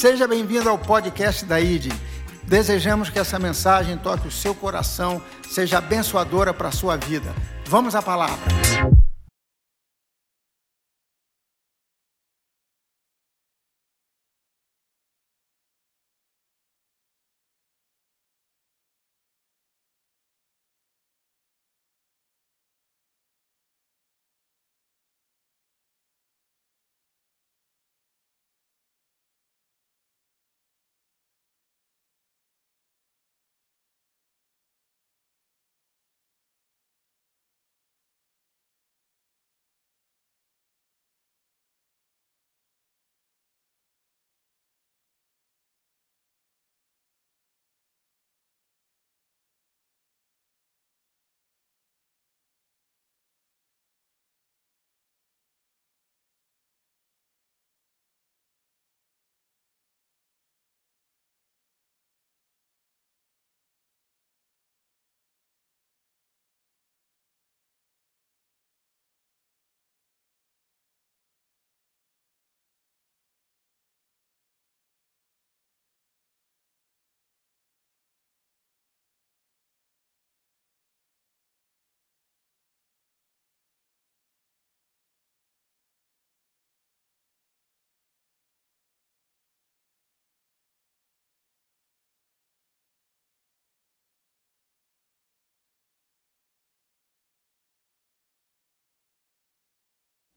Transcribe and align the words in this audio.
Seja 0.00 0.26
bem-vindo 0.26 0.66
ao 0.66 0.78
podcast 0.78 1.44
da 1.44 1.60
ID. 1.60 1.92
Desejamos 2.44 3.10
que 3.10 3.18
essa 3.18 3.38
mensagem 3.38 3.98
toque 3.98 4.28
o 4.28 4.30
seu 4.30 4.54
coração, 4.54 5.20
seja 5.46 5.76
abençoadora 5.76 6.54
para 6.54 6.68
a 6.68 6.72
sua 6.72 6.96
vida. 6.96 7.34
Vamos 7.66 7.94
à 7.94 8.00
palavra. 8.00 8.38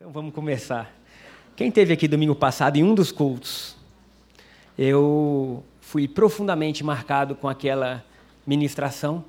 Então 0.03 0.11
vamos 0.11 0.33
começar. 0.33 0.93
Quem 1.55 1.71
teve 1.71 1.93
aqui 1.93 2.09
domingo 2.09 2.35
passado 2.35 2.75
em 2.75 2.83
um 2.83 2.93
dos 2.93 3.09
cultos, 3.09 3.73
eu 4.77 5.63
fui 5.79 6.09
profundamente 6.09 6.83
marcado 6.83 7.35
com 7.35 7.47
aquela 7.47 8.03
ministração 8.45 9.23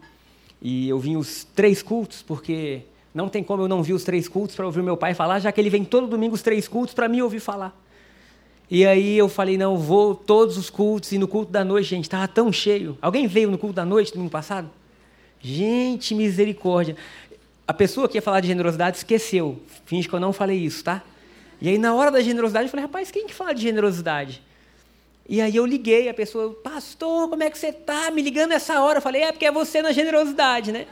e 0.60 0.88
eu 0.88 0.98
vim 0.98 1.14
os 1.14 1.44
três 1.44 1.80
cultos 1.80 2.22
porque 2.22 2.80
não 3.14 3.28
tem 3.28 3.40
como 3.44 3.62
eu 3.62 3.68
não 3.68 3.84
vir 3.84 3.92
os 3.92 4.02
três 4.02 4.26
cultos 4.26 4.56
para 4.56 4.66
ouvir 4.66 4.82
meu 4.82 4.96
pai 4.96 5.14
falar, 5.14 5.38
já 5.38 5.52
que 5.52 5.60
ele 5.60 5.70
vem 5.70 5.84
todo 5.84 6.08
domingo 6.08 6.34
os 6.34 6.42
três 6.42 6.66
cultos 6.66 6.92
para 6.92 7.06
me 7.06 7.22
ouvir 7.22 7.38
falar. 7.38 7.80
E 8.68 8.84
aí 8.84 9.16
eu 9.16 9.28
falei, 9.28 9.56
não, 9.56 9.78
vou 9.78 10.12
todos 10.12 10.58
os 10.58 10.70
cultos 10.70 11.12
e 11.12 11.18
no 11.18 11.28
culto 11.28 11.52
da 11.52 11.64
noite, 11.64 11.90
gente, 11.90 12.06
estava 12.06 12.26
tão 12.26 12.52
cheio. 12.52 12.98
Alguém 13.00 13.28
veio 13.28 13.48
no 13.48 13.58
culto 13.58 13.76
da 13.76 13.84
noite 13.84 14.12
domingo 14.12 14.32
passado? 14.32 14.68
Gente, 15.40 16.14
misericórdia 16.14 16.96
a 17.66 17.72
pessoa 17.72 18.08
que 18.08 18.18
ia 18.18 18.22
falar 18.22 18.40
de 18.40 18.48
generosidade 18.48 18.98
esqueceu. 18.98 19.60
Finge 19.86 20.08
que 20.08 20.14
eu 20.14 20.20
não 20.20 20.32
falei 20.32 20.58
isso, 20.58 20.84
tá? 20.84 21.02
E 21.60 21.68
aí, 21.68 21.78
na 21.78 21.94
hora 21.94 22.10
da 22.10 22.20
generosidade, 22.20 22.66
eu 22.66 22.70
falei, 22.70 22.84
rapaz, 22.84 23.10
quem 23.10 23.26
que 23.26 23.34
fala 23.34 23.54
de 23.54 23.62
generosidade? 23.62 24.42
E 25.26 25.40
aí 25.40 25.56
eu 25.56 25.64
liguei, 25.64 26.08
a 26.08 26.14
pessoa, 26.14 26.52
pastor, 26.62 27.30
como 27.30 27.42
é 27.42 27.48
que 27.48 27.56
você 27.56 27.72
tá? 27.72 28.10
Me 28.10 28.20
ligando 28.20 28.50
nessa 28.50 28.82
hora. 28.82 28.98
Eu 28.98 29.02
falei, 29.02 29.22
é 29.22 29.32
porque 29.32 29.46
é 29.46 29.50
você 29.50 29.80
na 29.80 29.92
generosidade, 29.92 30.70
né? 30.70 30.86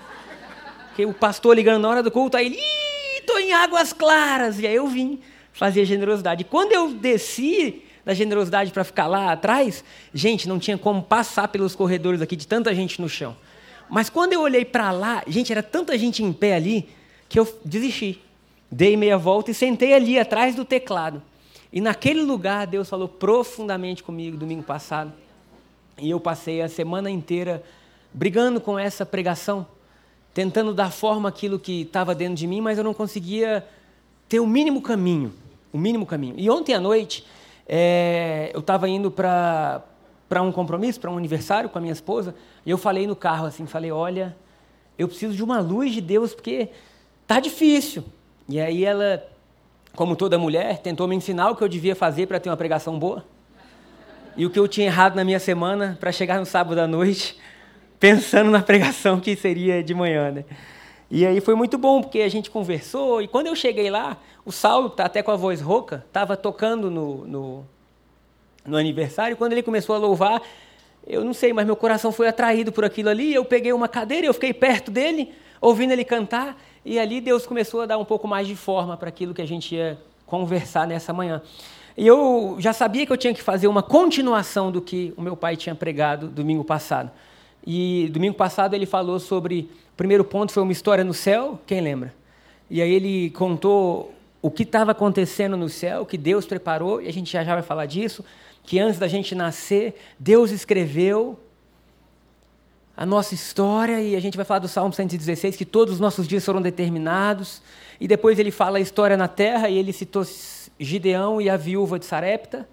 Porque 0.88 1.05
o 1.05 1.12
pastor 1.12 1.55
ligando 1.55 1.83
na 1.83 1.88
hora 1.88 2.03
do 2.03 2.10
culto, 2.10 2.37
aí 2.37 2.47
ele, 2.47 2.56
ih, 2.56 3.22
tô 3.27 3.39
em 3.39 3.53
águas 3.53 3.93
claras. 3.93 4.59
E 4.59 4.66
aí 4.66 4.75
eu 4.75 4.87
vim 4.87 5.21
fazer 5.53 5.84
generosidade. 5.84 6.43
E 6.43 6.44
quando 6.44 6.72
eu 6.72 6.94
desci 6.94 7.83
da 8.04 8.15
generosidade 8.15 8.72
para 8.72 8.84
ficar 8.84 9.06
lá 9.06 9.33
atrás, 9.33 9.84
gente, 10.15 10.49
não 10.49 10.59
tinha 10.59 10.78
como 10.78 11.03
passar 11.03 11.49
pelos 11.49 11.75
corredores 11.75 12.22
aqui 12.22 12.34
de 12.34 12.47
tanta 12.47 12.75
gente 12.75 13.00
no 13.00 13.09
chão. 13.09 13.37
Mas 13.92 14.08
quando 14.08 14.32
eu 14.32 14.41
olhei 14.41 14.64
para 14.64 14.91
lá, 14.91 15.22
gente, 15.26 15.53
era 15.53 15.62
tanta 15.62 15.98
gente 15.98 16.22
em 16.22 16.32
pé 16.32 16.54
ali 16.54 16.88
que 17.28 17.38
eu 17.38 17.47
desisti. 17.62 18.19
Dei 18.70 18.97
meia 18.97 19.19
volta 19.19 19.50
e 19.50 19.54
sentei 19.54 19.92
ali 19.92 20.19
atrás 20.19 20.54
do 20.54 20.64
teclado. 20.64 21.22
E 21.70 21.78
naquele 21.78 22.22
lugar 22.22 22.66
Deus 22.66 22.88
falou 22.88 23.06
profundamente 23.06 24.03
comigo 24.03 24.34
domingo 24.34 24.62
passado. 24.62 25.12
E 25.98 26.08
eu 26.08 26.19
passei 26.19 26.62
a 26.62 26.70
semana 26.70 27.10
inteira 27.10 27.62
brigando 28.14 28.62
com 28.62 28.78
essa 28.78 29.04
pregação, 29.04 29.66
tentando 30.32 30.72
dar 30.72 30.91
forma 30.91 31.28
àquilo 31.28 31.59
que 31.59 31.82
estava 31.82 32.14
dentro 32.14 32.36
de 32.36 32.47
mim, 32.47 32.62
mas 32.62 32.78
eu 32.78 32.84
não 32.84 32.94
conseguia 32.94 33.62
ter 34.26 34.41
o 34.41 34.47
mínimo 34.47 34.80
caminho, 34.80 35.34
o 35.70 35.76
mínimo 35.76 36.06
caminho. 36.06 36.36
E 36.38 36.48
ontem 36.48 36.72
à 36.72 36.80
noite 36.80 37.26
é, 37.69 38.50
eu 38.54 38.60
estava 38.60 38.88
indo 38.88 39.10
para 39.10 39.82
para 40.32 40.41
um 40.41 40.50
compromisso, 40.50 40.98
para 40.98 41.10
um 41.10 41.19
aniversário 41.19 41.69
com 41.69 41.76
a 41.76 41.81
minha 41.82 41.93
esposa, 41.93 42.34
e 42.65 42.70
eu 42.70 42.78
falei 42.78 43.06
no 43.06 43.15
carro 43.15 43.44
assim, 43.44 43.66
falei, 43.66 43.93
olha, 43.93 44.34
eu 44.98 45.06
preciso 45.06 45.34
de 45.34 45.44
uma 45.44 45.60
luz 45.60 45.93
de 45.93 46.00
Deus 46.00 46.32
porque 46.32 46.70
tá 47.26 47.38
difícil. 47.38 48.03
E 48.48 48.59
aí 48.59 48.82
ela, 48.82 49.22
como 49.94 50.16
toda 50.16 50.38
mulher, 50.38 50.78
tentou 50.78 51.06
me 51.06 51.15
ensinar 51.15 51.50
o 51.50 51.54
que 51.54 51.62
eu 51.62 51.69
devia 51.69 51.94
fazer 51.94 52.28
para 52.28 52.41
ter 52.41 52.48
uma 52.48 52.56
pregação 52.56 52.98
boa. 52.98 53.26
E 54.34 54.47
o 54.47 54.50
que 54.50 54.59
eu 54.59 54.66
tinha 54.66 54.87
errado 54.87 55.16
na 55.16 55.22
minha 55.22 55.38
semana 55.38 55.98
para 56.00 56.10
chegar 56.10 56.41
no 56.41 56.47
sábado 56.47 56.78
à 56.78 56.87
noite, 56.87 57.38
pensando 58.00 58.50
na 58.50 58.62
pregação 58.62 59.21
que 59.21 59.37
seria 59.37 59.84
de 59.84 59.92
manhã, 59.92 60.31
né? 60.31 60.47
E 61.10 61.26
aí 61.26 61.42
foi 61.42 61.54
muito 61.54 61.76
bom, 61.76 62.00
porque 62.00 62.22
a 62.22 62.31
gente 62.31 62.50
conversou, 62.50 63.21
e 63.21 63.28
quando 63.28 63.48
eu 63.48 63.54
cheguei 63.54 63.91
lá, 63.91 64.16
o 64.47 64.50
Saulo, 64.50 64.88
tá 64.88 65.04
até 65.04 65.22
com 65.22 65.31
a 65.31 65.37
voz 65.37 65.60
rouca, 65.60 66.03
estava 66.06 66.38
tocando 66.38 66.91
no, 66.91 67.26
no, 67.26 67.66
no 68.65 68.77
aniversário, 68.77 69.37
quando 69.37 69.53
ele 69.53 69.62
começou 69.62 69.95
a 69.95 69.99
louvar, 69.99 70.41
eu 71.06 71.25
não 71.25 71.34
sei, 71.34 71.53
mas 71.53 71.67
meu 71.67 71.77
coração 71.77 72.12
foi 72.12 72.28
atraído 72.28 72.71
por 72.71 72.84
aquilo 72.84 73.09
ali. 73.09 73.34
Eu 73.34 73.45
peguei 73.45 73.73
uma 73.73 73.89
cadeira, 73.89 74.27
eu 74.27 74.34
fiquei 74.34 74.55
perto 74.55 74.91
dele, 74.91 75.33
ouvindo 75.61 75.93
ele 75.93 76.05
cantar, 76.05 76.56
e 76.84 76.99
ali 76.99 77.21
Deus 77.21 77.47
começou 77.47 77.83
a 77.83 77.87
dar 77.87 77.99
um 77.99 78.05
pouco 78.05 78.27
mais 78.28 78.47
de 78.47 78.56
forma 78.56 78.97
para 78.97 79.09
aquilo 79.09 79.34
que 79.34 79.43
a 79.43 79.47
gente 79.47 79.75
ia 79.75 79.99
conversar 80.27 80.87
nessa 80.87 81.12
manhã. 81.12 81.43
E 81.97 82.06
eu 82.06 82.56
já 82.59 82.72
sabia 82.72 83.05
que 83.05 83.12
eu 83.12 83.17
tinha 83.17 83.34
que 83.34 83.43
fazer 83.43 83.67
uma 83.67 83.83
continuação 83.83 84.71
do 84.72 84.81
que 84.81 85.12
o 85.17 85.22
meu 85.22 85.37
pai 85.37 85.56
tinha 85.56 85.75
pregado 85.75 86.27
domingo 86.28 86.65
passado. 86.65 87.11
E 87.67 88.09
domingo 88.12 88.34
passado 88.34 88.75
ele 88.75 88.87
falou 88.87 89.21
sobre. 89.21 89.69
O 89.93 89.97
primeiro 89.97 90.25
ponto 90.25 90.53
foi 90.53 90.62
uma 90.62 90.72
história 90.72 91.05
no 91.05 91.12
céu, 91.12 91.61
quem 91.67 91.81
lembra? 91.81 92.15
E 92.71 92.81
aí 92.81 92.91
ele 92.91 93.31
contou 93.31 94.12
o 94.41 94.51
que 94.51 94.62
estava 94.62 94.93
acontecendo 94.93 95.55
no 95.55 95.69
céu, 95.69 96.06
que 96.06 96.17
Deus 96.17 96.47
preparou, 96.47 97.01
e 97.03 97.09
a 97.09 97.12
gente 97.12 97.31
já, 97.31 97.45
já 97.45 97.53
vai 97.53 97.62
falar 97.62 97.84
disso 97.84 98.25
que 98.62 98.78
antes 98.78 98.99
da 98.99 99.09
gente 99.09 99.34
nascer, 99.34 99.95
Deus 100.19 100.50
escreveu 100.50 101.39
a 102.97 103.06
nossa 103.06 103.34
história, 103.34 104.00
e 104.00 104.15
a 104.15 104.21
gente 104.21 104.37
vai 104.37 104.45
falar 104.45 104.61
do 104.61 104.69
Salmo 104.69 104.93
116, 104.93 105.56
que 105.56 105.65
todos 105.65 105.95
os 105.95 106.00
nossos 106.00 106.28
dias 106.28 106.45
foram 106.45 106.61
determinados, 106.61 107.62
e 107.99 108.06
depois 108.06 108.39
ele 108.39 108.51
fala 108.51 108.78
a 108.78 108.81
história 108.81 109.16
na 109.16 109.28
terra, 109.28 109.69
e 109.69 109.78
ele 109.78 109.92
citou 109.92 110.25
Gideão 110.78 111.41
e 111.41 111.48
a 111.48 111.57
viúva 111.57 111.98
de 111.98 112.04
Sarepta, 112.04 112.69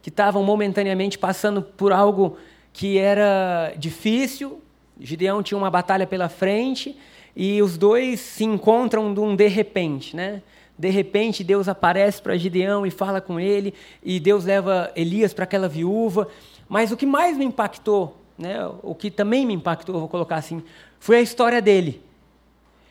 que 0.00 0.08
estavam 0.08 0.44
momentaneamente 0.44 1.18
passando 1.18 1.60
por 1.60 1.92
algo 1.92 2.38
que 2.72 2.96
era 2.96 3.74
difícil. 3.76 4.62
Gideão 5.00 5.42
tinha 5.42 5.58
uma 5.58 5.70
batalha 5.70 6.06
pela 6.06 6.28
frente, 6.28 6.96
e 7.34 7.60
os 7.60 7.76
dois 7.76 8.20
se 8.20 8.44
encontram 8.44 9.12
de 9.12 9.20
um 9.20 9.34
de 9.34 9.48
repente, 9.48 10.14
né? 10.16 10.42
De 10.78 10.90
repente, 10.90 11.42
Deus 11.42 11.68
aparece 11.68 12.20
para 12.20 12.36
Gideão 12.36 12.86
e 12.86 12.90
fala 12.90 13.20
com 13.20 13.40
ele, 13.40 13.72
e 14.02 14.20
Deus 14.20 14.44
leva 14.44 14.92
Elias 14.94 15.32
para 15.32 15.44
aquela 15.44 15.68
viúva. 15.68 16.28
Mas 16.68 16.92
o 16.92 16.96
que 16.96 17.06
mais 17.06 17.36
me 17.36 17.44
impactou, 17.44 18.16
né, 18.38 18.58
o 18.82 18.94
que 18.94 19.10
também 19.10 19.46
me 19.46 19.54
impactou, 19.54 19.98
vou 19.98 20.08
colocar 20.08 20.36
assim, 20.36 20.62
foi 21.00 21.16
a 21.16 21.22
história 21.22 21.62
dele. 21.62 22.02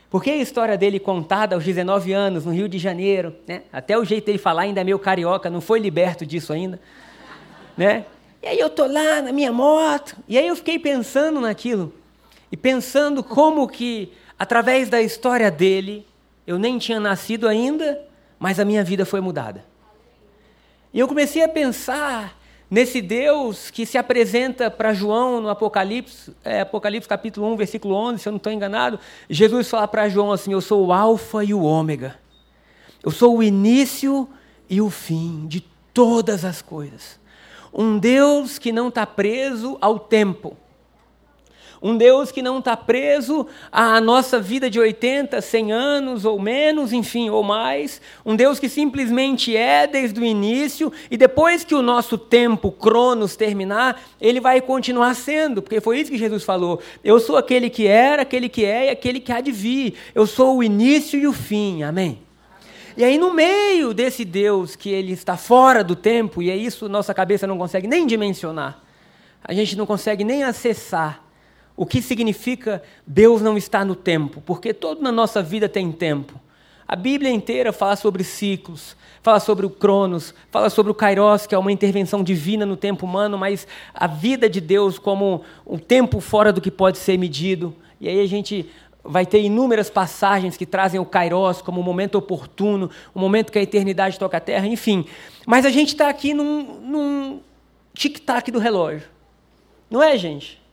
Porque 0.09 0.31
a 0.31 0.37
história 0.37 0.77
dele 0.77 0.99
contada 0.99 1.55
aos 1.55 1.63
19 1.63 2.13
anos, 2.13 2.45
no 2.45 2.53
Rio 2.53 2.69
de 2.69 2.79
Janeiro, 2.79 3.35
né, 3.47 3.63
até 3.71 3.97
o 3.97 4.05
jeito 4.05 4.25
dele 4.25 4.37
falar 4.37 4.63
ainda 4.63 4.81
é 4.81 4.83
meio 4.83 4.97
carioca, 4.97 5.49
não 5.49 5.61
foi 5.61 5.79
liberto 5.79 6.25
disso 6.25 6.53
ainda. 6.53 6.79
Né? 7.77 8.05
E 8.41 8.47
aí 8.47 8.59
eu 8.59 8.69
tô 8.69 8.85
lá 8.85 9.21
na 9.21 9.31
minha 9.31 9.51
moto, 9.51 10.15
e 10.27 10.37
aí 10.37 10.47
eu 10.47 10.55
fiquei 10.55 10.79
pensando 10.79 11.39
naquilo, 11.41 11.93
e 12.51 12.57
pensando 12.57 13.23
como 13.23 13.67
que, 13.67 14.11
através 14.39 14.89
da 14.89 15.01
história 15.01 15.51
dele, 15.51 16.05
eu 16.45 16.59
nem 16.59 16.77
tinha 16.77 16.99
nascido 16.99 17.47
ainda, 17.47 18.01
mas 18.39 18.59
a 18.59 18.65
minha 18.65 18.83
vida 18.83 19.05
foi 19.05 19.21
mudada. 19.21 19.63
E 20.93 20.99
eu 20.99 21.07
comecei 21.07 21.43
a 21.43 21.49
pensar 21.49 22.37
nesse 22.69 23.01
Deus 23.01 23.69
que 23.69 23.85
se 23.85 23.97
apresenta 23.97 24.69
para 24.69 24.93
João 24.93 25.41
no 25.41 25.49
Apocalipse, 25.49 26.35
é, 26.43 26.61
Apocalipse 26.61 27.07
capítulo 27.09 27.51
1, 27.53 27.55
versículo 27.57 27.95
11, 27.95 28.19
se 28.21 28.27
eu 28.27 28.31
não 28.31 28.37
estou 28.37 28.51
enganado, 28.51 28.99
Jesus 29.29 29.69
fala 29.69 29.87
para 29.87 30.09
João 30.09 30.31
assim: 30.31 30.53
Eu 30.53 30.61
sou 30.61 30.85
o 30.85 30.93
Alfa 30.93 31.43
e 31.43 31.53
o 31.53 31.63
Ômega, 31.63 32.15
eu 33.03 33.11
sou 33.11 33.37
o 33.37 33.43
início 33.43 34.27
e 34.69 34.81
o 34.81 34.89
fim 34.89 35.47
de 35.47 35.61
todas 35.93 36.45
as 36.45 36.61
coisas. 36.61 37.19
Um 37.73 37.97
Deus 37.99 38.57
que 38.57 38.71
não 38.71 38.87
está 38.87 39.05
preso 39.05 39.77
ao 39.81 39.99
tempo 39.99 40.55
um 41.81 41.97
Deus 41.97 42.31
que 42.31 42.41
não 42.41 42.59
está 42.59 42.75
preso 42.75 43.45
à 43.71 43.99
nossa 43.99 44.39
vida 44.39 44.69
de 44.69 44.79
80, 44.79 45.41
100 45.41 45.71
anos 45.71 46.25
ou 46.25 46.39
menos, 46.39 46.93
enfim, 46.93 47.29
ou 47.29 47.43
mais. 47.43 48.01
Um 48.25 48.35
Deus 48.35 48.59
que 48.59 48.69
simplesmente 48.69 49.55
é 49.55 49.85
desde 49.85 50.19
o 50.19 50.25
início 50.25 50.91
e 51.09 51.17
depois 51.17 51.63
que 51.63 51.75
o 51.75 51.81
nosso 51.81 52.17
tempo, 52.17 52.71
Cronos, 52.71 53.35
terminar, 53.35 54.01
ele 54.19 54.39
vai 54.39 54.61
continuar 54.61 55.13
sendo, 55.15 55.61
porque 55.61 55.81
foi 55.81 55.99
isso 55.99 56.11
que 56.11 56.17
Jesus 56.17 56.43
falou. 56.43 56.79
Eu 57.03 57.19
sou 57.19 57.37
aquele 57.37 57.69
que 57.69 57.87
era, 57.87 58.21
aquele 58.21 58.49
que 58.49 58.65
é 58.65 58.87
e 58.87 58.89
aquele 58.89 59.19
que 59.19 59.31
há 59.31 59.41
de 59.41 59.51
vir. 59.51 59.95
Eu 60.13 60.25
sou 60.25 60.57
o 60.57 60.63
início 60.63 61.19
e 61.19 61.27
o 61.27 61.33
fim. 61.33 61.83
Amém? 61.83 62.25
E 62.97 63.03
aí, 63.03 63.17
no 63.17 63.33
meio 63.33 63.93
desse 63.93 64.23
Deus 64.23 64.75
que 64.75 64.89
ele 64.89 65.11
está 65.11 65.35
fora 65.35 65.83
do 65.83 65.97
tempo, 65.97 66.41
e 66.41 66.49
é 66.49 66.55
isso 66.55 66.87
nossa 66.87 67.13
cabeça 67.13 67.45
não 67.45 67.57
consegue 67.57 67.87
nem 67.87 68.07
dimensionar, 68.07 68.81
a 69.43 69.53
gente 69.53 69.75
não 69.75 69.85
consegue 69.85 70.23
nem 70.23 70.43
acessar 70.43 71.24
o 71.77 71.85
que 71.85 72.01
significa 72.01 72.81
Deus 73.05 73.41
não 73.41 73.57
está 73.57 73.83
no 73.83 73.95
tempo? 73.95 74.41
Porque 74.45 74.73
todo 74.73 75.01
na 75.01 75.11
nossa 75.11 75.43
vida 75.43 75.67
tem 75.67 75.91
tempo. 75.91 76.39
A 76.87 76.95
Bíblia 76.95 77.31
inteira 77.31 77.73
fala 77.73 77.95
sobre 77.95 78.23
ciclos, 78.23 78.95
fala 79.23 79.39
sobre 79.39 79.65
o 79.65 79.69
Cronos, 79.69 80.35
fala 80.51 80.69
sobre 80.69 80.91
o 80.91 80.95
Kairos, 80.95 81.47
que 81.47 81.55
é 81.55 81.57
uma 81.57 81.71
intervenção 81.71 82.23
divina 82.23 82.65
no 82.65 82.77
tempo 82.77 83.05
humano, 83.05 83.37
mas 83.37 83.67
a 83.93 84.05
vida 84.05 84.47
de 84.47 84.61
Deus 84.61 84.99
como 84.99 85.43
um 85.65 85.79
tempo 85.79 86.19
fora 86.19 86.53
do 86.53 86.61
que 86.61 86.69
pode 86.69 86.99
ser 86.99 87.17
medido. 87.17 87.75
E 87.99 88.07
aí 88.07 88.21
a 88.21 88.27
gente 88.27 88.69
vai 89.03 89.25
ter 89.25 89.41
inúmeras 89.41 89.89
passagens 89.89 90.55
que 90.55 90.65
trazem 90.65 90.99
o 90.99 91.05
Kairos 91.05 91.61
como 91.61 91.81
um 91.81 91.83
momento 91.83 92.15
oportuno, 92.15 92.89
o 93.13 93.19
um 93.19 93.21
momento 93.21 93.51
que 93.51 93.59
a 93.59 93.63
eternidade 93.63 94.19
toca 94.19 94.37
a 94.37 94.39
terra, 94.41 94.67
enfim. 94.67 95.05
Mas 95.45 95.65
a 95.65 95.71
gente 95.71 95.89
está 95.89 96.07
aqui 96.07 96.33
num, 96.33 96.79
num 96.81 97.39
tic-tac 97.95 98.51
do 98.51 98.59
relógio. 98.59 99.07
Não 99.89 100.03
é, 100.03 100.15
gente? 100.17 100.64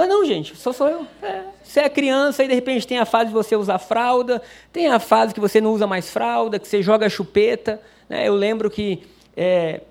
É 0.00 0.06
não, 0.06 0.24
gente, 0.24 0.56
só 0.56 0.72
sou 0.72 0.88
eu. 0.88 1.06
É. 1.22 1.42
Você 1.62 1.80
é 1.80 1.88
criança 1.88 2.44
e 2.44 2.48
de 2.48 2.54
repente 2.54 2.86
tem 2.86 2.98
a 2.98 3.04
fase 3.04 3.26
de 3.26 3.32
você 3.32 3.56
usar 3.56 3.78
fralda, 3.78 4.40
tem 4.72 4.86
a 4.88 4.98
fase 4.98 5.34
que 5.34 5.40
você 5.40 5.60
não 5.60 5.72
usa 5.72 5.86
mais 5.86 6.10
fralda, 6.10 6.58
que 6.58 6.68
você 6.68 6.82
joga 6.82 7.08
chupeta. 7.08 7.80
Né? 8.08 8.28
Eu 8.28 8.34
lembro 8.34 8.70
que 8.70 9.02
é, 9.36 9.82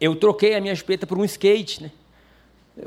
eu 0.00 0.14
troquei 0.16 0.54
a 0.54 0.60
minha 0.60 0.74
chupeta 0.74 1.06
por 1.06 1.18
um 1.18 1.24
skate, 1.24 1.82
né? 1.82 1.90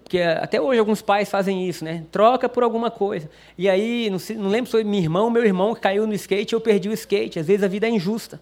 Porque 0.04 0.20
até 0.22 0.62
hoje 0.62 0.80
alguns 0.80 1.02
pais 1.02 1.30
fazem 1.30 1.68
isso, 1.68 1.84
né? 1.84 2.04
Troca 2.12 2.48
por 2.48 2.62
alguma 2.62 2.92
coisa. 2.92 3.30
E 3.58 3.68
aí, 3.68 4.08
não, 4.10 4.20
sei, 4.20 4.38
não 4.38 4.48
lembro 4.48 4.68
se 4.68 4.72
foi 4.72 4.84
meu 4.84 5.00
irmão, 5.00 5.32
meu 5.32 5.44
irmão 5.44 5.74
que 5.74 5.82
caiu 5.82 6.06
no 6.06 6.14
skate, 6.14 6.54
eu 6.54 6.62
perdi 6.62 6.90
o 6.90 6.94
skate. 6.94 7.40
Às 7.40 7.48
vezes 7.48 7.64
a 7.64 7.68
vida 7.68 7.88
é 7.88 7.90
injusta, 7.90 8.40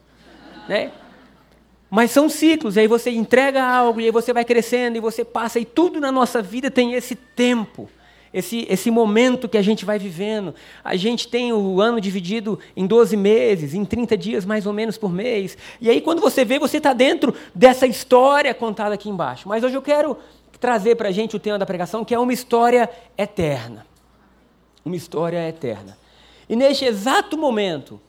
né? 0.67 0.91
Mas 1.89 2.11
são 2.11 2.27
ciclos, 2.27 2.75
e 2.75 2.81
aí 2.81 2.87
você 2.87 3.11
entrega 3.11 3.63
algo, 3.63 4.01
e 4.01 4.05
aí 4.05 4.11
você 4.11 4.33
vai 4.33 4.43
crescendo, 4.43 4.97
e 4.97 4.99
você 4.99 5.23
passa, 5.23 5.57
e 5.57 5.63
tudo 5.63 6.01
na 6.01 6.11
nossa 6.11 6.41
vida 6.41 6.69
tem 6.69 6.93
esse 6.93 7.15
tempo, 7.15 7.89
esse, 8.37 8.67
esse 8.69 8.91
momento 8.91 9.49
que 9.49 9.57
a 9.57 9.61
gente 9.61 9.83
vai 9.83 9.97
vivendo. 9.97 10.53
A 10.83 10.95
gente 10.95 11.27
tem 11.27 11.51
o 11.51 11.81
ano 11.81 11.99
dividido 11.99 12.59
em 12.75 12.85
12 12.85 13.17
meses, 13.17 13.73
em 13.73 13.83
30 13.83 14.15
dias 14.15 14.45
mais 14.45 14.67
ou 14.67 14.73
menos 14.73 14.97
por 14.97 15.11
mês. 15.11 15.57
E 15.81 15.89
aí, 15.89 15.99
quando 15.99 16.21
você 16.21 16.45
vê, 16.45 16.59
você 16.59 16.77
está 16.77 16.93
dentro 16.93 17.33
dessa 17.53 17.87
história 17.87 18.53
contada 18.53 18.93
aqui 18.93 19.09
embaixo. 19.09 19.49
Mas 19.49 19.63
hoje 19.63 19.75
eu 19.75 19.81
quero 19.81 20.17
trazer 20.59 20.95
para 20.95 21.09
a 21.09 21.11
gente 21.11 21.35
o 21.35 21.39
tema 21.39 21.57
da 21.57 21.65
pregação, 21.65 22.05
que 22.05 22.13
é 22.13 22.19
uma 22.19 22.31
história 22.31 22.87
eterna. 23.17 23.87
Uma 24.85 24.95
história 24.95 25.47
eterna. 25.49 25.97
E 26.47 26.55
neste 26.55 26.85
exato 26.85 27.37
momento, 27.37 27.99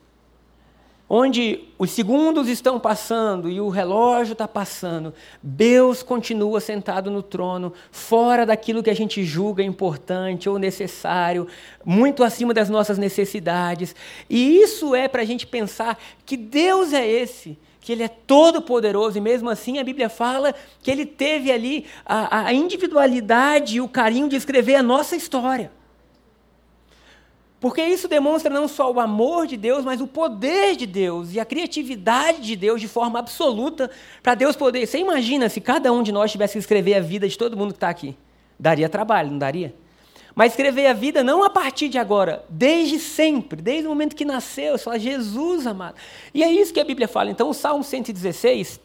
onde 1.09 1.61
os 1.79 1.89
segundos 1.89 2.47
estão 2.47 2.79
passando 2.79 3.49
e 3.49 3.59
o 3.59 3.67
relógio 3.69 4.33
está 4.33 4.47
passando, 4.47 5.11
Deus 5.41 6.03
continua 6.03 6.59
sentado 6.59 7.09
no 7.09 7.23
trono, 7.23 7.73
fora 7.91 8.45
daquilo 8.45 8.83
que 8.83 8.91
a 8.91 8.95
gente 8.95 9.23
julga 9.23 9.63
importante 9.63 10.47
ou 10.47 10.59
necessário, 10.59 11.47
muito 11.83 12.23
acima 12.23 12.53
das 12.53 12.69
nossas 12.69 12.99
necessidades. 12.99 13.95
E 14.29 14.61
isso 14.61 14.93
é 14.93 15.07
para 15.07 15.23
a 15.23 15.25
gente 15.25 15.47
pensar 15.47 15.97
que 16.25 16.37
Deus 16.37 16.93
é 16.93 17.07
esse. 17.07 17.57
Que 17.81 17.93
Ele 17.93 18.03
é 18.03 18.09
todo 18.09 18.61
poderoso 18.61 19.17
e 19.17 19.21
mesmo 19.21 19.49
assim 19.49 19.79
a 19.79 19.83
Bíblia 19.83 20.09
fala 20.09 20.53
que 20.83 20.91
Ele 20.91 21.05
teve 21.05 21.49
ali 21.51 21.85
a, 22.05 22.47
a 22.47 22.53
individualidade 22.53 23.77
e 23.77 23.81
o 23.81 23.87
carinho 23.87 24.27
de 24.27 24.35
escrever 24.35 24.75
a 24.75 24.83
nossa 24.83 25.15
história. 25.15 25.71
Porque 27.59 27.83
isso 27.83 28.07
demonstra 28.07 28.53
não 28.53 28.67
só 28.69 28.89
o 28.91 28.99
amor 28.99 29.45
de 29.45 29.57
Deus, 29.57 29.83
mas 29.83 29.99
o 29.99 30.07
poder 30.07 30.77
de 30.77 30.85
Deus 30.85 31.33
e 31.33 31.39
a 31.39 31.45
criatividade 31.45 32.41
de 32.41 32.55
Deus 32.55 32.79
de 32.79 32.87
forma 32.87 33.19
absoluta 33.19 33.91
para 34.23 34.33
Deus 34.33 34.55
poder. 34.55 34.87
Você 34.87 34.97
imagina 34.97 35.49
se 35.49 35.59
cada 35.59 35.91
um 35.91 36.01
de 36.01 36.11
nós 36.11 36.31
tivesse 36.31 36.53
que 36.53 36.59
escrever 36.59 36.95
a 36.95 37.01
vida 37.01 37.27
de 37.27 37.37
todo 37.37 37.57
mundo 37.57 37.71
que 37.71 37.77
está 37.77 37.89
aqui? 37.89 38.15
Daria 38.57 38.87
trabalho, 38.87 39.31
não 39.31 39.37
daria? 39.37 39.75
Mas 40.33 40.53
escrever 40.53 40.87
a 40.87 40.93
vida 40.93 41.21
não 41.21 41.43
a 41.43 41.49
partir 41.49 41.89
de 41.89 41.97
agora, 41.97 42.45
desde 42.47 42.97
sempre, 42.97 43.61
desde 43.61 43.87
o 43.87 43.89
momento 43.89 44.15
que 44.15 44.23
nasceu, 44.23 44.77
só 44.77 44.97
Jesus 44.97 45.67
amado. 45.67 45.95
E 46.33 46.43
é 46.43 46.49
isso 46.49 46.73
que 46.73 46.79
a 46.79 46.85
Bíblia 46.85 47.09
fala. 47.09 47.29
Então, 47.29 47.49
o 47.49 47.53
Salmo 47.53 47.83
116, 47.83 48.79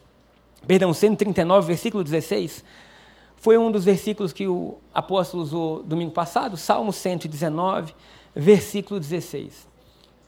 perdão, 0.67 0.93
139, 0.93 1.65
versículo 1.65 2.03
16, 2.03 2.61
foi 3.37 3.57
um 3.57 3.71
dos 3.71 3.85
versículos 3.85 4.33
que 4.33 4.47
o 4.47 4.75
apóstolo 4.93 5.43
usou 5.43 5.81
domingo 5.81 6.11
passado, 6.11 6.57
Salmo 6.57 6.91
119 6.91 7.93
versículo 8.35 8.99
16. 8.99 9.67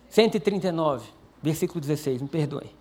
139, 0.10 1.06
versículo 1.42 1.82
16, 1.82 2.22
me 2.22 2.28
perdoe. 2.28 2.72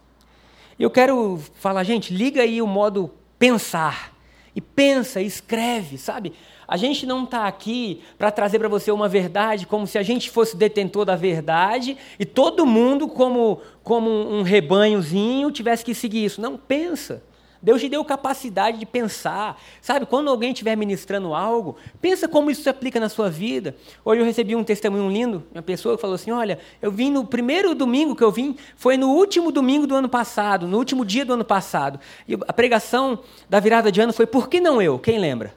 Eu 0.79 0.91
quero 0.91 1.41
falar, 1.55 1.83
gente, 1.85 2.15
liga 2.15 2.43
aí 2.43 2.61
o 2.61 2.67
modo 2.67 3.11
pensar. 3.39 4.15
E 4.55 4.61
pensa, 4.61 5.21
escreve, 5.21 5.99
sabe? 5.99 6.33
A 6.67 6.79
gente 6.79 7.05
não 7.05 7.25
está 7.25 7.47
aqui 7.47 8.03
para 8.17 8.31
trazer 8.31 8.59
para 8.59 8.69
você 8.69 8.91
uma 8.91 9.07
verdade 9.07 9.67
como 9.67 9.87
se 9.87 9.99
a 9.99 10.03
gente 10.03 10.31
fosse 10.31 10.57
detentor 10.57 11.05
da 11.05 11.15
verdade 11.15 11.97
e 12.19 12.25
todo 12.25 12.65
mundo, 12.65 13.07
como, 13.07 13.61
como 13.83 14.11
um 14.11 14.41
rebanhozinho, 14.43 15.53
tivesse 15.53 15.85
que 15.85 15.95
seguir 15.95 16.25
isso. 16.25 16.41
Não, 16.41 16.57
pensa. 16.57 17.23
Deus 17.67 17.81
te 17.81 17.89
deu 17.89 18.05
capacidade 18.05 18.79
de 18.79 18.87
pensar. 18.87 19.61
Sabe, 19.83 20.07
quando 20.07 20.31
alguém 20.31 20.53
estiver 20.53 20.77
ministrando 20.77 21.35
algo, 21.35 21.77
pensa 22.01 22.29
como 22.29 22.49
isso 22.49 22.63
se 22.63 22.69
aplica 22.69 23.01
na 23.01 23.09
sua 23.09 23.29
vida. 23.29 23.75
Hoje 24.05 24.21
eu 24.21 24.25
recebi 24.25 24.55
um 24.55 24.63
testemunho 24.63 25.11
lindo, 25.11 25.45
uma 25.53 25.63
pessoa 25.63 25.97
que 25.97 26.01
falou 26.01 26.15
assim: 26.15 26.31
Olha, 26.31 26.61
eu 26.81 26.93
vim 26.93 27.11
no 27.11 27.27
primeiro 27.27 27.75
domingo 27.75 28.15
que 28.15 28.23
eu 28.23 28.31
vim, 28.31 28.57
foi 28.77 28.97
no 28.97 29.09
último 29.09 29.51
domingo 29.51 29.85
do 29.85 29.97
ano 29.97 30.09
passado, 30.09 30.69
no 30.69 30.79
último 30.79 31.05
dia 31.05 31.25
do 31.25 31.33
ano 31.33 31.45
passado. 31.45 31.99
E 32.29 32.35
a 32.35 32.53
pregação 32.53 33.19
da 33.51 33.59
virada 33.59 33.91
de 33.91 34.01
ano 34.01 34.13
foi: 34.13 34.27
Por 34.27 34.49
que 34.49 34.61
não 34.61 34.81
eu? 34.81 34.97
Quem 34.97 35.19
lembra? 35.19 35.53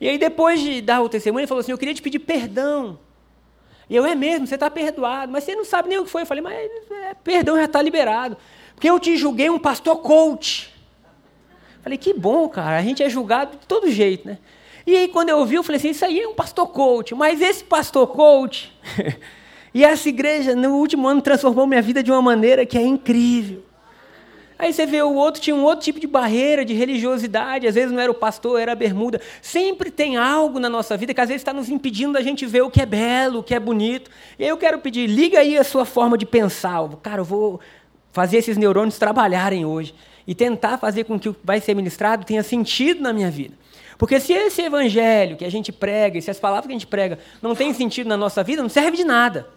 E 0.00 0.08
aí, 0.08 0.18
depois 0.18 0.60
de 0.60 0.80
dar 0.80 1.02
o 1.02 1.08
testemunho, 1.08 1.42
ele 1.42 1.46
falou 1.46 1.60
assim: 1.60 1.70
Eu 1.70 1.78
queria 1.78 1.94
te 1.94 2.02
pedir 2.02 2.18
perdão. 2.18 2.98
E 3.88 3.94
eu, 3.94 4.04
é 4.04 4.16
mesmo, 4.16 4.46
você 4.46 4.54
está 4.54 4.68
perdoado, 4.70 5.30
mas 5.30 5.44
você 5.44 5.54
não 5.54 5.64
sabe 5.64 5.88
nem 5.88 5.98
o 5.98 6.04
que 6.04 6.10
foi. 6.10 6.22
Eu 6.22 6.26
falei, 6.26 6.42
mas 6.42 6.56
é, 6.56 7.14
perdão 7.22 7.56
já 7.56 7.66
está 7.66 7.80
liberado. 7.82 8.36
Porque 8.74 8.88
eu 8.88 8.98
te 8.98 9.16
julguei 9.16 9.50
um 9.50 9.58
pastor 9.58 9.96
coach. 9.98 10.72
Falei, 11.82 11.98
que 11.98 12.14
bom, 12.14 12.48
cara, 12.48 12.78
a 12.78 12.82
gente 12.82 13.02
é 13.02 13.08
julgado 13.08 13.56
de 13.56 13.66
todo 13.66 13.90
jeito, 13.90 14.26
né? 14.26 14.38
E 14.86 14.96
aí, 14.96 15.08
quando 15.08 15.28
eu 15.28 15.38
ouvi, 15.38 15.54
eu 15.54 15.62
falei 15.62 15.78
assim: 15.78 15.90
isso 15.90 16.04
aí 16.04 16.20
é 16.20 16.28
um 16.28 16.34
pastor 16.34 16.66
coach, 16.68 17.14
mas 17.14 17.40
esse 17.40 17.62
pastor 17.62 18.06
coach 18.08 18.72
e 19.72 19.84
essa 19.84 20.08
igreja, 20.08 20.54
no 20.54 20.76
último 20.76 21.06
ano, 21.06 21.22
transformou 21.22 21.66
minha 21.66 21.82
vida 21.82 22.02
de 22.02 22.10
uma 22.10 22.22
maneira 22.22 22.66
que 22.66 22.76
é 22.76 22.82
incrível. 22.82 23.62
Aí 24.58 24.72
você 24.72 24.86
vê 24.86 25.02
o 25.02 25.14
outro 25.14 25.42
tinha 25.42 25.56
um 25.56 25.64
outro 25.64 25.84
tipo 25.84 25.98
de 25.98 26.06
barreira, 26.06 26.64
de 26.64 26.72
religiosidade, 26.72 27.66
às 27.66 27.74
vezes 27.74 27.90
não 27.90 27.98
era 27.98 28.12
o 28.12 28.14
pastor, 28.14 28.60
era 28.60 28.70
a 28.70 28.76
bermuda. 28.76 29.20
Sempre 29.40 29.90
tem 29.90 30.16
algo 30.16 30.60
na 30.60 30.68
nossa 30.68 30.96
vida 30.96 31.12
que 31.12 31.20
às 31.20 31.28
vezes 31.28 31.40
está 31.40 31.52
nos 31.52 31.68
impedindo 31.68 32.12
da 32.12 32.20
gente 32.20 32.46
ver 32.46 32.62
o 32.62 32.70
que 32.70 32.80
é 32.80 32.86
belo, 32.86 33.40
o 33.40 33.42
que 33.42 33.56
é 33.56 33.58
bonito. 33.58 34.08
E 34.38 34.44
aí 34.44 34.48
eu 34.48 34.56
quero 34.56 34.78
pedir, 34.78 35.08
liga 35.08 35.40
aí 35.40 35.58
a 35.58 35.64
sua 35.64 35.84
forma 35.84 36.16
de 36.16 36.24
pensar. 36.24 36.88
Cara, 37.02 37.22
eu 37.22 37.24
vou 37.24 37.60
fazer 38.12 38.38
esses 38.38 38.56
neurônios 38.56 38.98
trabalharem 38.98 39.64
hoje 39.64 39.94
e 40.26 40.34
tentar 40.34 40.78
fazer 40.78 41.04
com 41.04 41.18
que 41.18 41.28
o 41.28 41.34
que 41.34 41.40
vai 41.44 41.60
ser 41.60 41.74
ministrado 41.74 42.24
tenha 42.24 42.42
sentido 42.42 43.02
na 43.02 43.12
minha 43.12 43.30
vida. 43.30 43.54
Porque 43.98 44.20
se 44.20 44.32
esse 44.32 44.62
evangelho 44.62 45.36
que 45.36 45.44
a 45.44 45.50
gente 45.50 45.72
prega, 45.72 46.18
e 46.18 46.22
se 46.22 46.30
as 46.30 46.38
palavras 46.38 46.66
que 46.66 46.72
a 46.72 46.76
gente 46.76 46.86
prega 46.86 47.18
não 47.40 47.54
têm 47.54 47.72
sentido 47.72 48.08
na 48.08 48.16
nossa 48.16 48.42
vida, 48.42 48.62
não 48.62 48.68
serve 48.68 48.96
de 48.96 49.04
nada. 49.04 49.48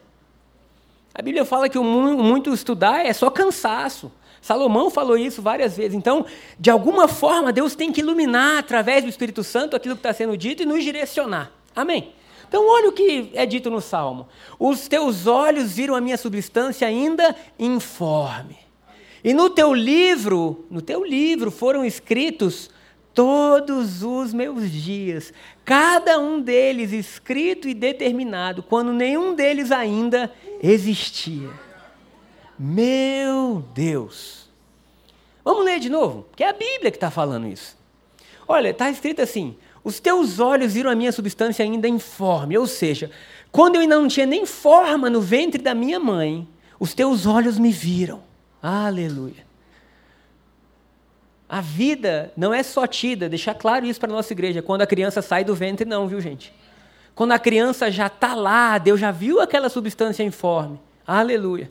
A 1.13 1.21
Bíblia 1.21 1.45
fala 1.45 1.69
que 1.69 1.77
o 1.77 1.83
muito 1.83 2.53
estudar 2.53 3.05
é 3.05 3.13
só 3.13 3.29
cansaço. 3.29 4.11
Salomão 4.41 4.91
falou 4.91 5.17
isso 5.17 5.41
várias 5.41 5.75
vezes. 5.75 5.95
Então, 5.95 6.25
de 6.59 6.69
alguma 6.69 7.07
forma, 7.07 7.51
Deus 7.51 7.73
tem 7.73 7.91
que 7.91 8.01
iluminar 8.01 8.59
através 8.59 9.03
do 9.03 9.09
Espírito 9.09 9.43
Santo 9.43 9.75
aquilo 9.75 9.95
que 9.95 9.99
está 9.99 10.13
sendo 10.13 10.37
dito 10.37 10.61
e 10.61 10.65
nos 10.65 10.83
direcionar. 10.83 11.51
Amém? 11.75 12.13
Então, 12.47 12.67
olha 12.67 12.89
o 12.89 12.91
que 12.91 13.31
é 13.33 13.45
dito 13.45 13.69
no 13.69 13.81
Salmo: 13.81 14.27
Os 14.59 14.87
teus 14.87 15.27
olhos 15.27 15.73
viram 15.73 15.95
a 15.95 16.01
minha 16.01 16.17
substância 16.17 16.87
ainda 16.87 17.35
informe. 17.57 18.57
E 19.23 19.33
no 19.33 19.49
teu 19.49 19.73
livro, 19.73 20.65
no 20.69 20.81
teu 20.81 21.03
livro 21.03 21.49
foram 21.49 21.83
escritos 21.83 22.69
todos 23.15 24.03
os 24.03 24.33
meus 24.33 24.69
dias, 24.69 25.33
cada 25.63 26.19
um 26.19 26.39
deles 26.41 26.91
escrito 26.91 27.67
e 27.67 27.73
determinado, 27.73 28.61
quando 28.61 28.91
nenhum 28.91 29.33
deles 29.33 29.71
ainda 29.71 30.31
existia. 30.61 31.49
Meu 32.59 33.63
Deus! 33.73 34.49
Vamos 35.43 35.63
ler 35.63 35.79
de 35.79 35.89
novo, 35.89 36.27
que 36.35 36.43
é 36.43 36.49
a 36.49 36.53
Bíblia 36.53 36.91
que 36.91 36.97
está 36.97 37.09
falando 37.09 37.47
isso. 37.47 37.77
Olha, 38.47 38.69
está 38.69 38.89
escrito 38.89 39.21
assim: 39.21 39.55
os 39.85 39.99
teus 39.99 40.39
olhos 40.39 40.73
viram 40.73 40.89
a 40.89 40.95
minha 40.95 41.11
substância 41.11 41.63
ainda 41.63 41.87
informe, 41.87 42.57
ou 42.57 42.65
seja, 42.65 43.11
quando 43.51 43.75
eu 43.75 43.81
ainda 43.81 43.95
não 43.95 44.07
tinha 44.07 44.25
nem 44.25 44.43
forma 44.43 45.11
no 45.11 45.21
ventre 45.21 45.61
da 45.61 45.75
minha 45.75 45.99
mãe, 45.99 46.47
os 46.79 46.95
teus 46.95 47.27
olhos 47.27 47.59
me 47.59 47.71
viram. 47.71 48.23
Aleluia. 48.61 49.45
A 51.47 51.61
vida 51.61 52.33
não 52.35 52.51
é 52.51 52.63
só 52.63 52.87
tida, 52.87 53.29
deixar 53.29 53.53
claro 53.53 53.85
isso 53.85 53.99
para 53.99 54.09
a 54.11 54.15
nossa 54.15 54.33
igreja, 54.33 54.63
quando 54.63 54.81
a 54.81 54.87
criança 54.87 55.21
sai 55.21 55.43
do 55.43 55.53
ventre, 55.53 55.87
não, 55.87 56.07
viu 56.07 56.19
gente? 56.19 56.51
Quando 57.13 57.33
a 57.33 57.39
criança 57.39 57.91
já 57.91 58.07
está 58.07 58.33
lá, 58.33 58.79
Deus 58.79 58.99
já 58.99 59.11
viu 59.11 59.39
aquela 59.39 59.69
substância 59.69 60.23
informe. 60.23 60.79
Aleluia. 61.05 61.69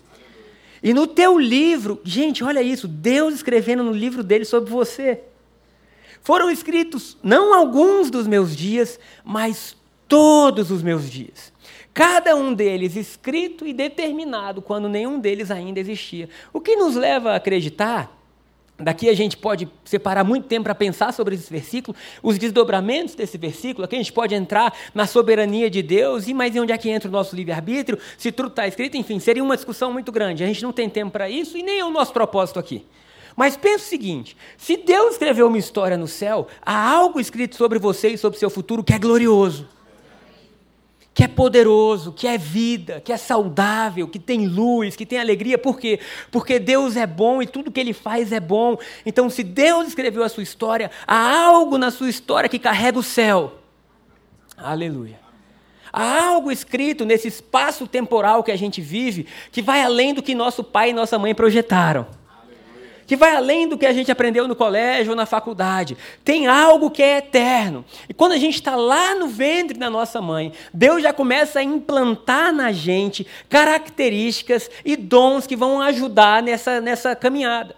E 0.81 0.95
no 0.95 1.09
teu 1.09 1.37
livro, 1.37 2.01
gente, 2.05 2.45
olha 2.45 2.63
isso, 2.63 2.87
Deus 2.87 3.35
escrevendo 3.35 3.83
no 3.83 3.93
livro 3.93 4.23
dele 4.23 4.45
sobre 4.45 4.71
você. 4.71 5.21
Foram 6.25 6.51
escritos 6.51 7.17
não 7.23 7.55
alguns 7.55 8.11
dos 8.11 8.27
meus 8.27 8.57
dias, 8.57 8.99
mas 9.23 9.77
todos 10.09 10.71
os 10.71 10.83
meus 10.83 11.09
dias. 11.09 11.53
Cada 11.93 12.35
um 12.35 12.55
deles 12.55 12.97
escrito 12.97 13.67
e 13.67 13.73
determinado 13.73 14.63
quando 14.63 14.89
nenhum 14.89 15.21
deles 15.21 15.51
ainda 15.51 15.79
existia. 15.79 16.29
O 16.53 16.61
que 16.61 16.75
nos 16.77 16.97
leva 16.97 17.33
a 17.33 17.37
acreditar 17.37 18.11
Daqui 18.77 19.09
a 19.09 19.15
gente 19.15 19.37
pode 19.37 19.69
separar 19.85 20.25
muito 20.25 20.49
tempo 20.49 20.65
para 20.65 20.75
pensar 20.75 21.13
sobre 21.13 21.37
esse 21.37 21.49
versículo, 21.49 21.97
os 22.21 22.37
desdobramentos 22.37 23.15
desse 23.15 23.39
versículo. 23.39 23.85
Aqui 23.85 23.95
a 23.95 23.99
gente 23.99 24.13
pode 24.13 24.35
entrar 24.35 24.75
na 24.93 25.07
soberania 25.07 25.71
de 25.71 25.81
Deus 25.81 26.27
e 26.27 26.35
mais 26.35 26.57
onde 26.57 26.73
é 26.73 26.79
que 26.79 26.91
entra 26.91 27.09
o 27.09 27.13
nosso 27.13 27.37
livre-arbítrio, 27.37 28.01
se 28.19 28.33
tudo 28.33 28.49
está 28.49 28.67
escrito, 28.67 28.97
enfim, 28.97 29.21
seria 29.21 29.45
uma 29.45 29.55
discussão 29.55 29.93
muito 29.93 30.11
grande. 30.11 30.43
A 30.43 30.47
gente 30.49 30.61
não 30.61 30.73
tem 30.73 30.91
tempo 30.91 31.13
para 31.13 31.31
isso 31.31 31.57
e 31.57 31.63
nem 31.63 31.79
é 31.79 31.85
o 31.85 31.91
nosso 31.91 32.13
propósito 32.13 32.59
aqui. 32.59 32.85
Mas 33.37 33.57
pense 33.57 33.85
o 33.85 33.89
seguinte: 33.89 34.37
se 34.57 34.77
Deus 34.77 35.13
escreveu 35.13 35.49
uma 35.49 35.59
história 35.59 35.97
no 35.97 36.07
céu, 36.07 36.47
há 36.63 36.91
algo 36.91 37.21
escrito 37.21 37.57
sobre 37.57 37.79
você 37.79 38.09
e 38.11 38.19
sobre 38.19 38.39
seu 38.39 38.51
futuro 38.51 38.85
que 38.85 38.93
é 38.93 38.99
glorioso 38.99 39.69
que 41.15 41.23
é 41.23 41.29
poderoso, 41.29 42.13
que 42.13 42.27
é 42.27 42.37
vida, 42.37 43.01
que 43.01 43.13
é 43.13 43.17
saudável, 43.17 44.09
que 44.09 44.19
tem 44.19 44.49
luz, 44.49 44.97
que 44.97 45.07
tem 45.07 45.21
alegria. 45.21 45.57
Por 45.57 45.79
quê? 45.79 46.01
Porque 46.31 46.59
Deus 46.59 46.97
é 46.97 47.07
bom 47.07 47.41
e 47.41 47.47
tudo 47.47 47.71
que 47.71 47.79
ele 47.79 47.93
faz 47.93 48.33
é 48.33 48.41
bom. 48.41 48.77
Então, 49.07 49.31
se 49.31 49.45
Deus 49.45 49.87
escreveu 49.87 50.25
a 50.25 50.29
sua 50.29 50.43
história, 50.43 50.91
há 51.07 51.47
algo 51.47 51.79
na 51.79 51.93
sua 51.93 52.11
história 52.11 52.49
que 52.49 52.59
carrega 52.59 52.99
o 52.99 53.03
céu. 53.03 53.61
Aleluia. 54.57 55.21
Há 55.93 56.27
algo 56.27 56.51
escrito 56.51 57.05
nesse 57.05 57.29
espaço 57.29 57.87
temporal 57.87 58.43
que 58.43 58.51
a 58.51 58.57
gente 58.57 58.81
vive 58.81 59.29
que 59.53 59.63
vai 59.63 59.83
além 59.83 60.13
do 60.13 60.21
que 60.21 60.35
nosso 60.35 60.65
pai 60.65 60.91
e 60.91 60.93
nossa 60.93 61.17
mãe 61.17 61.33
projetaram 61.33 62.09
que 63.07 63.17
vai 63.17 63.35
além 63.35 63.69
do 63.69 63.79
que 63.79 63.87
a 63.87 63.93
gente 63.93 64.11
aprendeu 64.11 64.49
no 64.49 64.57
colégio 64.57 65.11
ou 65.11 65.17
na 65.17 65.27
faculdade. 65.27 65.97
Tem 66.25 66.47
algo 66.47 66.91
que 66.91 67.03
é 67.03 67.19
eterno. 67.19 67.85
E 68.09 68.15
quando 68.15 68.33
a 68.33 68.39
gente 68.39 68.55
está 68.55 68.77
lá 68.77 69.15
no 69.15 69.29
ventre 69.29 69.79
da 69.79 69.91
nossa 69.91 70.21
mãe, 70.21 70.53
Deus 70.73 71.03
já 71.03 71.13
começa 71.13 71.61
a 71.61 71.63
implantar 71.63 72.53
na 72.53 72.73
gente 72.73 73.27
características 73.49 74.71
e 74.85 74.97
dons 74.97 75.47
que 75.47 75.57
vão 75.57 75.81
ajudar 75.81 76.43
nessa, 76.43 76.81
nessa 76.81 77.15
caminhada. 77.15 77.77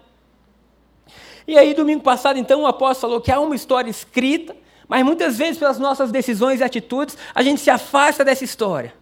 E 1.47 1.57
aí, 1.57 1.73
domingo 1.73 2.03
passado, 2.03 2.37
então, 2.37 2.63
o 2.63 2.67
apóstolo 2.67 3.11
falou 3.11 3.21
que 3.21 3.31
há 3.31 3.39
uma 3.39 3.55
história 3.55 3.89
escrita, 3.89 4.55
mas 4.87 5.03
muitas 5.05 5.37
vezes, 5.37 5.57
pelas 5.57 5.79
nossas 5.79 6.11
decisões 6.11 6.59
e 6.59 6.63
atitudes, 6.63 7.17
a 7.33 7.41
gente 7.41 7.61
se 7.61 7.69
afasta 7.69 8.23
dessa 8.25 8.43
história. 8.43 8.93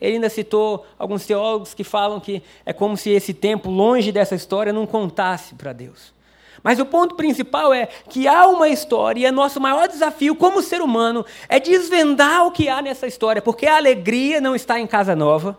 Ele 0.00 0.14
ainda 0.14 0.28
citou 0.28 0.86
alguns 0.98 1.26
teólogos 1.26 1.72
que 1.72 1.84
falam 1.84 2.20
que 2.20 2.42
é 2.64 2.72
como 2.72 2.96
se 2.96 3.10
esse 3.10 3.32
tempo 3.32 3.70
longe 3.70 4.12
dessa 4.12 4.34
história 4.34 4.72
não 4.72 4.86
contasse 4.86 5.54
para 5.54 5.72
Deus. 5.72 6.14
Mas 6.62 6.78
o 6.78 6.84
ponto 6.84 7.14
principal 7.14 7.72
é 7.72 7.86
que 7.86 8.26
há 8.26 8.46
uma 8.48 8.68
história 8.68 9.20
e 9.20 9.24
é 9.24 9.30
nosso 9.30 9.60
maior 9.60 9.88
desafio 9.88 10.34
como 10.34 10.62
ser 10.62 10.82
humano 10.82 11.24
é 11.48 11.60
desvendar 11.60 12.46
o 12.46 12.50
que 12.50 12.68
há 12.68 12.82
nessa 12.82 13.06
história, 13.06 13.40
porque 13.40 13.66
a 13.66 13.76
alegria 13.76 14.40
não 14.40 14.54
está 14.54 14.78
em 14.80 14.86
casa 14.86 15.14
nova, 15.14 15.56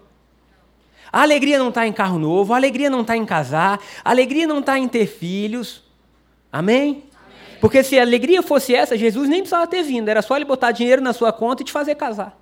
a 1.12 1.22
alegria 1.22 1.58
não 1.58 1.70
está 1.70 1.88
em 1.88 1.94
carro 1.94 2.20
novo, 2.20 2.53
a 2.53 2.58
alegria 2.58 2.89
não 2.89 3.01
está 3.01 3.15
em 3.15 3.25
casar, 3.25 3.79
a 4.03 4.10
alegria 4.10 4.46
não 4.46 4.60
está 4.60 4.77
em 4.77 4.88
ter 4.88 5.08
filhos. 5.08 5.84
Amém? 6.51 6.77
Amém? 6.77 7.03
Porque 7.60 7.84
se 7.84 7.98
a 7.98 8.01
alegria 8.01 8.44
fosse 8.44 8.75
essa, 8.75 8.98
Jesus 8.98 9.27
nem 9.27 9.39
precisava 9.39 9.65
ter 9.65 9.82
vindo, 9.82 10.10
era 10.10 10.22
só 10.22 10.36
ele 10.36 10.46
botar 10.46 10.72
dinheiro 10.72 11.01
na 11.01 11.13
sua 11.13 11.32
conta 11.32 11.63
e 11.63 11.65
te 11.65 11.72
fazer 11.72 11.96
casar. 11.96 12.38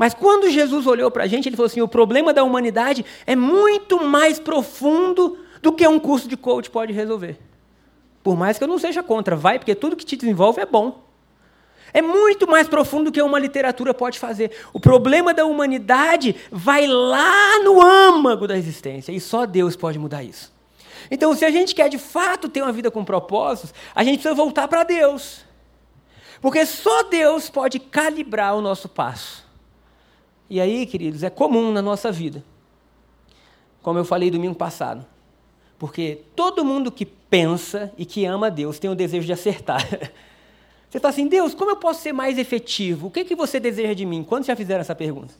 Mas 0.00 0.14
quando 0.14 0.48
Jesus 0.48 0.86
olhou 0.86 1.10
para 1.10 1.24
a 1.24 1.26
gente, 1.26 1.46
ele 1.46 1.56
falou 1.56 1.66
assim: 1.66 1.82
o 1.82 1.86
problema 1.86 2.32
da 2.32 2.42
humanidade 2.42 3.04
é 3.26 3.36
muito 3.36 4.02
mais 4.02 4.40
profundo 4.40 5.36
do 5.60 5.74
que 5.74 5.86
um 5.86 6.00
curso 6.00 6.26
de 6.26 6.38
coach 6.38 6.70
pode 6.70 6.90
resolver. 6.90 7.38
Por 8.22 8.34
mais 8.34 8.56
que 8.56 8.64
eu 8.64 8.68
não 8.68 8.78
seja 8.78 9.02
contra, 9.02 9.36
vai, 9.36 9.58
porque 9.58 9.74
tudo 9.74 9.94
que 9.94 10.06
te 10.06 10.16
desenvolve 10.16 10.58
é 10.58 10.64
bom. 10.64 11.04
É 11.92 12.00
muito 12.00 12.48
mais 12.48 12.66
profundo 12.66 13.10
do 13.10 13.12
que 13.12 13.20
uma 13.20 13.38
literatura 13.38 13.92
pode 13.92 14.18
fazer. 14.18 14.52
O 14.72 14.80
problema 14.80 15.34
da 15.34 15.44
humanidade 15.44 16.34
vai 16.50 16.86
lá 16.86 17.62
no 17.62 17.82
âmago 17.82 18.46
da 18.46 18.56
existência, 18.56 19.12
e 19.12 19.20
só 19.20 19.44
Deus 19.44 19.76
pode 19.76 19.98
mudar 19.98 20.22
isso. 20.22 20.50
Então, 21.10 21.34
se 21.34 21.44
a 21.44 21.50
gente 21.50 21.74
quer 21.74 21.90
de 21.90 21.98
fato 21.98 22.48
ter 22.48 22.62
uma 22.62 22.72
vida 22.72 22.90
com 22.90 23.04
propósitos, 23.04 23.74
a 23.94 24.02
gente 24.02 24.14
precisa 24.14 24.34
voltar 24.34 24.66
para 24.66 24.82
Deus. 24.82 25.44
Porque 26.40 26.64
só 26.64 27.02
Deus 27.02 27.50
pode 27.50 27.78
calibrar 27.78 28.56
o 28.56 28.62
nosso 28.62 28.88
passo. 28.88 29.49
E 30.50 30.60
aí, 30.60 30.84
queridos, 30.84 31.22
é 31.22 31.30
comum 31.30 31.70
na 31.70 31.80
nossa 31.80 32.10
vida, 32.10 32.44
como 33.80 34.00
eu 34.00 34.04
falei 34.04 34.32
domingo 34.32 34.56
passado, 34.56 35.06
porque 35.78 36.22
todo 36.34 36.64
mundo 36.64 36.90
que 36.90 37.06
pensa 37.06 37.92
e 37.96 38.04
que 38.04 38.24
ama 38.24 38.50
Deus 38.50 38.80
tem 38.80 38.90
o 38.90 38.96
desejo 38.96 39.24
de 39.24 39.32
acertar. 39.32 39.86
Você 40.90 40.98
fala 40.98 41.14
assim, 41.14 41.28
Deus, 41.28 41.54
como 41.54 41.70
eu 41.70 41.76
posso 41.76 42.02
ser 42.02 42.12
mais 42.12 42.36
efetivo? 42.36 43.06
O 43.06 43.10
que, 43.12 43.24
que 43.24 43.36
você 43.36 43.60
deseja 43.60 43.94
de 43.94 44.04
mim? 44.04 44.24
Quando 44.24 44.44
já 44.44 44.56
fizeram 44.56 44.80
essa 44.80 44.92
pergunta? 44.92 45.32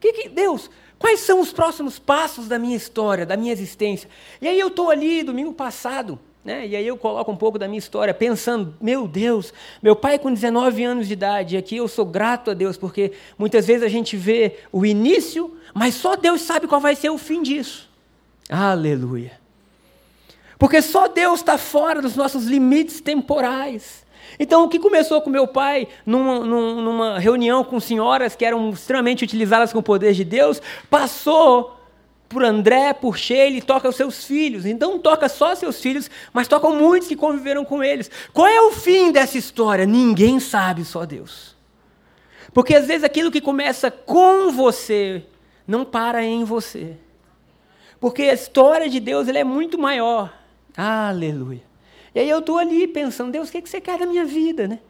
Que 0.00 0.14
que, 0.14 0.28
Deus, 0.30 0.70
quais 0.98 1.20
são 1.20 1.40
os 1.40 1.52
próximos 1.52 1.98
passos 1.98 2.48
da 2.48 2.58
minha 2.58 2.74
história, 2.74 3.26
da 3.26 3.36
minha 3.36 3.52
existência? 3.52 4.08
E 4.40 4.48
aí 4.48 4.58
eu 4.58 4.68
estou 4.68 4.90
ali, 4.90 5.22
domingo 5.22 5.52
passado, 5.52 6.18
né? 6.44 6.66
E 6.66 6.76
aí 6.76 6.86
eu 6.86 6.96
coloco 6.96 7.32
um 7.32 7.36
pouco 7.36 7.58
da 7.58 7.66
minha 7.66 7.78
história, 7.78 8.12
pensando, 8.12 8.74
meu 8.80 9.08
Deus, 9.08 9.52
meu 9.82 9.96
pai 9.96 10.18
com 10.18 10.32
19 10.32 10.84
anos 10.84 11.06
de 11.06 11.14
idade, 11.14 11.54
e 11.54 11.58
aqui 11.58 11.76
eu 11.76 11.88
sou 11.88 12.04
grato 12.04 12.50
a 12.50 12.54
Deus, 12.54 12.76
porque 12.76 13.12
muitas 13.38 13.66
vezes 13.66 13.82
a 13.82 13.88
gente 13.88 14.16
vê 14.16 14.58
o 14.70 14.84
início, 14.84 15.56
mas 15.72 15.94
só 15.94 16.14
Deus 16.14 16.42
sabe 16.42 16.66
qual 16.66 16.80
vai 16.80 16.94
ser 16.94 17.08
o 17.08 17.16
fim 17.16 17.42
disso. 17.42 17.88
Aleluia. 18.48 19.40
Porque 20.58 20.82
só 20.82 21.08
Deus 21.08 21.40
está 21.40 21.56
fora 21.56 22.02
dos 22.02 22.14
nossos 22.14 22.44
limites 22.44 23.00
temporais. 23.00 24.04
Então, 24.38 24.64
o 24.64 24.68
que 24.68 24.78
começou 24.78 25.20
com 25.22 25.30
meu 25.30 25.46
pai, 25.46 25.88
numa, 26.04 26.40
numa 26.40 27.18
reunião 27.18 27.62
com 27.62 27.78
senhoras 27.78 28.34
que 28.34 28.44
eram 28.44 28.70
extremamente 28.70 29.24
utilizadas 29.24 29.72
com 29.72 29.78
o 29.78 29.82
poder 29.82 30.12
de 30.12 30.24
Deus, 30.24 30.60
passou 30.90 31.73
por 32.34 32.44
André, 32.44 32.92
por 32.92 33.16
Sheila, 33.16 33.62
toca 33.62 33.88
os 33.88 33.94
seus 33.94 34.24
filhos. 34.24 34.66
Então 34.66 34.90
não 34.90 34.98
toca 34.98 35.28
só 35.28 35.54
seus 35.54 35.80
filhos, 35.80 36.10
mas 36.32 36.48
tocam 36.48 36.74
muitos 36.74 37.08
que 37.08 37.14
conviveram 37.14 37.64
com 37.64 37.82
eles. 37.82 38.10
Qual 38.32 38.48
é 38.48 38.60
o 38.60 38.72
fim 38.72 39.12
dessa 39.12 39.38
história? 39.38 39.86
Ninguém 39.86 40.40
sabe, 40.40 40.84
só 40.84 41.06
Deus. 41.06 41.54
Porque 42.52 42.74
às 42.74 42.86
vezes 42.86 43.04
aquilo 43.04 43.30
que 43.30 43.40
começa 43.40 43.88
com 43.88 44.50
você 44.50 45.24
não 45.66 45.84
para 45.84 46.24
em 46.24 46.42
você. 46.42 46.96
Porque 48.00 48.22
a 48.22 48.34
história 48.34 48.88
de 48.88 48.98
Deus 48.98 49.28
é 49.28 49.44
muito 49.44 49.78
maior. 49.78 50.36
Aleluia. 50.76 51.62
E 52.12 52.18
aí 52.18 52.28
eu 52.28 52.40
estou 52.40 52.58
ali 52.58 52.88
pensando, 52.88 53.30
Deus, 53.30 53.48
o 53.48 53.52
que, 53.52 53.58
é 53.58 53.60
que 53.60 53.68
você 53.68 53.80
quer 53.80 53.96
da 53.96 54.06
minha 54.06 54.24
vida, 54.24 54.66
né? 54.66 54.80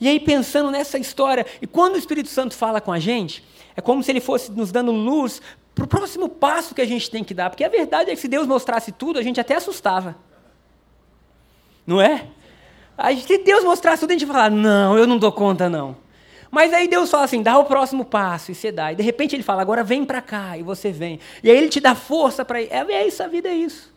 E 0.00 0.08
aí 0.08 0.20
pensando 0.20 0.70
nessa 0.70 0.98
história, 0.98 1.44
e 1.60 1.66
quando 1.66 1.94
o 1.94 1.98
Espírito 1.98 2.28
Santo 2.28 2.54
fala 2.54 2.80
com 2.80 2.92
a 2.92 2.98
gente, 2.98 3.44
é 3.76 3.80
como 3.80 4.02
se 4.02 4.10
ele 4.10 4.20
fosse 4.20 4.50
nos 4.52 4.70
dando 4.70 4.92
luz 4.92 5.40
para 5.74 5.84
o 5.84 5.88
próximo 5.88 6.28
passo 6.28 6.74
que 6.74 6.80
a 6.80 6.86
gente 6.86 7.10
tem 7.10 7.24
que 7.24 7.34
dar. 7.34 7.50
Porque 7.50 7.64
a 7.64 7.68
verdade 7.68 8.10
é 8.10 8.14
que 8.14 8.20
se 8.20 8.28
Deus 8.28 8.46
mostrasse 8.46 8.92
tudo, 8.92 9.18
a 9.18 9.22
gente 9.22 9.40
até 9.40 9.54
assustava. 9.54 10.16
Não 11.86 12.00
é? 12.00 12.26
Se 13.26 13.38
Deus 13.38 13.64
mostrasse 13.64 14.00
tudo, 14.00 14.10
a 14.10 14.12
gente 14.12 14.22
ia 14.22 14.28
falar, 14.28 14.50
não, 14.50 14.96
eu 14.96 15.06
não 15.06 15.18
dou 15.18 15.32
conta, 15.32 15.68
não. 15.68 15.96
Mas 16.50 16.72
aí 16.74 16.86
Deus 16.86 17.10
fala 17.10 17.24
assim, 17.24 17.42
dá 17.42 17.58
o 17.58 17.64
próximo 17.64 18.04
passo, 18.04 18.52
e 18.52 18.54
você 18.54 18.70
dá. 18.70 18.92
E 18.92 18.96
de 18.96 19.02
repente 19.02 19.34
ele 19.34 19.42
fala, 19.42 19.62
agora 19.62 19.82
vem 19.82 20.04
para 20.04 20.20
cá, 20.20 20.56
e 20.58 20.62
você 20.62 20.92
vem. 20.92 21.18
E 21.42 21.50
aí 21.50 21.56
ele 21.56 21.70
te 21.70 21.80
dá 21.80 21.94
força 21.94 22.44
para 22.44 22.60
ir. 22.60 22.68
É, 22.70 22.80
é 22.92 23.06
isso, 23.06 23.22
a 23.22 23.26
vida 23.26 23.48
é 23.48 23.54
isso. 23.54 23.90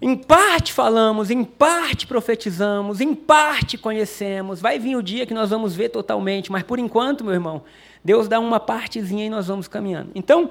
Em 0.00 0.16
parte 0.16 0.72
falamos, 0.72 1.30
em 1.30 1.44
parte 1.44 2.06
profetizamos, 2.06 3.00
em 3.00 3.14
parte 3.14 3.76
conhecemos. 3.76 4.60
Vai 4.60 4.78
vir 4.78 4.96
o 4.96 5.02
dia 5.02 5.26
que 5.26 5.34
nós 5.34 5.50
vamos 5.50 5.74
ver 5.74 5.88
totalmente, 5.90 6.50
mas 6.50 6.62
por 6.62 6.78
enquanto, 6.78 7.24
meu 7.24 7.34
irmão, 7.34 7.62
Deus 8.04 8.28
dá 8.28 8.40
uma 8.40 8.58
partezinha 8.58 9.26
e 9.26 9.30
nós 9.30 9.46
vamos 9.46 9.68
caminhando. 9.68 10.10
Então, 10.14 10.50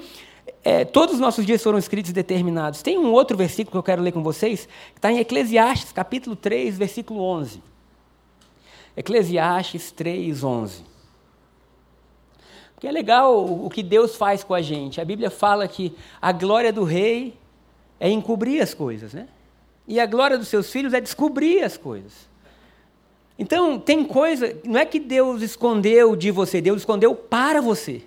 é, 0.64 0.86
todos 0.86 1.16
os 1.16 1.20
nossos 1.20 1.46
dias 1.46 1.62
foram 1.62 1.78
escritos 1.78 2.12
e 2.12 2.14
determinados. 2.14 2.82
Tem 2.82 2.98
um 2.98 3.12
outro 3.12 3.36
versículo 3.36 3.72
que 3.72 3.78
eu 3.78 3.84
quero 3.84 4.02
ler 4.02 4.12
com 4.12 4.24
vocês, 4.24 4.68
que 4.94 5.00
está 5.00 5.12
em 5.12 5.20
Eclesiastes, 5.20 5.92
capítulo 5.92 6.36
3, 6.36 6.78
versículo 6.78 7.22
11. 7.22 7.62
Eclesiastes 8.96 9.92
3, 9.92 10.44
11. 10.44 10.84
Porque 12.74 12.88
é 12.88 12.92
legal 12.92 13.46
o 13.46 13.70
que 13.70 13.84
Deus 13.84 14.16
faz 14.16 14.44
com 14.44 14.54
a 14.54 14.62
gente. 14.62 15.00
A 15.00 15.06
Bíblia 15.06 15.30
fala 15.30 15.68
que 15.68 15.96
a 16.22 16.32
glória 16.32 16.74
do 16.74 16.84
rei 16.84 17.38
é 18.00 18.10
encobrir 18.10 18.62
as 18.62 18.74
coisas, 18.74 19.14
né? 19.14 19.28
E 19.88 20.00
a 20.00 20.06
glória 20.06 20.38
dos 20.38 20.48
seus 20.48 20.72
filhos 20.72 20.94
é 20.94 21.02
descobrir 21.02 21.64
as 21.64 21.78
coisas. 21.78 22.31
Então, 23.38 23.80
tem 23.80 24.04
coisa, 24.04 24.56
não 24.64 24.80
é 24.80 24.86
que 24.86 25.00
Deus 25.00 25.42
escondeu 25.42 26.16
de 26.16 26.32
você, 26.32 26.62
Deus 26.62 26.82
escondeu 26.82 27.16
para 27.16 27.62
você. 27.62 28.04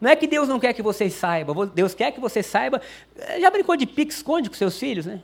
Não 0.00 0.10
é 0.10 0.16
que 0.16 0.26
Deus 0.26 0.48
não 0.48 0.60
quer 0.60 0.72
que 0.74 0.82
você 0.82 1.08
saiba, 1.08 1.66
Deus 1.66 1.94
quer 1.94 2.12
que 2.12 2.20
você 2.20 2.42
saiba. 2.42 2.82
Já 3.40 3.50
brincou 3.50 3.76
de 3.76 3.86
pique-esconde 3.86 4.50
com 4.50 4.56
seus 4.56 4.78
filhos, 4.78 5.06
né? 5.06 5.22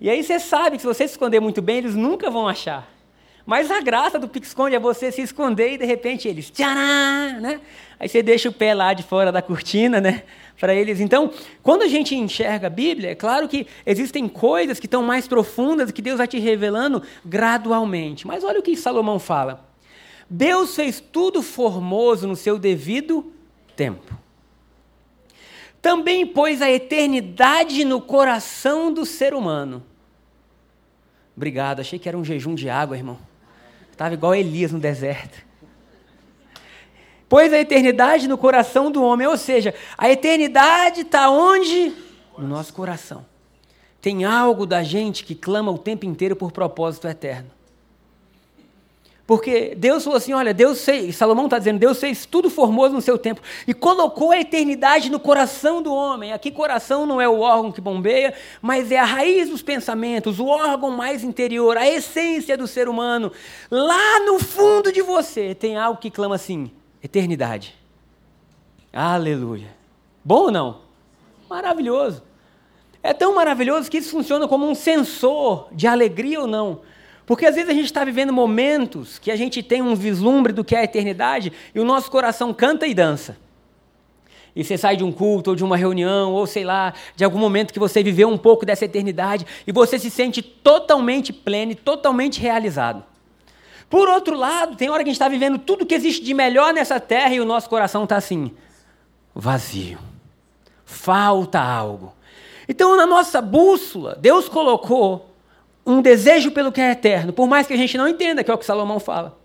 E 0.00 0.10
aí 0.10 0.22
você 0.22 0.38
sabe 0.38 0.76
que 0.76 0.82
se 0.82 0.86
você 0.86 1.08
se 1.08 1.14
esconder 1.14 1.40
muito 1.40 1.62
bem, 1.62 1.78
eles 1.78 1.94
nunca 1.94 2.30
vão 2.30 2.46
achar. 2.46 2.93
Mas 3.46 3.70
a 3.70 3.80
graça 3.80 4.18
do 4.18 4.28
pique-esconde 4.28 4.74
é 4.74 4.78
você 4.78 5.12
se 5.12 5.20
esconder 5.20 5.74
e 5.74 5.78
de 5.78 5.84
repente 5.84 6.26
eles, 6.26 6.50
tcharam, 6.50 7.40
né? 7.40 7.60
Aí 8.00 8.08
você 8.08 8.22
deixa 8.22 8.48
o 8.48 8.52
pé 8.52 8.74
lá 8.74 8.94
de 8.94 9.02
fora 9.02 9.30
da 9.30 9.42
cortina, 9.42 10.00
né? 10.00 10.22
para 10.58 10.74
eles. 10.74 11.00
Então, 11.00 11.30
quando 11.62 11.82
a 11.82 11.88
gente 11.88 12.14
enxerga 12.14 12.68
a 12.68 12.70
Bíblia, 12.70 13.10
é 13.10 13.14
claro 13.14 13.48
que 13.48 13.66
existem 13.84 14.28
coisas 14.28 14.78
que 14.78 14.86
estão 14.86 15.02
mais 15.02 15.26
profundas 15.26 15.90
que 15.90 16.02
Deus 16.02 16.18
vai 16.18 16.26
te 16.26 16.38
revelando 16.38 17.02
gradualmente. 17.24 18.26
Mas 18.26 18.44
olha 18.44 18.60
o 18.60 18.62
que 18.62 18.76
Salomão 18.76 19.18
fala. 19.18 19.68
Deus 20.28 20.74
fez 20.74 21.00
tudo 21.00 21.42
formoso 21.42 22.26
no 22.26 22.36
seu 22.36 22.58
devido 22.58 23.32
tempo. 23.76 24.16
Também 25.82 26.26
pôs 26.26 26.62
a 26.62 26.70
eternidade 26.70 27.84
no 27.84 28.00
coração 28.00 28.92
do 28.92 29.04
ser 29.04 29.34
humano. 29.34 29.82
Obrigado, 31.36 31.80
achei 31.80 31.98
que 31.98 32.08
era 32.08 32.16
um 32.16 32.24
jejum 32.24 32.54
de 32.54 32.70
água, 32.70 32.96
irmão. 32.96 33.18
Estava 33.94 34.12
igual 34.12 34.34
Elias 34.34 34.72
no 34.72 34.80
deserto. 34.80 35.38
Pôs 37.28 37.52
a 37.52 37.60
eternidade 37.60 38.26
no 38.26 38.36
coração 38.36 38.90
do 38.90 39.00
homem, 39.04 39.24
ou 39.24 39.36
seja, 39.36 39.72
a 39.96 40.10
eternidade 40.10 41.02
está 41.02 41.30
onde? 41.30 41.94
No 42.36 42.48
nosso 42.48 42.74
coração. 42.74 43.24
Tem 44.00 44.24
algo 44.24 44.66
da 44.66 44.82
gente 44.82 45.22
que 45.22 45.32
clama 45.32 45.70
o 45.70 45.78
tempo 45.78 46.04
inteiro 46.06 46.34
por 46.34 46.50
propósito 46.50 47.06
eterno. 47.06 47.52
Porque 49.26 49.74
Deus 49.74 50.04
falou 50.04 50.18
assim: 50.18 50.34
olha, 50.34 50.52
Deus 50.52 50.84
fez, 50.84 51.16
Salomão 51.16 51.46
está 51.46 51.58
dizendo, 51.58 51.78
Deus 51.78 51.98
fez 51.98 52.26
tudo 52.26 52.50
formoso 52.50 52.94
no 52.94 53.00
seu 53.00 53.16
tempo 53.16 53.40
e 53.66 53.72
colocou 53.72 54.32
a 54.32 54.40
eternidade 54.40 55.10
no 55.10 55.18
coração 55.18 55.82
do 55.82 55.94
homem. 55.94 56.32
Aqui, 56.32 56.50
coração 56.50 57.06
não 57.06 57.20
é 57.20 57.28
o 57.28 57.40
órgão 57.40 57.72
que 57.72 57.80
bombeia, 57.80 58.34
mas 58.60 58.92
é 58.92 58.98
a 58.98 59.04
raiz 59.04 59.48
dos 59.48 59.62
pensamentos, 59.62 60.38
o 60.38 60.46
órgão 60.46 60.90
mais 60.90 61.24
interior, 61.24 61.78
a 61.78 61.88
essência 61.88 62.56
do 62.56 62.66
ser 62.66 62.86
humano. 62.86 63.32
Lá 63.70 64.20
no 64.20 64.38
fundo 64.38 64.92
de 64.92 65.00
você 65.00 65.54
tem 65.54 65.78
algo 65.78 65.98
que 65.98 66.10
clama 66.10 66.34
assim: 66.34 66.70
eternidade. 67.02 67.74
Aleluia. 68.92 69.74
Bom 70.22 70.42
ou 70.44 70.50
não? 70.50 70.80
Maravilhoso. 71.48 72.22
É 73.02 73.12
tão 73.12 73.34
maravilhoso 73.34 73.90
que 73.90 73.98
isso 73.98 74.10
funciona 74.10 74.46
como 74.46 74.68
um 74.68 74.74
sensor 74.74 75.68
de 75.72 75.86
alegria 75.86 76.40
ou 76.40 76.46
não. 76.46 76.80
Porque 77.26 77.46
às 77.46 77.54
vezes 77.54 77.70
a 77.70 77.74
gente 77.74 77.86
está 77.86 78.04
vivendo 78.04 78.32
momentos 78.32 79.18
que 79.18 79.30
a 79.30 79.36
gente 79.36 79.62
tem 79.62 79.80
um 79.80 79.94
vislumbre 79.94 80.52
do 80.52 80.64
que 80.64 80.74
é 80.74 80.80
a 80.80 80.84
eternidade 80.84 81.52
e 81.74 81.80
o 81.80 81.84
nosso 81.84 82.10
coração 82.10 82.52
canta 82.52 82.86
e 82.86 82.94
dança. 82.94 83.36
E 84.54 84.62
você 84.62 84.78
sai 84.78 84.96
de 84.96 85.02
um 85.02 85.10
culto 85.10 85.50
ou 85.50 85.56
de 85.56 85.64
uma 85.64 85.76
reunião, 85.76 86.32
ou 86.32 86.46
sei 86.46 86.64
lá, 86.64 86.94
de 87.16 87.24
algum 87.24 87.38
momento 87.38 87.72
que 87.72 87.78
você 87.78 88.02
viveu 88.02 88.28
um 88.28 88.38
pouco 88.38 88.64
dessa 88.64 88.84
eternidade 88.84 89.44
e 89.66 89.72
você 89.72 89.98
se 89.98 90.10
sente 90.10 90.42
totalmente 90.42 91.32
pleno 91.32 91.72
e 91.72 91.74
totalmente 91.74 92.40
realizado. 92.40 93.02
Por 93.90 94.08
outro 94.08 94.36
lado, 94.36 94.76
tem 94.76 94.88
hora 94.90 95.02
que 95.02 95.08
a 95.08 95.12
gente 95.12 95.20
está 95.20 95.28
vivendo 95.28 95.58
tudo 95.58 95.86
que 95.86 95.94
existe 95.94 96.24
de 96.24 96.34
melhor 96.34 96.72
nessa 96.72 97.00
terra 97.00 97.34
e 97.34 97.40
o 97.40 97.44
nosso 97.44 97.68
coração 97.68 98.04
está 98.04 98.16
assim, 98.16 98.52
vazio. 99.34 99.98
Falta 100.84 101.60
algo. 101.60 102.14
Então, 102.68 102.96
na 102.96 103.06
nossa 103.06 103.42
bússola, 103.42 104.16
Deus 104.20 104.48
colocou 104.48 105.33
um 105.86 106.00
desejo 106.00 106.50
pelo 106.50 106.72
que 106.72 106.80
é 106.80 106.92
eterno, 106.92 107.32
por 107.32 107.46
mais 107.46 107.66
que 107.66 107.72
a 107.72 107.76
gente 107.76 107.96
não 107.96 108.08
entenda, 108.08 108.42
que 108.42 108.50
é 108.50 108.54
o 108.54 108.58
que 108.58 108.64
Salomão 108.64 108.98
fala. 108.98 109.38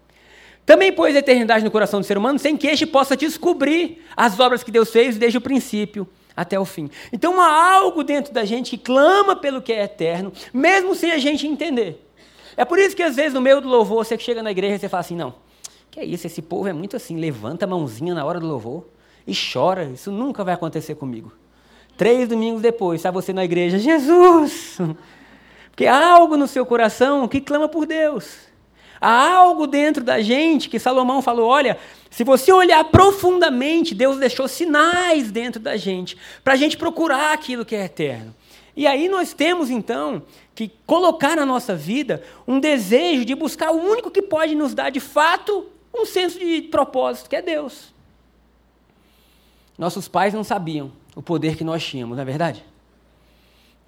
Também 0.66 0.92
pôs 0.92 1.16
a 1.16 1.20
eternidade 1.20 1.66
no 1.66 1.72
coração 1.72 2.00
do 2.00 2.06
ser 2.06 2.18
humano, 2.18 2.38
sem 2.38 2.56
que 2.56 2.68
este 2.68 2.86
possa 2.86 3.18
descobrir 3.18 4.04
as 4.16 4.40
obras 4.40 4.64
que 4.64 4.70
Deus 4.70 4.92
fez 4.92 5.18
desde 5.18 5.38
o 5.38 5.42
princípio 5.42 6.08
até 6.38 6.60
o 6.60 6.64
fim. 6.64 6.90
Então 7.12 7.42
há 7.42 7.74
algo 7.74 8.04
dentro 8.04 8.34
da 8.34 8.46
gente 8.46 8.72
que 8.72 8.78
clama 8.78 9.36
pelo 9.36 9.62
que 9.62 9.74
é 9.74 9.84
eterno, 9.84 10.32
mesmo 10.54 10.94
sem 10.96 11.12
a 11.12 11.18
gente 11.18 11.48
entender. 11.48 12.08
É 12.56 12.64
por 12.64 12.78
isso 12.78 12.96
que 12.96 13.04
às 13.04 13.16
vezes 13.16 13.34
no 13.34 13.42
meio 13.42 13.60
do 13.60 13.68
louvor 13.68 14.06
você 14.06 14.18
chega 14.18 14.44
na 14.44 14.52
igreja 14.52 14.76
e 14.76 14.80
você 14.80 14.90
fala 14.90 15.02
assim, 15.02 15.16
não, 15.16 15.34
que 15.90 16.00
é 16.00 16.06
isso, 16.06 16.28
esse 16.28 16.42
povo 16.42 16.68
é 16.68 16.74
muito 16.74 16.96
assim, 16.96 17.18
levanta 17.18 17.66
a 17.66 17.68
mãozinha 17.68 18.14
na 18.14 18.24
hora 18.24 18.40
do 18.40 18.46
louvor 18.46 18.86
e 19.26 19.34
chora, 19.34 19.86
isso 19.86 20.12
nunca 20.12 20.44
vai 20.44 20.54
acontecer 20.54 20.96
comigo. 20.96 21.34
Três 21.98 22.28
domingos 22.28 22.62
depois, 22.62 23.00
está 23.00 23.12
você 23.12 23.34
na 23.34 23.44
igreja, 23.44 23.80
Jesus! 23.80 24.78
Porque 25.80 25.88
há 25.88 26.12
algo 26.12 26.36
no 26.36 26.46
seu 26.46 26.66
coração 26.66 27.26
que 27.26 27.40
clama 27.40 27.70
por 27.70 27.86
Deus. 27.86 28.36
Há 29.00 29.34
algo 29.34 29.66
dentro 29.66 30.04
da 30.04 30.20
gente 30.20 30.68
que 30.68 30.78
Salomão 30.78 31.22
falou: 31.22 31.48
olha, 31.48 31.80
se 32.10 32.22
você 32.26 32.52
olhar 32.52 32.84
profundamente, 32.84 33.96
Deus 33.96 34.18
deixou 34.18 34.46
sinais 34.50 35.32
dentro 35.32 35.58
da 35.58 35.78
gente, 35.78 36.18
para 36.44 36.52
a 36.52 36.58
gente 36.58 36.76
procurar 36.76 37.32
aquilo 37.32 37.64
que 37.64 37.78
é 37.78 37.86
eterno. 37.86 38.36
E 38.76 38.86
aí 38.86 39.08
nós 39.08 39.32
temos 39.32 39.70
então 39.70 40.22
que 40.54 40.70
colocar 40.86 41.38
na 41.38 41.46
nossa 41.46 41.78
vida 41.78 42.22
um 42.46 42.60
desejo 42.60 43.24
de 43.24 43.34
buscar 43.34 43.72
o 43.72 43.82
único 43.82 44.12
que 44.12 44.22
pode 44.22 44.56
nos 44.56 44.74
dar 44.74 44.90
de 44.90 45.00
fato 45.00 45.66
um 45.96 46.06
senso 46.06 46.38
de 46.38 46.64
propósito, 46.64 47.30
que 47.30 47.38
é 47.38 47.42
Deus. 47.42 47.94
Nossos 49.78 50.10
pais 50.10 50.34
não 50.34 50.44
sabiam 50.44 50.92
o 51.16 51.22
poder 51.22 51.56
que 51.56 51.64
nós 51.64 51.82
tínhamos, 51.86 52.18
não 52.18 52.22
é 52.22 52.26
verdade? 52.26 52.66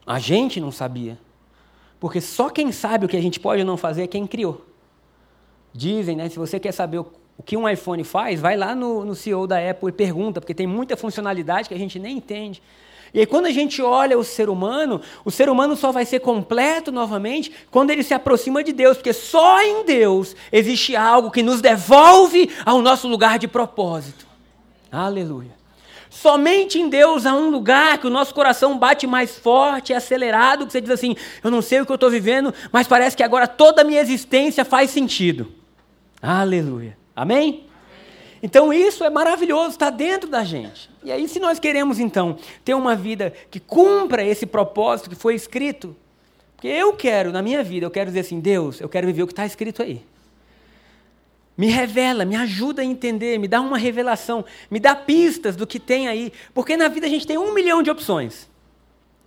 A 0.08 0.20
gente 0.20 0.62
não 0.62 0.72
sabia. 0.72 1.20
Porque 2.02 2.20
só 2.20 2.50
quem 2.50 2.72
sabe 2.72 3.06
o 3.06 3.08
que 3.08 3.16
a 3.16 3.22
gente 3.22 3.40
pode 3.40 3.62
ou 3.62 3.68
não 3.68 3.78
fazer 3.78 4.02
é 4.02 4.08
quem 4.08 4.26
criou. 4.26 4.66
Dizem, 5.72 6.16
né? 6.16 6.28
Se 6.30 6.40
você 6.40 6.60
quer 6.60 6.72
saber 6.72 6.98
o, 6.98 7.06
que 7.46 7.56
um 7.56 7.70
iPhone 7.70 8.04
faz, 8.04 8.42
vai 8.42 8.58
lá 8.58 8.74
no, 8.74 9.06
no 9.06 9.14
CEO 9.14 9.46
da 9.46 9.58
Apple 9.70 9.90
e 9.90 9.92
pergunta, 9.92 10.42
porque 10.42 10.56
tem 10.56 10.66
muita 10.66 10.98
funcionalidade 10.98 11.70
que 11.70 11.76
a 11.76 11.78
gente 11.78 12.00
nem 12.00 12.18
entende. 12.18 12.60
E 13.14 13.20
aí, 13.20 13.26
quando 13.28 13.46
a 13.46 13.52
gente 13.52 13.84
olha 13.84 14.18
o 14.18 14.24
ser 14.24 14.50
humano, 14.50 15.00
o 15.24 15.30
ser 15.30 15.48
humano 15.48 15.76
só 15.76 15.92
vai 15.92 16.04
ser 16.04 16.22
completo 16.22 16.92
novamente 16.92 17.52
quando 17.70 17.92
ele 17.92 18.02
se 18.02 18.16
aproxima 18.16 18.64
de 18.64 18.74
Deus, 18.74 18.98
porque 18.98 19.14
só 19.14 19.62
em 19.62 19.86
Deus 19.86 20.36
existe 20.52 20.96
algo 20.96 21.30
que 21.30 21.44
nos 21.44 21.62
devolve 21.62 22.50
ao 22.66 22.82
nosso 22.82 23.08
lugar 23.08 23.38
de 23.38 23.48
propósito. 23.48 24.26
Aleluia. 24.92 25.61
Somente 26.12 26.78
em 26.78 26.90
Deus 26.90 27.26
há 27.26 27.34
um 27.34 27.50
lugar 27.50 27.98
que 27.98 28.06
o 28.06 28.10
nosso 28.10 28.36
coração 28.36 28.78
bate 28.78 29.08
mais 29.08 29.40
forte, 29.40 29.94
acelerado, 29.94 30.68
que 30.68 30.74
você 30.74 30.82
diz 30.82 30.92
assim: 30.92 31.16
eu 31.42 31.50
não 31.50 31.62
sei 31.62 31.80
o 31.80 31.86
que 31.86 31.92
eu 31.92 31.96
estou 31.96 32.10
vivendo, 32.10 32.54
mas 32.70 32.86
parece 32.86 33.16
que 33.16 33.24
agora 33.24 33.48
toda 33.48 33.82
a 33.82 33.86
minha 33.86 34.02
existência 34.02 34.66
faz 34.66 34.90
sentido. 34.92 35.50
Aleluia. 36.22 36.98
Amém? 37.16 37.66
Então 38.44 38.74
isso 38.74 39.06
é 39.06 39.10
maravilhoso, 39.10 39.70
está 39.70 39.90
dentro 39.90 40.30
da 40.30 40.44
gente. 40.44 40.90
E 41.02 41.14
aí, 41.14 41.30
se 41.30 41.40
nós 41.40 41.60
queremos 41.60 41.98
então 41.98 42.38
ter 42.66 42.74
uma 42.74 42.94
vida 42.94 43.32
que 43.50 43.62
cumpra 43.62 44.22
esse 44.22 44.46
propósito 44.46 45.10
que 45.10 45.16
foi 45.16 45.34
escrito, 45.34 45.96
porque 46.58 46.68
eu 46.68 46.92
quero, 46.92 47.32
na 47.32 47.42
minha 47.42 47.64
vida, 47.64 47.86
eu 47.86 47.92
quero 47.92 48.08
dizer 48.08 48.20
assim: 48.20 48.42
Deus, 48.42 48.82
eu 48.82 48.90
quero 48.90 49.08
viver 49.08 49.24
o 49.24 49.28
que 49.28 49.34
está 49.34 49.46
escrito 49.46 49.82
aí. 49.82 50.04
Me 51.62 51.68
revela, 51.68 52.26
me 52.26 52.36
ajuda 52.36 52.82
a 52.82 52.84
entender, 52.84 53.38
me 53.38 53.48
dá 53.48 53.62
uma 53.62 53.78
revelação, 53.78 54.44
me 54.68 54.80
dá 54.80 54.96
pistas 54.96 55.56
do 55.56 55.68
que 55.68 55.80
tem 55.80 56.08
aí. 56.08 56.34
Porque 56.56 56.76
na 56.76 56.88
vida 56.88 57.06
a 57.06 57.10
gente 57.10 57.28
tem 57.28 57.38
um 57.38 57.54
milhão 57.54 57.84
de 57.84 57.92
opções. 57.92 58.50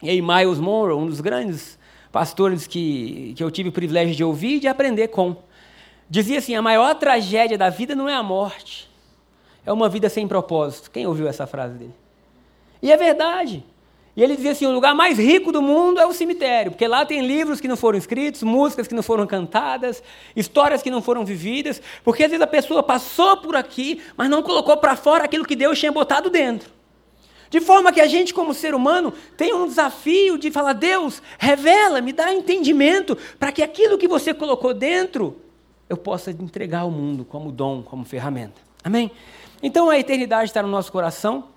E 0.03 0.11
aí, 0.11 0.21
Miles 0.21 0.59
Monroe, 0.59 0.95
um 0.95 1.07
dos 1.07 1.21
grandes 1.21 1.79
pastores 2.11 2.67
que, 2.67 3.35
que 3.37 3.45
eu 3.45 3.53
tive 3.53 3.69
o 3.69 3.73
privilégio 3.73 4.17
de 4.17 4.25
ouvir 4.25 4.57
e 4.57 4.59
de 4.59 4.67
aprender 4.67 5.07
com, 5.07 5.37
dizia 6.11 6.39
assim: 6.39 6.57
a 6.57 6.61
maior 6.61 6.97
tragédia 6.97 7.57
da 7.57 7.71
vida 7.71 7.95
não 7.95 8.09
é 8.09 8.17
a 8.17 8.23
morte, 8.25 8.91
é 9.65 9.73
uma 9.73 9.89
vida 9.89 10.09
sem 10.09 10.27
propósito. 10.27 10.91
Quem 10.91 11.07
ouviu 11.07 11.29
essa 11.29 11.47
frase 11.47 11.75
dele? 11.79 11.95
E 12.83 12.91
é 12.91 12.97
verdade. 12.97 13.65
E 14.17 14.23
ele 14.23 14.37
dizia 14.37 14.53
assim: 14.53 14.67
o 14.67 14.73
lugar 14.73 14.95
mais 14.95 15.19
rico 15.19 15.51
do 15.51 15.61
mundo 15.61 16.01
é 16.01 16.07
o 16.07 16.13
cemitério, 16.13 16.71
porque 16.73 16.87
lá 16.87 17.05
tem 17.05 17.27
livros 17.27 17.61
que 17.61 17.69
não 17.69 17.77
foram 17.77 17.99
escritos, 17.99 18.43
músicas 18.43 18.87
que 18.87 18.95
não 18.95 19.03
foram 19.03 19.27
cantadas, 19.27 20.03
histórias 20.37 20.83
que 20.83 20.91
não 20.91 21.03
foram 21.03 21.25
vividas, 21.25 21.83
porque 22.05 22.25
às 22.25 22.31
vezes 22.31 22.43
a 22.43 22.47
pessoa 22.47 22.83
passou 22.83 23.37
por 23.39 23.57
aqui, 23.57 24.01
mas 24.17 24.31
não 24.31 24.43
colocou 24.43 24.77
para 24.77 24.97
fora 24.97 25.25
aquilo 25.25 25.45
que 25.45 25.57
Deus 25.57 25.79
tinha 25.79 25.91
botado 25.91 26.31
dentro. 26.31 26.71
De 27.51 27.61
forma 27.61 27.93
que 27.93 28.01
a 28.01 28.07
gente, 28.07 28.35
como 28.35 28.53
ser 28.53 28.75
humano, 28.75 29.13
tem 29.37 29.55
um 29.55 29.67
desafio 29.67 30.39
de 30.39 30.51
falar: 30.51 30.73
Deus, 30.73 31.21
revela, 31.39 32.01
me 32.01 32.13
dá 32.13 32.33
entendimento, 32.33 33.17
para 33.39 33.53
que 33.53 33.63
aquilo 33.63 33.99
que 33.99 34.09
você 34.09 34.33
colocou 34.33 34.73
dentro 34.75 35.41
eu 35.89 35.97
possa 35.97 36.31
entregar 36.31 36.81
ao 36.81 36.91
mundo 36.91 37.25
como 37.25 37.53
dom, 37.53 37.83
como 37.83 38.05
ferramenta. 38.05 38.61
Amém? 38.83 39.11
Então 39.63 39.91
a 39.91 39.99
eternidade 39.99 40.51
está 40.51 40.63
no 40.63 40.69
nosso 40.69 40.91
coração. 40.91 41.54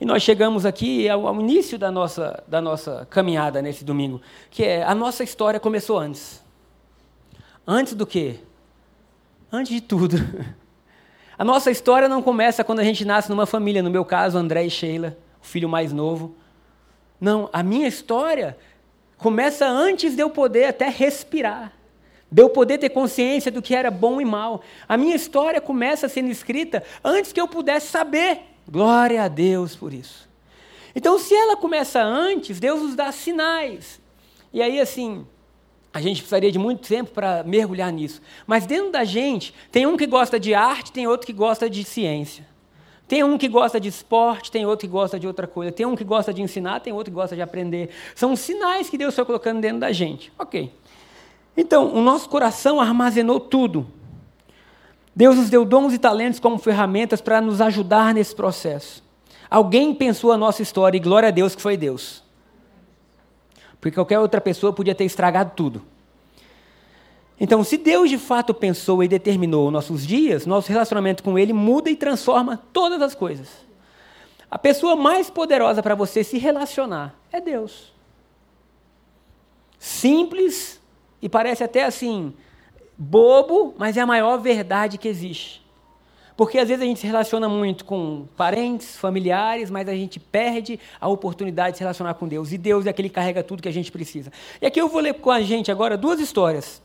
E 0.00 0.04
nós 0.04 0.22
chegamos 0.22 0.64
aqui 0.64 1.08
ao, 1.08 1.26
ao, 1.26 1.40
início 1.40 1.78
da 1.78 1.90
nossa, 1.90 2.42
da 2.46 2.60
nossa 2.60 3.06
caminhada 3.10 3.60
nesse 3.62 3.84
domingo, 3.84 4.20
que 4.50 4.64
é 4.64 4.82
a 4.82 4.94
nossa 4.94 5.22
história 5.24 5.60
começou 5.60 5.98
antes. 5.98 6.42
Antes 7.66 7.94
do 7.94 8.06
quê? 8.06 8.36
Antes 9.52 9.72
de 9.72 9.80
tudo. 9.80 10.16
A 11.38 11.44
nossa 11.44 11.70
história 11.70 12.08
não 12.08 12.20
começa 12.20 12.64
quando 12.64 12.80
a 12.80 12.84
gente 12.84 13.04
nasce 13.04 13.30
numa 13.30 13.46
família, 13.46 13.80
no 13.80 13.88
meu 13.88 14.04
caso, 14.04 14.36
André 14.36 14.64
e 14.64 14.70
Sheila, 14.70 15.16
o 15.40 15.46
filho 15.46 15.68
mais 15.68 15.92
novo. 15.92 16.34
Não, 17.20 17.48
a 17.52 17.62
minha 17.62 17.86
história 17.86 18.56
começa 19.16 19.64
antes 19.64 20.16
de 20.16 20.20
eu 20.20 20.30
poder 20.30 20.64
até 20.64 20.88
respirar, 20.88 21.72
de 22.30 22.42
eu 22.42 22.50
poder 22.50 22.78
ter 22.78 22.88
consciência 22.88 23.52
do 23.52 23.62
que 23.62 23.72
era 23.72 23.88
bom 23.88 24.20
e 24.20 24.24
mal. 24.24 24.62
A 24.88 24.96
minha 24.96 25.14
história 25.14 25.60
começa 25.60 26.08
sendo 26.08 26.28
escrita 26.28 26.82
antes 27.04 27.32
que 27.32 27.40
eu 27.40 27.46
pudesse 27.46 27.86
saber. 27.86 28.40
Glória 28.70 29.22
a 29.22 29.28
Deus 29.28 29.74
por 29.74 29.94
isso. 29.94 30.28
Então, 30.94 31.18
se 31.18 31.34
ela 31.34 31.56
começa 31.56 32.02
antes, 32.02 32.60
Deus 32.60 32.82
nos 32.82 32.94
dá 32.94 33.10
sinais. 33.12 34.00
E 34.52 34.60
aí, 34.60 34.80
assim, 34.80 35.26
a 35.92 36.00
gente 36.00 36.20
precisaria 36.20 36.52
de 36.52 36.58
muito 36.58 36.86
tempo 36.86 37.10
para 37.10 37.42
mergulhar 37.44 37.92
nisso. 37.92 38.20
Mas 38.46 38.66
dentro 38.66 38.92
da 38.92 39.04
gente, 39.04 39.54
tem 39.70 39.86
um 39.86 39.96
que 39.96 40.06
gosta 40.06 40.38
de 40.38 40.54
arte, 40.54 40.92
tem 40.92 41.06
outro 41.06 41.26
que 41.26 41.32
gosta 41.32 41.68
de 41.68 41.82
ciência. 41.84 42.46
Tem 43.06 43.24
um 43.24 43.38
que 43.38 43.48
gosta 43.48 43.80
de 43.80 43.88
esporte, 43.88 44.50
tem 44.50 44.66
outro 44.66 44.86
que 44.86 44.92
gosta 44.92 45.18
de 45.18 45.26
outra 45.26 45.46
coisa. 45.46 45.72
Tem 45.72 45.86
um 45.86 45.96
que 45.96 46.04
gosta 46.04 46.32
de 46.32 46.42
ensinar, 46.42 46.80
tem 46.80 46.92
outro 46.92 47.10
que 47.10 47.14
gosta 47.14 47.34
de 47.34 47.40
aprender. 47.40 47.88
São 48.14 48.36
sinais 48.36 48.90
que 48.90 48.98
Deus 48.98 49.14
foi 49.14 49.24
colocando 49.24 49.60
dentro 49.62 49.80
da 49.80 49.92
gente. 49.92 50.30
Ok. 50.38 50.70
Então, 51.56 51.92
o 51.94 52.02
nosso 52.02 52.28
coração 52.28 52.78
armazenou 52.80 53.40
tudo. 53.40 53.86
Deus 55.18 55.34
nos 55.34 55.50
deu 55.50 55.64
dons 55.64 55.92
e 55.92 55.98
talentos 55.98 56.38
como 56.38 56.58
ferramentas 56.58 57.20
para 57.20 57.40
nos 57.40 57.60
ajudar 57.60 58.14
nesse 58.14 58.32
processo. 58.32 59.02
Alguém 59.50 59.92
pensou 59.92 60.30
a 60.30 60.36
nossa 60.36 60.62
história 60.62 60.96
e 60.96 61.00
glória 61.00 61.28
a 61.28 61.32
Deus 61.32 61.56
que 61.56 61.60
foi 61.60 61.76
Deus. 61.76 62.22
Porque 63.80 63.96
qualquer 63.96 64.20
outra 64.20 64.40
pessoa 64.40 64.72
podia 64.72 64.94
ter 64.94 65.04
estragado 65.04 65.54
tudo. 65.56 65.82
Então, 67.40 67.64
se 67.64 67.76
Deus 67.76 68.08
de 68.08 68.16
fato 68.16 68.54
pensou 68.54 69.02
e 69.02 69.08
determinou 69.08 69.72
nossos 69.72 70.06
dias, 70.06 70.46
nosso 70.46 70.68
relacionamento 70.68 71.24
com 71.24 71.36
Ele 71.36 71.52
muda 71.52 71.90
e 71.90 71.96
transforma 71.96 72.62
todas 72.72 73.02
as 73.02 73.16
coisas. 73.16 73.48
A 74.48 74.56
pessoa 74.56 74.94
mais 74.94 75.28
poderosa 75.28 75.82
para 75.82 75.96
você 75.96 76.22
se 76.22 76.38
relacionar 76.38 77.18
é 77.32 77.40
Deus. 77.40 77.92
Simples 79.80 80.80
e 81.20 81.28
parece 81.28 81.64
até 81.64 81.82
assim, 81.82 82.32
bobo, 82.98 83.74
mas 83.78 83.96
é 83.96 84.00
a 84.00 84.06
maior 84.06 84.38
verdade 84.38 84.98
que 84.98 85.06
existe. 85.06 85.64
Porque 86.36 86.58
às 86.58 86.68
vezes 86.68 86.82
a 86.82 86.86
gente 86.86 87.00
se 87.00 87.06
relaciona 87.06 87.48
muito 87.48 87.84
com 87.84 88.26
parentes, 88.36 88.96
familiares, 88.96 89.70
mas 89.70 89.88
a 89.88 89.94
gente 89.94 90.20
perde 90.20 90.78
a 91.00 91.08
oportunidade 91.08 91.72
de 91.72 91.78
se 91.78 91.82
relacionar 91.82 92.14
com 92.14 92.28
Deus. 92.28 92.52
E 92.52 92.58
Deus 92.58 92.86
é 92.86 92.90
aquele 92.90 93.08
que 93.08 93.14
carrega 93.16 93.42
tudo 93.42 93.62
que 93.62 93.68
a 93.68 93.72
gente 93.72 93.90
precisa. 93.90 94.32
E 94.62 94.66
aqui 94.66 94.80
eu 94.80 94.88
vou 94.88 95.00
ler 95.00 95.14
com 95.14 95.30
a 95.30 95.40
gente 95.40 95.70
agora 95.70 95.96
duas 95.96 96.20
histórias: 96.20 96.80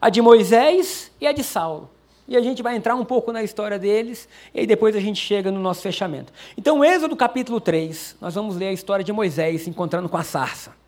a 0.00 0.10
de 0.10 0.20
Moisés 0.20 1.10
e 1.20 1.26
a 1.26 1.32
de 1.32 1.42
Saulo. 1.42 1.88
E 2.28 2.36
a 2.36 2.42
gente 2.42 2.62
vai 2.62 2.76
entrar 2.76 2.94
um 2.94 3.04
pouco 3.04 3.32
na 3.32 3.42
história 3.42 3.78
deles, 3.78 4.28
e 4.54 4.60
aí 4.60 4.66
depois 4.66 4.94
a 4.94 5.00
gente 5.00 5.20
chega 5.20 5.50
no 5.50 5.58
nosso 5.58 5.82
fechamento. 5.82 6.32
Então, 6.56 6.84
Êxodo 6.84 7.16
capítulo 7.16 7.60
3, 7.60 8.16
nós 8.20 8.34
vamos 8.34 8.56
ler 8.56 8.68
a 8.68 8.72
história 8.72 9.04
de 9.04 9.12
Moisés 9.12 9.62
se 9.62 9.70
encontrando 9.70 10.08
com 10.08 10.16
a 10.16 10.22
sarça. 10.22 10.81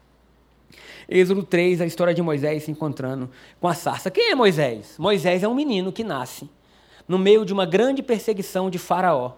Êxodo 1.08 1.42
3, 1.42 1.80
a 1.80 1.86
história 1.86 2.14
de 2.14 2.22
Moisés 2.22 2.64
se 2.64 2.70
encontrando 2.70 3.30
com 3.60 3.68
a 3.68 3.74
sarça. 3.74 4.10
Quem 4.10 4.30
é 4.30 4.34
Moisés? 4.34 4.96
Moisés 4.98 5.42
é 5.42 5.48
um 5.48 5.54
menino 5.54 5.92
que 5.92 6.04
nasce 6.04 6.48
no 7.06 7.18
meio 7.18 7.44
de 7.44 7.52
uma 7.52 7.66
grande 7.66 8.02
perseguição 8.02 8.70
de 8.70 8.78
Faraó, 8.78 9.32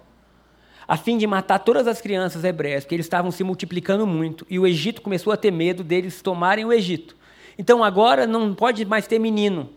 a 0.87 0.97
fim 0.97 1.19
de 1.19 1.27
matar 1.27 1.59
todas 1.59 1.87
as 1.89 2.01
crianças 2.01 2.45
hebreias, 2.45 2.85
porque 2.85 2.95
eles 2.95 3.07
estavam 3.07 3.31
se 3.33 3.43
multiplicando 3.43 4.07
muito, 4.07 4.47
e 4.49 4.59
o 4.59 4.67
Egito 4.67 5.03
começou 5.03 5.33
a 5.33 5.37
ter 5.37 5.51
medo 5.51 5.83
deles 5.83 6.23
tomarem 6.23 6.65
o 6.65 6.73
Egito. 6.73 7.17
Então 7.59 7.83
agora 7.83 8.27
não 8.27 8.55
pode 8.55 8.85
mais 8.85 9.07
ter 9.07 9.19
menino. 9.19 9.71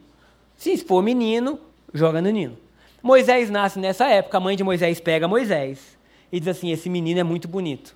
Se 0.56 0.78
for 0.78 1.02
menino, 1.02 1.60
joga 1.94 2.22
no 2.22 2.30
nino. 2.30 2.58
Moisés 3.02 3.50
nasce 3.50 3.80
nessa 3.80 4.08
época, 4.08 4.38
a 4.38 4.42
mãe 4.42 4.56
de 4.56 4.64
Moisés 4.64 5.00
pega 5.00 5.28
Moisés 5.28 5.98
e 6.32 6.40
diz 6.40 6.50
assim: 6.50 6.72
Esse 6.72 6.90
menino 6.90 7.20
é 7.20 7.24
muito 7.24 7.48
bonito, 7.48 7.96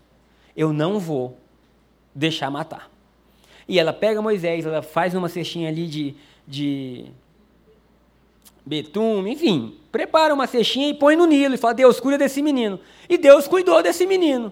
eu 0.56 0.72
não 0.72 0.98
vou 0.98 1.38
deixar 2.16 2.50
matar. 2.50 2.93
E 3.68 3.80
ela 3.80 3.94
pega 3.94 4.22
Moisés, 4.22 4.66
ela 4.66 4.82
faz 4.82 5.14
uma 5.14 5.30
cestinha 5.30 5.70
ali 5.70 5.88
de, 5.88 6.16
de 6.48 7.06
betume, 8.66 9.32
enfim, 9.32 9.78
prepara 9.92 10.34
uma 10.34 10.48
cestinha 10.48 10.90
e 10.90 10.94
põe 10.94 11.16
no 11.16 11.26
Nilo 11.26 11.56
e 11.56 11.58
fala: 11.58 11.74
Deus, 11.74 12.00
cuida 12.00 12.18
desse 12.18 12.42
menino. 12.42 12.80
E 13.10 13.18
Deus 13.18 13.48
cuidou 13.48 13.82
desse 13.82 14.06
menino. 14.06 14.52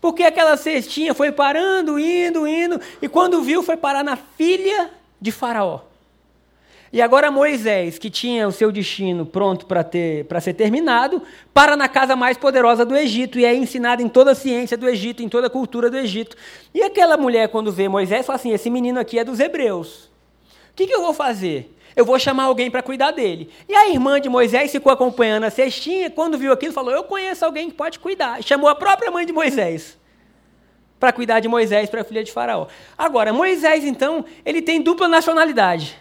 Porque 0.00 0.22
aquela 0.22 0.56
cestinha 0.56 1.12
foi 1.12 1.32
parando, 1.32 1.98
indo, 1.98 2.46
indo, 2.46 2.80
e 3.02 3.08
quando 3.08 3.42
viu, 3.42 3.62
foi 3.62 3.76
parar 3.76 4.04
na 4.04 4.16
filha 4.16 4.90
de 5.20 5.32
Faraó. 5.32 5.87
E 6.92 7.02
agora 7.02 7.30
Moisés, 7.30 7.98
que 7.98 8.08
tinha 8.08 8.48
o 8.48 8.52
seu 8.52 8.72
destino 8.72 9.26
pronto 9.26 9.66
para 9.66 10.40
ser 10.40 10.54
terminado, 10.54 11.22
para 11.52 11.76
na 11.76 11.86
casa 11.86 12.16
mais 12.16 12.38
poderosa 12.38 12.84
do 12.84 12.96
Egito 12.96 13.38
e 13.38 13.44
é 13.44 13.54
ensinado 13.54 14.02
em 14.02 14.08
toda 14.08 14.30
a 14.30 14.34
ciência 14.34 14.76
do 14.76 14.88
Egito, 14.88 15.22
em 15.22 15.28
toda 15.28 15.48
a 15.48 15.50
cultura 15.50 15.90
do 15.90 15.98
Egito. 15.98 16.36
E 16.72 16.82
aquela 16.82 17.16
mulher, 17.16 17.48
quando 17.48 17.70
vê 17.70 17.88
Moisés, 17.88 18.24
fala 18.24 18.36
assim: 18.36 18.52
esse 18.52 18.70
menino 18.70 18.98
aqui 18.98 19.18
é 19.18 19.24
dos 19.24 19.38
hebreus. 19.38 20.10
O 20.70 20.74
que, 20.74 20.86
que 20.86 20.94
eu 20.94 21.02
vou 21.02 21.12
fazer? 21.12 21.74
Eu 21.94 22.04
vou 22.04 22.18
chamar 22.18 22.44
alguém 22.44 22.70
para 22.70 22.82
cuidar 22.82 23.10
dele. 23.10 23.50
E 23.68 23.74
a 23.74 23.88
irmã 23.90 24.20
de 24.20 24.28
Moisés 24.28 24.70
ficou 24.70 24.90
acompanhando 24.90 25.44
a 25.44 25.50
cestinha, 25.50 26.08
quando 26.08 26.38
viu 26.38 26.52
aquilo, 26.52 26.72
falou: 26.72 26.92
Eu 26.92 27.04
conheço 27.04 27.44
alguém 27.44 27.68
que 27.68 27.76
pode 27.76 27.98
cuidar. 27.98 28.42
Chamou 28.42 28.68
a 28.68 28.74
própria 28.74 29.10
mãe 29.10 29.26
de 29.26 29.32
Moisés 29.32 29.98
para 30.98 31.12
cuidar 31.12 31.40
de 31.40 31.48
Moisés 31.48 31.88
para 31.88 32.00
a 32.00 32.04
filha 32.04 32.24
de 32.24 32.32
Faraó. 32.32 32.66
Agora, 32.96 33.32
Moisés, 33.32 33.84
então, 33.84 34.24
ele 34.44 34.60
tem 34.60 34.80
dupla 34.80 35.06
nacionalidade. 35.06 35.96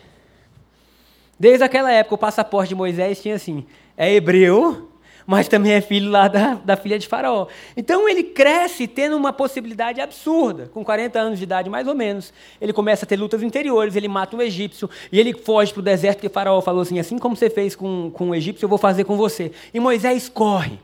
Desde 1.39 1.63
aquela 1.63 1.91
época, 1.91 2.15
o 2.15 2.17
passaporte 2.17 2.69
de 2.69 2.75
Moisés 2.75 3.21
tinha 3.21 3.35
assim: 3.35 3.65
é 3.95 4.11
hebreu, 4.11 4.89
mas 5.25 5.47
também 5.47 5.73
é 5.73 5.81
filho 5.81 6.09
lá 6.09 6.27
da, 6.27 6.53
da 6.55 6.77
filha 6.77 6.97
de 6.97 7.05
Faraó. 7.05 7.47
Então 7.75 8.07
ele 8.07 8.23
cresce 8.23 8.87
tendo 8.87 9.17
uma 9.17 9.33
possibilidade 9.33 9.99
absurda, 9.99 10.69
com 10.73 10.85
40 10.85 11.19
anos 11.19 11.37
de 11.37 11.43
idade 11.43 11.69
mais 11.69 11.85
ou 11.85 11.93
menos. 11.93 12.33
Ele 12.61 12.71
começa 12.71 13.05
a 13.05 13.07
ter 13.07 13.17
lutas 13.17 13.43
interiores, 13.43 13.95
ele 13.95 14.07
mata 14.07 14.35
um 14.37 14.41
egípcio 14.41 14.89
e 15.11 15.19
ele 15.19 15.33
foge 15.33 15.73
para 15.73 15.81
o 15.81 15.83
deserto 15.83 16.21
que 16.21 16.29
Faraó 16.29 16.61
falou 16.61 16.81
assim: 16.81 16.97
assim 16.97 17.19
como 17.19 17.35
você 17.35 17.49
fez 17.49 17.75
com, 17.75 18.09
com 18.11 18.29
o 18.29 18.35
egípcio, 18.35 18.65
eu 18.65 18.69
vou 18.69 18.77
fazer 18.77 19.03
com 19.03 19.17
você. 19.17 19.51
E 19.73 19.79
Moisés 19.79 20.29
corre. 20.29 20.79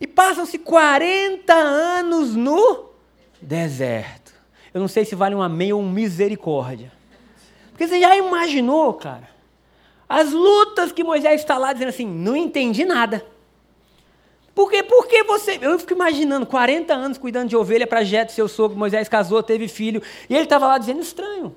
E 0.00 0.06
passam-se 0.06 0.58
40 0.58 1.54
anos 1.54 2.36
no 2.36 2.90
deserto. 3.40 4.32
Eu 4.74 4.80
não 4.80 4.88
sei 4.88 5.04
se 5.04 5.14
vale 5.14 5.34
um 5.34 5.42
amém 5.42 5.72
ou 5.72 5.80
um 5.80 5.88
misericórdia. 5.88 6.92
Porque 7.70 7.88
você 7.88 7.98
já 7.98 8.14
imaginou, 8.16 8.92
cara? 8.92 9.33
As 10.08 10.32
lutas 10.32 10.92
que 10.92 11.02
Moisés 11.02 11.40
está 11.40 11.56
lá 11.56 11.72
dizendo 11.72 11.88
assim, 11.88 12.06
não 12.06 12.36
entendi 12.36 12.84
nada. 12.84 13.24
Por 14.54 14.70
quê? 14.70 14.82
Porque 14.82 15.24
você. 15.24 15.58
Eu 15.60 15.78
fico 15.78 15.94
imaginando, 15.94 16.46
40 16.46 16.94
anos 16.94 17.18
cuidando 17.18 17.48
de 17.48 17.56
ovelha 17.56 17.86
para 17.86 18.04
Jeto, 18.04 18.32
seu 18.32 18.46
sogro, 18.46 18.78
Moisés 18.78 19.08
casou, 19.08 19.42
teve 19.42 19.66
filho, 19.66 20.00
e 20.30 20.34
ele 20.34 20.44
estava 20.44 20.66
lá 20.66 20.78
dizendo 20.78 21.00
estranho. 21.00 21.54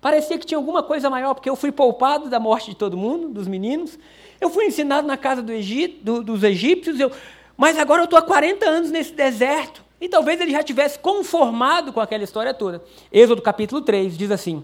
Parecia 0.00 0.38
que 0.38 0.46
tinha 0.46 0.56
alguma 0.58 0.82
coisa 0.82 1.10
maior, 1.10 1.34
porque 1.34 1.50
eu 1.50 1.56
fui 1.56 1.72
poupado 1.72 2.28
da 2.28 2.38
morte 2.38 2.70
de 2.70 2.76
todo 2.76 2.96
mundo, 2.96 3.30
dos 3.30 3.48
meninos. 3.48 3.98
Eu 4.40 4.50
fui 4.50 4.66
ensinado 4.66 5.06
na 5.06 5.16
casa 5.16 5.42
do 5.42 5.50
Egito, 5.50 6.04
do, 6.04 6.22
dos 6.22 6.44
egípcios, 6.44 7.00
eu, 7.00 7.10
mas 7.56 7.76
agora 7.78 8.02
eu 8.02 8.04
estou 8.04 8.18
há 8.18 8.22
40 8.22 8.68
anos 8.68 8.90
nesse 8.90 9.12
deserto. 9.12 9.84
E 10.00 10.08
talvez 10.08 10.40
ele 10.40 10.52
já 10.52 10.62
tivesse 10.62 10.98
conformado 10.98 11.92
com 11.92 12.00
aquela 12.00 12.22
história 12.22 12.52
toda. 12.52 12.84
Êxodo 13.10 13.40
capítulo 13.40 13.80
3 13.80 14.16
diz 14.16 14.30
assim: 14.30 14.62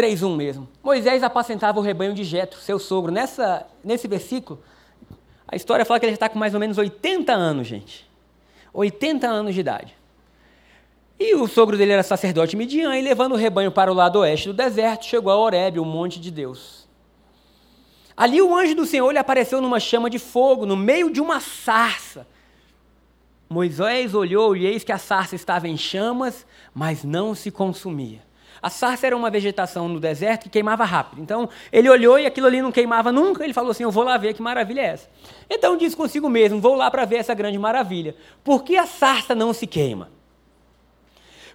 3.1 0.00 0.36
mesmo. 0.36 0.68
Moisés 0.82 1.22
apacentava 1.22 1.78
o 1.78 1.82
rebanho 1.82 2.14
de 2.14 2.24
Jetro, 2.24 2.58
seu 2.58 2.78
sogro. 2.78 3.12
Nessa, 3.12 3.66
nesse 3.84 4.08
versículo, 4.08 4.62
a 5.46 5.54
história 5.54 5.84
fala 5.84 6.00
que 6.00 6.06
ele 6.06 6.14
está 6.14 6.28
com 6.28 6.38
mais 6.38 6.54
ou 6.54 6.60
menos 6.60 6.78
80 6.78 7.32
anos, 7.32 7.66
gente. 7.66 8.08
80 8.72 9.26
anos 9.26 9.54
de 9.54 9.60
idade. 9.60 9.94
E 11.18 11.34
o 11.34 11.46
sogro 11.46 11.76
dele 11.76 11.92
era 11.92 12.02
sacerdote 12.02 12.56
midian, 12.56 12.96
e 12.96 13.02
levando 13.02 13.32
o 13.32 13.36
rebanho 13.36 13.70
para 13.70 13.92
o 13.92 13.94
lado 13.94 14.20
oeste 14.20 14.48
do 14.48 14.54
deserto, 14.54 15.04
chegou 15.04 15.30
a 15.30 15.36
Horebe, 15.36 15.78
o 15.78 15.84
monte 15.84 16.18
de 16.18 16.30
Deus. 16.30 16.88
Ali 18.16 18.40
o 18.40 18.56
anjo 18.56 18.74
do 18.74 18.86
Senhor 18.86 19.10
lhe 19.12 19.18
apareceu 19.18 19.60
numa 19.60 19.78
chama 19.78 20.08
de 20.08 20.18
fogo, 20.18 20.64
no 20.64 20.76
meio 20.76 21.12
de 21.12 21.20
uma 21.20 21.40
sarça. 21.40 22.26
Moisés 23.50 24.14
olhou 24.14 24.56
e 24.56 24.64
eis 24.64 24.82
que 24.82 24.92
a 24.92 24.98
sarça 24.98 25.34
estava 25.34 25.68
em 25.68 25.76
chamas, 25.76 26.46
mas 26.72 27.04
não 27.04 27.34
se 27.34 27.50
consumia. 27.50 28.29
A 28.62 28.68
sarça 28.68 29.06
era 29.06 29.16
uma 29.16 29.30
vegetação 29.30 29.88
no 29.88 29.98
deserto 29.98 30.44
que 30.44 30.48
queimava 30.50 30.84
rápido. 30.84 31.22
Então, 31.22 31.48
ele 31.72 31.88
olhou 31.88 32.18
e 32.18 32.26
aquilo 32.26 32.46
ali 32.46 32.60
não 32.60 32.70
queimava 32.70 33.10
nunca. 33.10 33.42
Ele 33.42 33.54
falou 33.54 33.70
assim: 33.70 33.84
Eu 33.84 33.90
vou 33.90 34.04
lá 34.04 34.16
ver 34.16 34.34
que 34.34 34.42
maravilha 34.42 34.80
é 34.80 34.86
essa. 34.86 35.08
Então, 35.48 35.76
disse 35.76 35.96
consigo 35.96 36.28
mesmo: 36.28 36.60
Vou 36.60 36.74
lá 36.74 36.90
para 36.90 37.04
ver 37.04 37.16
essa 37.16 37.34
grande 37.34 37.58
maravilha. 37.58 38.14
Por 38.44 38.62
que 38.62 38.76
a 38.76 38.86
sarça 38.86 39.34
não 39.34 39.52
se 39.52 39.66
queima? 39.66 40.10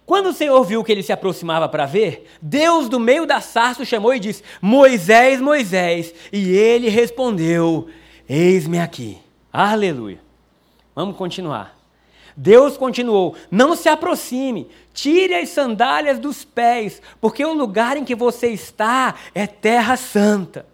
Quando 0.04 0.26
o 0.28 0.32
Senhor 0.32 0.62
viu 0.64 0.84
que 0.84 0.92
ele 0.92 1.02
se 1.02 1.12
aproximava 1.12 1.68
para 1.68 1.84
ver, 1.84 2.28
Deus 2.40 2.88
do 2.88 3.00
meio 3.00 3.26
da 3.26 3.40
sarça 3.40 3.84
chamou 3.84 4.14
e 4.14 4.20
disse: 4.20 4.42
Moisés, 4.60 5.40
Moisés. 5.40 6.14
E 6.32 6.50
ele 6.56 6.88
respondeu: 6.88 7.88
Eis-me 8.28 8.78
aqui. 8.78 9.18
Aleluia. 9.52 10.20
Vamos 10.94 11.16
continuar. 11.16 11.76
Deus 12.36 12.76
continuou: 12.76 13.34
Não 13.50 13.74
se 13.74 13.88
aproxime, 13.88 14.68
tire 14.92 15.34
as 15.34 15.48
sandálias 15.48 16.18
dos 16.18 16.44
pés, 16.44 17.00
porque 17.20 17.44
o 17.44 17.54
lugar 17.54 17.96
em 17.96 18.04
que 18.04 18.14
você 18.14 18.48
está 18.48 19.14
é 19.34 19.46
terra 19.46 19.96
santa. 19.96 20.66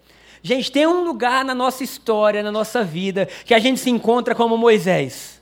Gente, 0.42 0.72
tem 0.72 0.86
um 0.86 1.04
lugar 1.04 1.44
na 1.44 1.54
nossa 1.54 1.84
história, 1.84 2.42
na 2.42 2.50
nossa 2.50 2.82
vida, 2.82 3.28
que 3.44 3.54
a 3.54 3.60
gente 3.60 3.78
se 3.78 3.90
encontra 3.90 4.34
como 4.34 4.56
Moisés. 4.56 5.40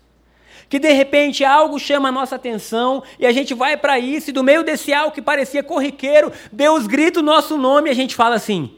Que 0.69 0.79
de 0.79 0.93
repente 0.93 1.43
algo 1.43 1.81
chama 1.81 2.11
a 2.11 2.13
nossa 2.13 2.37
atenção 2.37 3.03
e 3.19 3.27
a 3.27 3.33
gente 3.33 3.55
vai 3.55 3.77
para 3.77 3.99
isso, 3.99 4.29
e 4.29 4.33
do 4.33 4.45
meio 4.45 4.63
desse 4.63 4.93
algo 4.93 5.15
que 5.15 5.23
parecia 5.23 5.63
corriqueiro, 5.63 6.31
Deus 6.53 6.87
grita 6.87 7.21
o 7.21 7.23
nosso 7.25 7.57
nome 7.57 7.89
e 7.89 7.93
a 7.93 7.95
gente 7.95 8.15
fala 8.15 8.37
assim: 8.37 8.77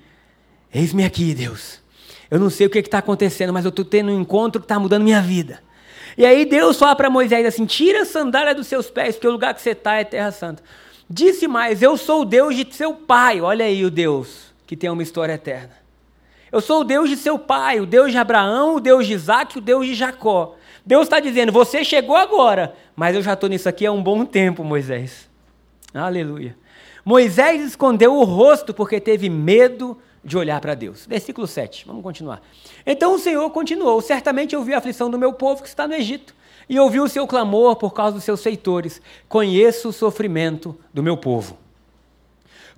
Eis-me 0.73 1.05
aqui, 1.05 1.35
Deus. 1.35 1.83
Eu 2.31 2.39
não 2.39 2.49
sei 2.49 2.67
o 2.67 2.71
que 2.71 2.79
está 2.79 2.99
acontecendo, 2.99 3.53
mas 3.53 3.65
eu 3.65 3.69
estou 3.69 3.85
tendo 3.85 4.11
um 4.11 4.21
encontro 4.21 4.61
que 4.61 4.65
está 4.65 4.79
mudando 4.79 5.03
minha 5.03 5.21
vida. 5.21 5.61
E 6.17 6.27
aí 6.27 6.45
Deus 6.45 6.79
fala 6.79 6.95
para 6.95 7.11
Moisés 7.11 7.47
assim: 7.47 7.67
tira 7.67 8.03
a 8.03 8.05
sandália 8.07 8.55
dos 8.55 8.67
seus 8.67 8.91
pés, 8.91 9.15
porque 9.15 9.29
o 9.29 9.33
lugar 9.33 9.55
que 9.55 9.63
você 9.63 9.71
está 9.71 9.95
é 9.95 10.05
terra 10.05 10.31
santa. 10.31 10.63
Disse 11.09 11.47
mais: 11.49 11.83
Eu 11.83 11.97
sou 11.97 12.23
o 12.23 12.25
Deus 12.25 12.55
de 12.55 12.75
seu 12.75 12.95
pai. 12.95 13.41
Olha 13.41 13.65
aí 13.65 13.85
o 13.85 13.91
Deus 13.91 14.53
que 14.67 14.77
tem 14.77 14.89
uma 14.89 15.03
história 15.03 15.35
eterna. 15.35 15.83
Eu 16.51 16.61
sou 16.61 16.81
o 16.81 16.85
Deus 16.85 17.09
de 17.09 17.17
seu 17.17 17.39
pai, 17.39 17.81
o 17.81 17.87
Deus 17.87 18.11
de 18.11 18.19
Abraão, 18.19 18.77
o 18.77 18.81
Deus 18.81 19.07
de 19.07 19.13
Isaac, 19.13 19.59
o 19.59 19.61
Deus 19.61 19.87
de 19.87 19.95
Jacó. 19.95 20.55
Deus 20.85 21.03
está 21.05 21.21
dizendo: 21.21 21.53
Você 21.53 21.85
chegou 21.85 22.17
agora, 22.17 22.75
mas 22.97 23.15
eu 23.15 23.23
já 23.23 23.35
estou 23.35 23.49
nisso 23.49 23.69
aqui 23.69 23.87
há 23.87 23.93
um 23.93 24.03
bom 24.03 24.25
tempo, 24.25 24.65
Moisés. 24.65 25.29
Aleluia. 25.93 26.57
Moisés 27.05 27.63
escondeu 27.63 28.15
o 28.15 28.25
rosto 28.25 28.73
porque 28.73 29.01
teve 29.01 29.29
medo 29.29 29.99
de 30.25 30.37
olhar 30.37 30.61
para 30.61 30.75
Deus. 30.75 31.07
Versículo 31.07 31.47
7, 31.47 31.85
vamos 31.87 32.03
continuar. 32.03 32.41
Então 32.87 33.15
o 33.15 33.19
Senhor 33.19 33.49
continuou: 33.51 34.01
Certamente 34.01 34.57
ouvi 34.57 34.75
a 34.75 34.79
aflição 34.79 35.11
do 35.11 35.19
meu 35.19 35.33
povo 35.33 35.63
que 35.63 35.69
está 35.69 35.87
no 35.87 35.95
Egito, 35.95 36.35
e 36.69 36.79
ouvi 36.79 37.01
o 37.01 37.09
seu 37.09 37.27
clamor 37.27 37.77
por 37.77 37.93
causa 37.93 38.15
dos 38.15 38.25
seus 38.25 38.43
feitores. 38.43 39.01
Conheço 39.29 39.89
o 39.89 39.93
sofrimento 39.93 40.77
do 40.93 41.03
meu 41.03 41.17
povo. 41.17 41.59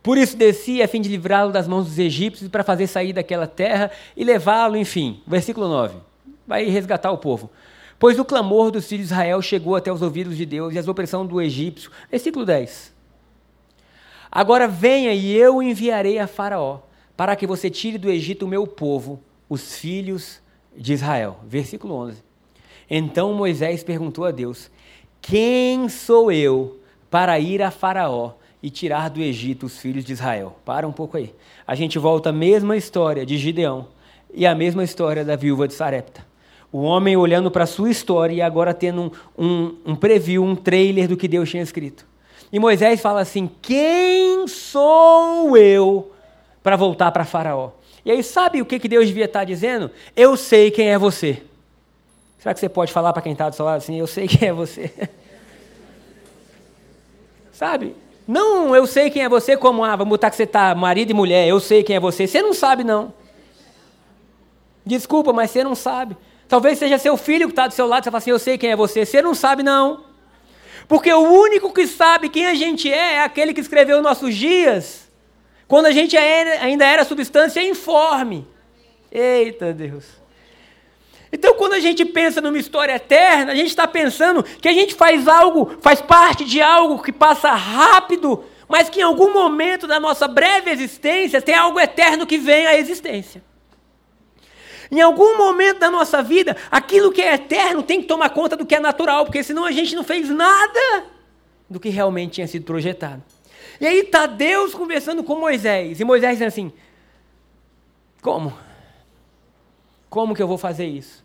Por 0.02 0.18
isso 0.18 0.37
desci 0.37 0.83
a 0.83 0.88
fim 0.88 1.00
de 1.00 1.09
livrá-lo 1.09 1.50
das 1.50 1.66
mãos 1.66 1.87
dos 1.87 1.98
egípcios 1.98 2.50
para 2.50 2.62
fazer 2.62 2.87
sair 2.87 3.12
daquela 3.12 3.46
terra 3.46 3.90
e 4.14 4.22
levá-lo, 4.22 4.76
enfim. 4.76 5.22
Versículo 5.26 5.66
9. 5.66 5.96
Vai 6.46 6.64
resgatar 6.64 7.11
o 7.11 7.16
povo. 7.16 7.50
Pois 7.98 8.18
o 8.18 8.24
clamor 8.24 8.70
dos 8.70 8.87
filhos 8.87 9.09
de 9.09 9.14
Israel 9.14 9.40
chegou 9.40 9.76
até 9.76 9.90
os 9.90 10.02
ouvidos 10.02 10.37
de 10.37 10.44
Deus 10.44 10.74
e 10.74 10.78
as 10.78 10.88
opressão 10.88 11.24
do 11.24 11.40
egípcio. 11.40 11.90
Versículo 12.11 12.44
10. 12.44 12.92
Agora 14.30 14.68
venha 14.68 15.12
e 15.14 15.33
eu 15.33 15.62
enviarei 15.62 16.18
a 16.18 16.26
Faraó 16.26 16.80
para 17.16 17.37
que 17.37 17.46
você 17.46 17.70
tire 17.70 17.98
do 17.98 18.11
Egito 18.11 18.44
o 18.44 18.48
meu 18.48 18.66
povo, 18.66 19.20
os 19.48 19.77
filhos 19.77 20.40
de 20.77 20.92
Israel. 20.92 21.38
Versículo 21.46 21.94
11. 21.94 22.22
Então 22.90 23.33
Moisés 23.35 23.83
perguntou 23.83 24.24
a 24.24 24.31
Deus: 24.31 24.70
Quem 25.20 25.88
sou 25.88 26.31
eu 26.31 26.79
para 27.11 27.38
ir 27.38 27.62
a 27.62 27.70
Faraó 27.70 28.33
e 28.62 28.70
tirar 28.70 29.11
do 29.11 29.20
Egito 29.20 29.66
os 29.66 29.79
filhos 29.79 30.05
de 30.05 30.12
Israel? 30.12 30.57
Para 30.64 30.87
um 30.87 30.92
pouco 30.92 31.16
aí. 31.16 31.35
A 31.66 31.74
gente 31.74 31.98
volta 31.98 32.31
à 32.31 32.33
mesma 32.33 32.77
história 32.77 33.24
de 33.24 33.37
Gideão 33.37 33.88
e 34.33 34.46
a 34.46 34.55
mesma 34.55 34.83
história 34.83 35.24
da 35.24 35.37
viúva 35.37 35.68
de 35.68 35.74
Sarepta. 35.74 36.27
O 36.72 36.81
homem 36.83 37.16
olhando 37.16 37.50
para 37.53 37.64
a 37.64 37.68
sua 37.68 37.88
história 37.88 38.35
e 38.35 38.42
agora 38.42 38.74
tendo 38.74 39.12
um, 39.38 39.44
um, 39.46 39.77
um 39.87 39.96
preview, 39.96 40.42
um 40.42 40.57
trailer 40.57 41.07
do 41.07 41.16
que 41.16 41.29
Deus 41.29 41.48
tinha 41.48 41.62
escrito. 41.62 42.05
E 42.53 42.59
Moisés 42.59 43.00
fala 43.00 43.20
assim: 43.20 43.48
Quem 43.62 44.46
sou 44.48 45.57
eu 45.57 46.11
para 46.64 46.77
voltar 46.77 47.12
para 47.12 47.27
Faraó. 47.27 47.72
E 48.07 48.11
aí, 48.11 48.22
sabe 48.22 48.62
o 48.62 48.64
que, 48.64 48.79
que 48.79 48.88
Deus 48.88 49.07
devia 49.07 49.27
estar 49.27 49.44
dizendo? 49.44 49.90
Eu 50.16 50.35
sei 50.35 50.70
quem 50.70 50.90
é 50.90 50.98
você. 50.98 51.42
Será 52.38 52.55
que 52.55 52.61
você 52.61 52.70
pode 52.70 52.90
falar 52.90 53.12
para 53.12 53.22
quem 53.22 53.33
está 53.33 53.50
do 53.50 53.55
seu 53.55 53.66
lado 53.66 53.77
assim? 53.77 53.98
Eu 53.98 54.07
sei 54.07 54.27
quem 54.27 54.48
é 54.48 54.53
você. 54.53 54.90
sabe? 57.53 57.94
Não, 58.27 58.74
eu 58.74 58.87
sei 58.87 59.11
quem 59.11 59.22
é 59.22 59.29
você, 59.29 59.59
como, 59.59 59.85
ah, 59.85 59.94
vamos 59.94 60.09
botar 60.09 60.31
que 60.31 60.37
você 60.37 60.44
está 60.44 60.74
marido 60.74 61.11
e 61.11 61.14
mulher, 61.14 61.46
eu 61.46 61.61
sei 61.61 61.83
quem 61.83 61.96
é 61.96 62.00
você. 62.00 62.27
Você 62.27 62.40
não 62.40 62.55
sabe, 62.55 62.83
não. 62.83 63.12
Desculpa, 64.85 65.33
mas 65.33 65.50
você 65.50 65.62
não 65.62 65.74
sabe. 65.74 66.16
Talvez 66.48 66.79
seja 66.79 66.96
seu 66.96 67.16
filho 67.18 67.46
que 67.46 67.53
está 67.53 67.66
do 67.66 67.74
seu 67.74 67.87
lado, 67.87 68.05
você 68.05 68.11
fala 68.11 68.18
assim, 68.18 68.31
eu 68.31 68.38
sei 68.38 68.57
quem 68.57 68.70
é 68.70 68.77
você. 68.77 69.05
Você 69.05 69.20
não 69.20 69.35
sabe, 69.35 69.62
não. 69.62 70.05
Porque 70.88 71.12
o 71.12 71.20
único 71.20 71.72
que 71.74 71.87
sabe 71.87 72.31
quem 72.31 72.46
a 72.46 72.55
gente 72.55 72.90
é 72.90 73.16
é 73.16 73.22
aquele 73.22 73.53
que 73.53 73.61
escreveu 73.61 74.00
nossos 74.00 74.35
dias 74.35 75.04
quando 75.66 75.87
a 75.87 75.92
gente 75.92 76.16
ainda 76.16 76.85
era 76.85 77.05
substância 77.05 77.62
informe. 77.62 78.46
Eita 79.11 79.72
Deus. 79.72 80.05
Então, 81.33 81.55
quando 81.55 81.72
a 81.72 81.81
gente 81.81 82.05
pensa 82.05 82.40
numa 82.40 82.59
história 82.59 82.94
eterna, 82.94 83.53
a 83.53 83.57
gente 83.57 83.68
está 83.68 83.88
pensando 83.88 84.42
que 84.42 84.68
a 84.68 84.72
gente 84.72 84.94
faz 84.94 85.27
algo, 85.27 85.77
faz 85.81 86.00
parte 86.00 86.44
de 86.44 86.62
algo 86.62 87.03
que 87.03 87.11
passa 87.11 87.50
rápido, 87.50 88.44
mas 88.68 88.88
que 88.88 89.00
em 89.00 89.03
algum 89.03 89.33
momento 89.33 89.87
da 89.87 89.98
nossa 89.98 90.29
breve 90.29 90.70
existência 90.70 91.42
tem 91.42 91.57
algo 91.57 91.81
eterno 91.81 92.24
que 92.24 92.38
vem 92.38 92.66
à 92.66 92.79
existência. 92.79 93.42
Em 94.92 95.00
algum 95.00 95.37
momento 95.37 95.81
da 95.81 95.90
nossa 95.90 96.22
vida, 96.22 96.57
aquilo 96.70 97.11
que 97.11 97.20
é 97.20 97.35
eterno 97.35 97.83
tem 97.83 98.00
que 98.00 98.07
tomar 98.07 98.31
conta 98.31 98.57
do 98.57 98.64
que 98.64 98.77
é 98.77 98.81
natural, 98.81 99.24
porque 99.24 99.42
senão 99.42 99.64
a 99.64 99.72
gente 99.72 99.96
não 99.96 100.05
fez 100.05 100.29
nada 100.29 101.05
do 101.68 101.81
que 101.81 101.88
realmente 101.88 102.35
tinha 102.35 102.46
sido 102.46 102.64
projetado. 102.64 103.22
E 103.85 103.87
aí 103.87 103.99
está 103.99 104.25
Deus 104.25 104.75
conversando 104.75 105.23
com 105.23 105.38
Moisés. 105.38 106.01
E 106.01 106.05
Moisés 106.05 106.33
dizendo 106.33 106.49
assim: 106.49 106.73
Como? 108.23 108.51
Como 110.09 110.35
que 110.35 110.42
eu 110.42 110.49
vou 110.49 110.57
fazer 110.57 110.87
isso? 110.87 111.23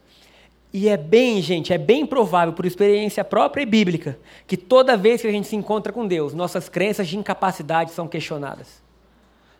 E 0.73 0.89
é 0.89 0.97
bem, 0.97 1.41
gente, 1.41 1.71
é 1.71 1.77
bem 1.77 2.05
provável, 2.05 2.53
por 2.53 2.65
experiência 2.65 3.23
própria 3.23 3.63
e 3.63 3.65
bíblica, 3.65 4.19
que 4.45 4.57
toda 4.57 4.97
vez 4.97 5.21
que 5.21 5.27
a 5.27 5.31
gente 5.31 5.47
se 5.47 5.55
encontra 5.55 5.93
com 5.93 6.05
Deus, 6.05 6.33
nossas 6.33 6.67
crenças 6.67 7.07
de 7.07 7.17
incapacidade 7.17 7.91
são 7.91 8.09
questionadas. 8.09 8.83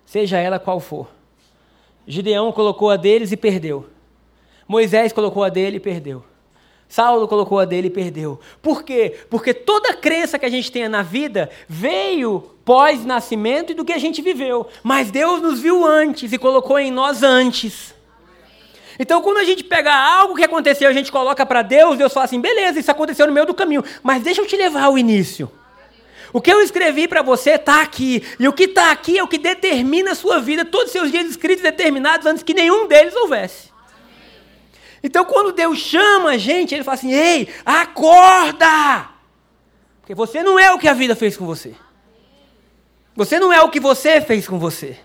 Seja 0.06 0.38
ela 0.38 0.60
qual 0.60 0.82
for. 0.82 1.10
Gideão 2.06 2.52
colocou 2.52 2.90
a 2.90 2.98
deles 2.98 3.32
e 3.32 3.38
perdeu. 3.38 3.88
Moisés 4.68 5.14
colocou 5.14 5.46
a 5.46 5.48
dele 5.48 5.78
e 5.78 5.80
perdeu. 5.80 6.22
Saulo 6.90 7.28
colocou 7.28 7.60
a 7.60 7.66
dele 7.66 7.88
e 7.88 7.92
perdeu. 7.92 8.40
Por 8.64 8.82
quê? 8.82 9.16
Porque 9.30 9.54
toda 9.54 9.94
crença 9.94 10.40
que 10.40 10.46
a 10.46 10.50
gente 10.50 10.72
tenha 10.72 10.90
na 10.90 11.04
vida 11.04 11.48
veio 11.68 12.42
pós-nascimento 12.66 13.72
e 13.72 13.76
do 13.76 13.86
que 13.86 13.94
a 13.94 14.00
gente 14.00 14.24
viveu. 14.24 14.68
Mas 14.82 15.12
Deus 15.12 15.40
nos 15.40 15.60
viu 15.60 15.86
antes 15.86 16.34
e 16.34 16.38
colocou 16.40 16.80
em 16.80 16.90
nós 16.90 17.22
antes. 17.22 17.94
Então, 18.98 19.22
quando 19.22 19.38
a 19.38 19.44
gente 19.44 19.64
pega 19.64 19.94
algo 19.94 20.36
que 20.36 20.44
aconteceu, 20.44 20.90
a 20.90 20.94
gente 20.94 21.12
coloca 21.12 21.46
para 21.46 21.62
Deus, 21.62 21.96
Deus 21.98 22.12
fala 22.12 22.26
assim: 22.26 22.42
beleza, 22.42 22.80
isso 22.80 22.92
aconteceu 22.92 23.28
no 23.28 23.34
meio 23.34 23.46
do 23.46 23.54
caminho, 23.54 23.84
mas 24.02 24.24
deixa 24.24 24.42
eu 24.42 24.48
te 24.48 24.58
levar 24.58 24.86
ao 24.86 24.98
início. 24.98 25.50
O 26.34 26.42
que 26.42 26.52
eu 26.52 26.62
escrevi 26.62 27.08
para 27.08 27.22
você 27.22 27.52
está 27.52 27.82
aqui, 27.82 28.24
e 28.40 28.48
o 28.48 28.54
que 28.54 28.64
está 28.64 28.92
aqui 28.92 29.18
é 29.18 29.24
o 29.24 29.28
que 29.28 29.38
determina 29.38 30.12
a 30.12 30.16
sua 30.16 30.40
vida, 30.40 30.66
todos 30.66 30.88
os 30.88 30.92
seus 30.92 31.12
dias 31.12 31.28
escritos 31.28 31.64
determinados 31.64 32.26
antes 32.26 32.44
que 32.44 32.54
nenhum 32.54 32.88
deles 32.88 33.16
houvesse. 33.16 33.69
Então, 35.04 35.24
quando 35.26 35.54
Deus 35.54 35.78
chama 35.78 36.32
a 36.32 36.38
gente, 36.38 36.76
Ele 36.76 36.84
fala 36.84 36.96
assim: 36.96 37.12
ei, 37.12 37.48
acorda! 37.66 39.10
Porque 40.02 40.14
você 40.14 40.44
não 40.44 40.58
é 40.58 40.72
o 40.72 40.80
que 40.80 40.88
a 40.88 40.94
vida 40.94 41.16
fez 41.16 41.38
com 41.38 41.46
você. 41.46 41.76
Você 43.16 43.40
não 43.40 43.52
é 43.52 43.62
o 43.62 43.70
que 43.70 43.80
você 43.80 44.22
fez 44.22 44.48
com 44.48 44.58
você. 44.58 44.98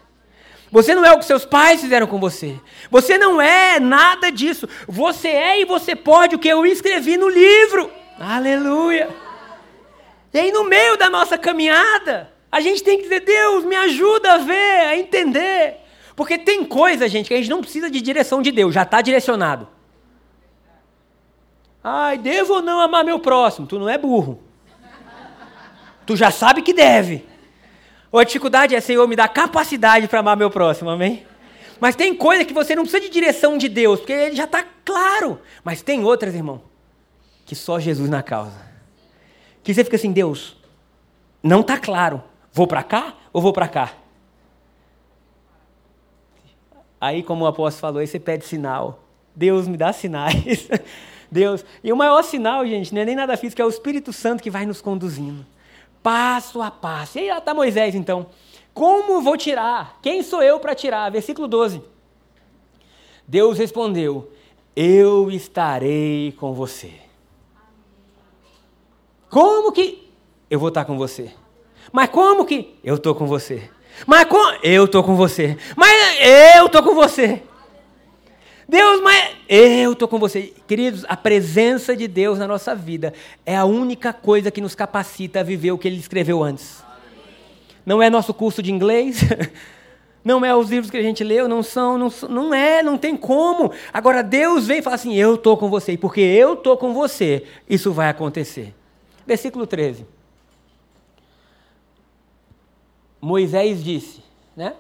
Você 0.70 0.94
não 0.94 1.04
é 1.04 1.12
o 1.12 1.18
que 1.18 1.24
seus 1.24 1.44
pais 1.44 1.80
fizeram 1.80 2.07
com 2.07 2.18
você. 2.18 2.59
Você 2.90 3.16
não 3.16 3.40
é 3.40 3.78
nada 3.78 4.33
disso. 4.33 4.68
Você 4.88 5.28
é 5.28 5.61
e 5.61 5.64
você 5.64 5.94
pode 5.94 6.35
o 6.35 6.38
que 6.38 6.48
eu 6.48 6.66
escrevi 6.66 7.16
no 7.16 7.28
livro. 7.28 7.90
Aleluia. 8.18 9.09
E 10.33 10.38
aí, 10.38 10.50
no 10.50 10.64
meio 10.64 10.96
da 10.96 11.09
nossa 11.09 11.38
caminhada, 11.38 12.33
a 12.50 12.61
gente 12.61 12.83
tem 12.83 12.96
que 12.96 13.04
dizer: 13.04 13.20
Deus, 13.20 13.64
me 13.64 13.76
ajuda 13.76 14.33
a 14.33 14.38
ver, 14.38 14.87
a 14.87 14.96
entender. 14.96 15.76
Porque 16.16 16.38
tem 16.38 16.64
coisa, 16.64 17.09
gente, 17.09 17.28
que 17.28 17.35
a 17.35 17.37
gente 17.37 17.50
não 17.50 17.61
precisa 17.61 17.90
de 17.90 18.00
direção 18.00 18.40
de 18.40 18.50
Deus, 18.50 18.74
já 18.74 18.83
está 18.83 19.00
direcionado. 19.00 19.68
Ai, 21.86 22.16
devo 22.16 22.54
ou 22.54 22.62
não 22.62 22.80
amar 22.80 23.04
meu 23.04 23.20
próximo? 23.20 23.66
Tu 23.66 23.78
não 23.78 23.90
é 23.90 23.98
burro. 23.98 24.40
Tu 26.06 26.16
já 26.16 26.30
sabe 26.30 26.62
que 26.62 26.72
deve. 26.72 27.26
Ou 28.10 28.18
a 28.18 28.24
dificuldade 28.24 28.74
é, 28.74 28.80
Senhor, 28.80 29.06
me 29.06 29.14
dá 29.14 29.28
capacidade 29.28 30.08
para 30.08 30.20
amar 30.20 30.34
meu 30.34 30.50
próximo, 30.50 30.88
amém? 30.88 31.26
Mas 31.78 31.94
tem 31.94 32.14
coisa 32.14 32.44
que 32.44 32.54
você 32.54 32.74
não 32.74 32.84
precisa 32.84 33.02
de 33.02 33.10
direção 33.10 33.58
de 33.58 33.68
Deus, 33.68 34.00
porque 34.00 34.12
ele 34.12 34.36
já 34.36 34.44
está 34.44 34.64
claro. 34.82 35.40
Mas 35.62 35.82
tem 35.82 36.02
outras, 36.02 36.34
irmão, 36.34 36.62
que 37.44 37.54
só 37.54 37.78
Jesus 37.78 38.08
na 38.08 38.22
causa. 38.22 38.62
Que 39.62 39.74
você 39.74 39.84
fica 39.84 39.96
assim, 39.96 40.12
Deus, 40.12 40.56
não 41.42 41.60
está 41.60 41.78
claro. 41.78 42.22
Vou 42.50 42.66
para 42.66 42.82
cá 42.82 43.14
ou 43.30 43.42
vou 43.42 43.52
para 43.52 43.68
cá? 43.68 43.92
Aí, 46.98 47.22
como 47.22 47.44
o 47.44 47.46
apóstolo 47.46 47.80
falou, 47.80 47.98
aí 48.00 48.06
você 48.06 48.18
pede 48.18 48.46
sinal. 48.46 49.04
Deus 49.36 49.68
me 49.68 49.76
dá 49.76 49.92
sinais. 49.92 50.68
Deus. 51.34 51.64
E 51.82 51.92
o 51.92 51.96
maior 51.96 52.22
sinal, 52.22 52.64
gente, 52.64 52.94
não 52.94 53.02
é 53.02 53.04
nem 53.04 53.16
nada 53.16 53.36
físico, 53.36 53.60
é 53.60 53.64
o 53.64 53.68
Espírito 53.68 54.12
Santo 54.12 54.40
que 54.40 54.50
vai 54.50 54.64
nos 54.64 54.80
conduzindo. 54.80 55.44
Passo 56.00 56.62
a 56.62 56.70
passo. 56.70 57.18
E 57.18 57.28
aí 57.28 57.36
está 57.36 57.52
Moisés, 57.52 57.96
então. 57.96 58.26
Como 58.72 59.20
vou 59.20 59.36
tirar? 59.36 59.98
Quem 60.00 60.22
sou 60.22 60.40
eu 60.42 60.60
para 60.60 60.76
tirar? 60.76 61.10
Versículo 61.10 61.48
12. 61.48 61.82
Deus 63.26 63.58
respondeu: 63.58 64.30
Eu 64.76 65.28
estarei 65.28 66.32
com 66.38 66.54
você. 66.54 66.92
Como 69.28 69.72
que 69.72 70.08
eu 70.48 70.60
vou 70.60 70.68
estar 70.68 70.84
com 70.84 70.96
você? 70.96 71.32
Mas 71.90 72.10
como 72.10 72.44
que 72.44 72.78
eu 72.84 72.94
estou 72.94 73.14
com 73.14 73.26
você? 73.26 73.68
Mas 74.06 74.24
como 74.26 74.58
eu 74.62 74.84
estou 74.84 75.02
com 75.02 75.16
você? 75.16 75.56
Mas 75.76 76.20
eu 76.20 76.66
estou 76.66 76.82
com 76.82 76.94
você. 76.94 77.42
Deus, 78.68 79.00
mas 79.03 79.37
eu 79.48 79.92
estou 79.92 80.09
com 80.09 80.18
você. 80.18 80.53
Queridos, 80.66 81.05
a 81.09 81.16
presença 81.16 81.94
de 81.96 82.09
Deus 82.09 82.38
na 82.38 82.48
nossa 82.48 82.74
vida 82.74 83.12
é 83.44 83.57
a 83.57 83.64
única 83.64 84.12
coisa 84.12 84.50
que 84.50 84.61
nos 84.61 84.74
capacita 84.74 85.40
a 85.40 85.42
viver 85.42 85.72
o 85.72 85.79
que 85.79 85.87
ele 85.87 85.98
escreveu 85.98 86.42
antes. 86.42 86.83
Não 87.85 88.03
é 88.03 88.09
nosso 88.09 88.33
curso 88.33 88.62
de 88.62 88.72
inglês, 88.72 89.20
não 90.24 90.44
é 90.44 90.55
os 90.57 90.70
livros 90.70 90.90
que 90.90 90.96
a 90.96 91.03
gente 91.03 91.22
leu, 91.22 91.46
não 91.46 91.62
são, 91.62 91.98
não, 91.98 92.12
não 92.31 92.55
é, 92.55 92.83
não 92.83 92.96
tem 92.96 93.16
como. 93.16 93.72
Agora 93.92 94.22
Deus 94.22 94.66
vem 94.66 94.79
e 94.79 94.83
fala 94.83 94.96
assim: 94.96 95.14
Eu 95.14 95.35
estou 95.35 95.57
com 95.57 95.68
você, 95.68 95.92
e 95.92 95.98
porque 95.98 96.20
eu 96.20 96.55
estou 96.55 96.77
com 96.79 96.94
você, 96.94 97.44
isso 97.68 97.92
vai 97.92 98.09
acontecer. 98.09 98.74
Versículo 99.27 99.66
13. 99.66 100.07
Moisés 103.20 103.83
disse, 103.83 104.22
né? 104.55 104.74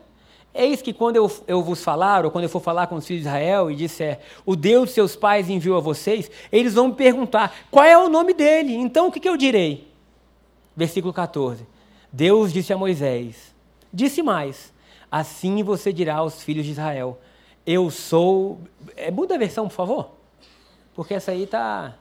Eis 0.54 0.80
que 0.80 0.92
quando 0.92 1.16
eu, 1.16 1.30
eu 1.48 1.60
vos 1.62 1.82
falar, 1.82 2.24
ou 2.24 2.30
quando 2.30 2.44
eu 2.44 2.48
for 2.48 2.60
falar 2.60 2.86
com 2.86 2.94
os 2.94 3.04
filhos 3.04 3.24
de 3.24 3.28
Israel 3.28 3.70
e 3.70 3.74
disser, 3.74 4.20
o 4.46 4.54
Deus 4.54 4.90
de 4.90 4.94
seus 4.94 5.16
pais 5.16 5.50
enviou 5.50 5.76
a 5.76 5.80
vocês, 5.80 6.30
eles 6.52 6.74
vão 6.74 6.88
me 6.88 6.94
perguntar, 6.94 7.52
qual 7.72 7.84
é 7.84 7.98
o 7.98 8.08
nome 8.08 8.32
dele? 8.32 8.72
Então 8.76 9.08
o 9.08 9.12
que, 9.12 9.18
que 9.18 9.28
eu 9.28 9.36
direi? 9.36 9.88
Versículo 10.76 11.12
14. 11.12 11.66
Deus 12.12 12.52
disse 12.52 12.72
a 12.72 12.78
Moisés, 12.78 13.52
disse 13.92 14.22
mais, 14.22 14.72
assim 15.10 15.60
você 15.64 15.92
dirá 15.92 16.16
aos 16.18 16.40
filhos 16.44 16.64
de 16.64 16.70
Israel, 16.70 17.18
eu 17.66 17.90
sou... 17.90 18.60
É, 18.96 19.10
muda 19.10 19.34
a 19.34 19.38
versão, 19.38 19.66
por 19.66 19.74
favor, 19.74 20.10
porque 20.94 21.14
essa 21.14 21.32
aí 21.32 21.42
está... 21.42 21.96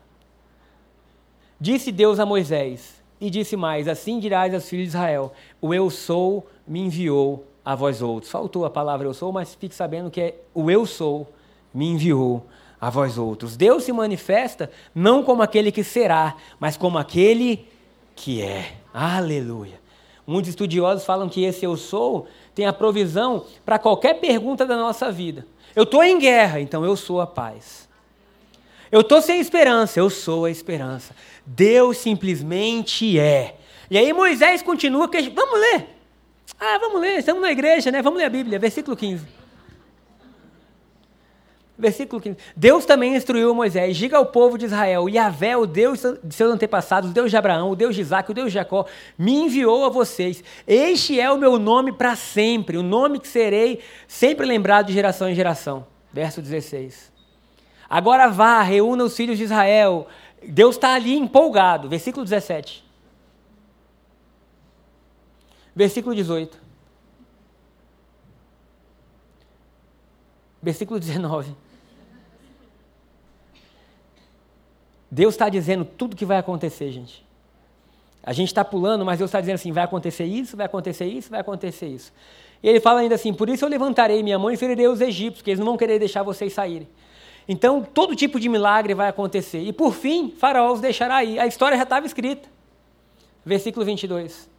Disse 1.60 1.92
Deus 1.92 2.20
a 2.20 2.26
Moisés, 2.26 3.02
e 3.20 3.32
disse 3.32 3.56
mais, 3.56 3.88
assim 3.88 4.20
dirás 4.20 4.54
aos 4.54 4.70
filhos 4.70 4.84
de 4.84 4.90
Israel, 4.90 5.34
o 5.60 5.74
eu 5.74 5.90
sou 5.90 6.46
me 6.68 6.82
enviou 6.82 7.48
a 7.64 7.76
vós 7.76 8.02
outros. 8.02 8.32
Faltou 8.32 8.66
a 8.66 8.70
palavra 8.70 9.08
eu 9.08 9.14
sou, 9.14 9.32
mas 9.32 9.56
fique 9.56 9.76
sabendo 9.76 10.12
que 10.12 10.22
é 10.22 10.36
o 10.54 10.70
eu 10.70 10.86
sou 10.86 11.28
me 11.74 11.88
enviou 11.88 12.46
a 12.80 12.90
vós 12.90 13.18
outros. 13.18 13.58
Deus 13.58 13.84
se 13.84 13.92
manifesta 13.92 14.70
não 14.94 15.24
como 15.24 15.42
aquele 15.42 15.72
que 15.72 15.84
será, 15.84 16.36
mas 16.60 16.78
como 16.78 16.98
aquele 16.98 17.66
que 18.16 18.42
é. 18.42 18.74
Aleluia. 18.94 19.82
Muitos 20.26 20.50
estudiosos 20.50 21.06
falam 21.06 21.28
que 21.28 21.44
esse 21.44 21.66
eu 21.66 21.76
sou 21.76 22.28
tem 22.54 22.66
a 22.66 22.74
provisão 22.74 23.46
para 23.66 23.80
qualquer 23.80 24.20
pergunta 24.20 24.66
da 24.66 24.78
nossa 24.78 25.12
vida. 25.12 25.46
Eu 25.76 25.84
estou 25.84 26.04
em 26.04 26.20
guerra, 26.20 26.60
então 26.60 26.86
eu 26.86 26.96
sou 26.96 27.20
a 27.20 27.28
paz. 27.28 27.90
Eu 28.92 29.02
estou 29.02 29.22
sem 29.22 29.40
esperança, 29.40 30.00
eu 30.00 30.10
sou 30.10 30.46
a 30.46 30.52
esperança. 30.52 31.16
Deus 31.46 31.98
simplesmente 31.98 33.18
é. 33.18 33.58
E 33.90 33.98
aí 33.98 34.14
Moisés 34.14 34.62
continua, 34.62 35.10
vamos 35.34 35.60
ler. 35.60 35.93
Ah, 36.60 36.78
vamos 36.80 37.02
ler, 37.02 37.20
estamos 37.20 37.42
na 37.42 37.52
igreja, 37.52 37.92
né? 37.92 38.02
Vamos 38.02 38.20
ler 38.20 38.26
a 38.26 38.30
Bíblia, 38.30 38.60
versículo 38.60 38.96
15. 38.96 39.26
Versículo 41.78 42.22
15. 42.22 42.38
Deus 42.56 42.86
também 42.86 43.16
instruiu 43.16 43.54
Moisés: 43.54 43.98
diga 43.98 44.18
ao 44.18 44.28
povo 44.28 44.58
de 44.58 44.66
Israel, 44.66 45.10
Yahvé, 45.10 45.58
o 45.58 45.66
Deus 45.66 46.02
de 46.24 46.34
seus 46.34 46.54
antepassados, 46.54 47.10
o 47.10 47.14
Deus 47.14 47.32
de 47.32 47.38
Abraão, 47.38 47.72
o 47.72 47.76
Deus 47.76 47.96
de 47.96 48.02
Isaac, 48.02 48.30
o 48.30 48.34
Deus 48.34 48.48
de 48.48 48.54
Jacó, 48.54 48.86
me 49.18 49.34
enviou 49.34 49.86
a 49.86 49.90
vocês. 49.90 50.44
Este 50.68 51.20
é 51.20 51.32
o 51.32 51.38
meu 51.38 51.58
nome 51.58 51.92
para 51.92 52.16
sempre, 52.16 52.78
o 52.78 52.84
nome 52.84 53.20
que 53.20 53.28
serei 53.28 53.82
sempre 54.08 54.46
lembrado 54.46 54.88
de 54.88 54.94
geração 54.94 55.28
em 55.28 55.36
geração. 55.36 55.88
Verso 56.12 56.42
16. 56.42 57.12
Agora 57.90 58.28
vá, 58.28 58.62
reúna 58.62 59.04
os 59.04 59.16
filhos 59.16 59.38
de 59.38 59.44
Israel. 59.44 60.08
Deus 60.48 60.76
está 60.76 60.94
ali 60.94 61.18
empolgado. 61.18 61.90
Versículo 61.90 62.24
17. 62.24 62.83
Versículo 65.76 66.16
18. 66.16 66.58
Versículo 70.62 71.00
19. 71.00 71.56
Deus 75.10 75.34
está 75.34 75.50
dizendo 75.50 75.86
tudo 75.86 76.16
que 76.16 76.26
vai 76.26 76.38
acontecer, 76.38 76.92
gente. 76.92 77.24
A 78.24 78.32
gente 78.32 78.48
está 78.48 78.64
pulando, 78.64 79.04
mas 79.04 79.20
Deus 79.20 79.30
está 79.30 79.40
dizendo 79.40 79.56
assim: 79.56 79.72
vai 79.72 79.84
acontecer 79.84 80.24
isso, 80.24 80.56
vai 80.56 80.66
acontecer 80.66 81.06
isso, 81.06 81.30
vai 81.30 81.42
acontecer 81.42 81.88
isso. 81.88 82.14
E 82.64 82.70
ele 82.70 82.80
fala 82.80 83.02
ainda 83.02 83.16
assim: 83.16 83.34
por 83.34 83.50
isso 83.50 83.66
eu 83.66 83.70
levantarei 83.70 84.24
minha 84.24 84.40
mão 84.40 84.50
e 84.50 84.58
ferirei 84.58 84.88
os 84.88 85.02
egípcios, 85.02 85.40
porque 85.40 85.52
eles 85.52 85.60
não 85.60 85.66
vão 85.66 85.78
querer 85.78 86.00
deixar 86.00 86.24
vocês 86.24 86.54
saírem. 86.54 86.88
Então, 87.48 87.84
todo 87.84 88.16
tipo 88.16 88.40
de 88.40 88.48
milagre 88.48 88.94
vai 88.94 89.10
acontecer. 89.10 89.62
E 89.62 89.74
por 89.74 89.94
fim, 89.94 90.32
Faraó 90.32 90.72
os 90.72 90.80
deixará 90.80 91.24
ir. 91.24 91.38
A 91.40 91.46
história 91.46 91.76
já 91.76 91.84
estava 91.84 92.06
escrita. 92.06 92.48
Versículo 93.46 93.86
22. 93.86 94.53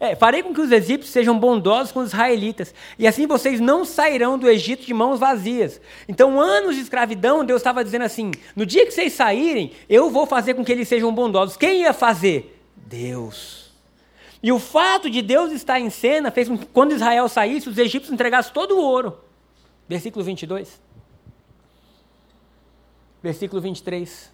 É, 0.00 0.14
farei 0.14 0.42
com 0.42 0.54
que 0.54 0.60
os 0.60 0.70
egípcios 0.70 1.12
sejam 1.12 1.38
bondosos 1.38 1.90
com 1.90 2.00
os 2.00 2.08
israelitas, 2.08 2.72
e 2.98 3.06
assim 3.06 3.26
vocês 3.26 3.58
não 3.58 3.84
sairão 3.84 4.38
do 4.38 4.48
Egito 4.48 4.86
de 4.86 4.94
mãos 4.94 5.18
vazias. 5.18 5.80
Então, 6.08 6.40
anos 6.40 6.76
de 6.76 6.82
escravidão, 6.82 7.44
Deus 7.44 7.60
estava 7.60 7.82
dizendo 7.82 8.04
assim: 8.04 8.30
no 8.54 8.64
dia 8.64 8.86
que 8.86 8.92
vocês 8.92 9.12
saírem, 9.12 9.72
eu 9.88 10.10
vou 10.10 10.26
fazer 10.26 10.54
com 10.54 10.64
que 10.64 10.70
eles 10.70 10.88
sejam 10.88 11.12
bondosos. 11.12 11.56
Quem 11.56 11.82
ia 11.82 11.92
fazer? 11.92 12.62
Deus. 12.76 13.72
E 14.42 14.52
o 14.52 14.58
fato 14.58 15.10
de 15.10 15.20
Deus 15.20 15.52
estar 15.52 15.80
em 15.80 15.90
cena 15.90 16.30
fez 16.30 16.48
com 16.48 16.56
que, 16.56 16.66
quando 16.66 16.92
Israel 16.92 17.28
saísse, 17.28 17.68
os 17.68 17.76
egípcios 17.76 18.12
entregassem 18.12 18.52
todo 18.52 18.76
o 18.76 18.80
ouro. 18.80 19.18
Versículo 19.88 20.24
22. 20.24 20.80
Versículo 23.22 23.60
23. 23.60 24.30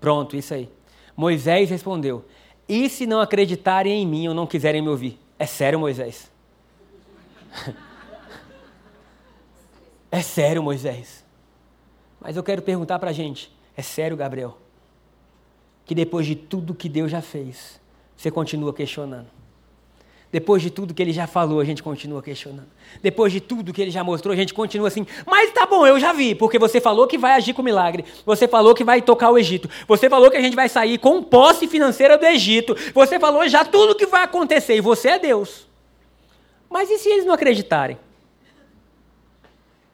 Pronto, 0.00 0.36
isso 0.36 0.54
aí. 0.54 0.70
Moisés 1.16 1.68
respondeu: 1.70 2.24
e 2.68 2.88
se 2.88 3.06
não 3.06 3.20
acreditarem 3.20 4.02
em 4.02 4.06
mim 4.06 4.28
ou 4.28 4.34
não 4.34 4.46
quiserem 4.46 4.82
me 4.82 4.88
ouvir? 4.88 5.18
É 5.38 5.46
sério, 5.46 5.78
Moisés? 5.78 6.30
é 10.10 10.20
sério, 10.20 10.62
Moisés? 10.62 11.24
Mas 12.20 12.36
eu 12.36 12.42
quero 12.42 12.60
perguntar 12.60 12.98
para 12.98 13.10
a 13.10 13.12
gente: 13.12 13.50
é 13.76 13.82
sério, 13.82 14.16
Gabriel? 14.16 14.58
Que 15.84 15.94
depois 15.94 16.26
de 16.26 16.34
tudo 16.34 16.74
que 16.74 16.88
Deus 16.88 17.10
já 17.10 17.22
fez, 17.22 17.80
você 18.14 18.30
continua 18.30 18.74
questionando? 18.74 19.37
Depois 20.30 20.60
de 20.60 20.70
tudo 20.70 20.92
que 20.92 21.00
ele 21.02 21.12
já 21.12 21.26
falou, 21.26 21.58
a 21.58 21.64
gente 21.64 21.82
continua 21.82 22.22
questionando. 22.22 22.68
Depois 23.02 23.32
de 23.32 23.40
tudo 23.40 23.72
que 23.72 23.80
ele 23.80 23.90
já 23.90 24.04
mostrou, 24.04 24.32
a 24.32 24.36
gente 24.36 24.52
continua 24.52 24.88
assim. 24.88 25.06
Mas 25.26 25.50
tá 25.52 25.64
bom, 25.64 25.86
eu 25.86 25.98
já 25.98 26.12
vi, 26.12 26.34
porque 26.34 26.58
você 26.58 26.80
falou 26.80 27.06
que 27.06 27.16
vai 27.16 27.32
agir 27.32 27.54
com 27.54 27.62
milagre. 27.62 28.04
Você 28.26 28.46
falou 28.46 28.74
que 28.74 28.84
vai 28.84 29.00
tocar 29.00 29.30
o 29.30 29.38
Egito. 29.38 29.70
Você 29.86 30.10
falou 30.10 30.30
que 30.30 30.36
a 30.36 30.42
gente 30.42 30.54
vai 30.54 30.68
sair 30.68 30.98
com 30.98 31.22
posse 31.22 31.66
financeira 31.66 32.18
do 32.18 32.26
Egito. 32.26 32.76
Você 32.92 33.18
falou 33.18 33.48
já 33.48 33.64
tudo 33.64 33.94
que 33.94 34.04
vai 34.04 34.22
acontecer 34.22 34.76
e 34.76 34.82
você 34.82 35.08
é 35.10 35.18
Deus. 35.18 35.66
Mas 36.68 36.90
e 36.90 36.98
se 36.98 37.08
eles 37.08 37.24
não 37.24 37.32
acreditarem? 37.32 37.98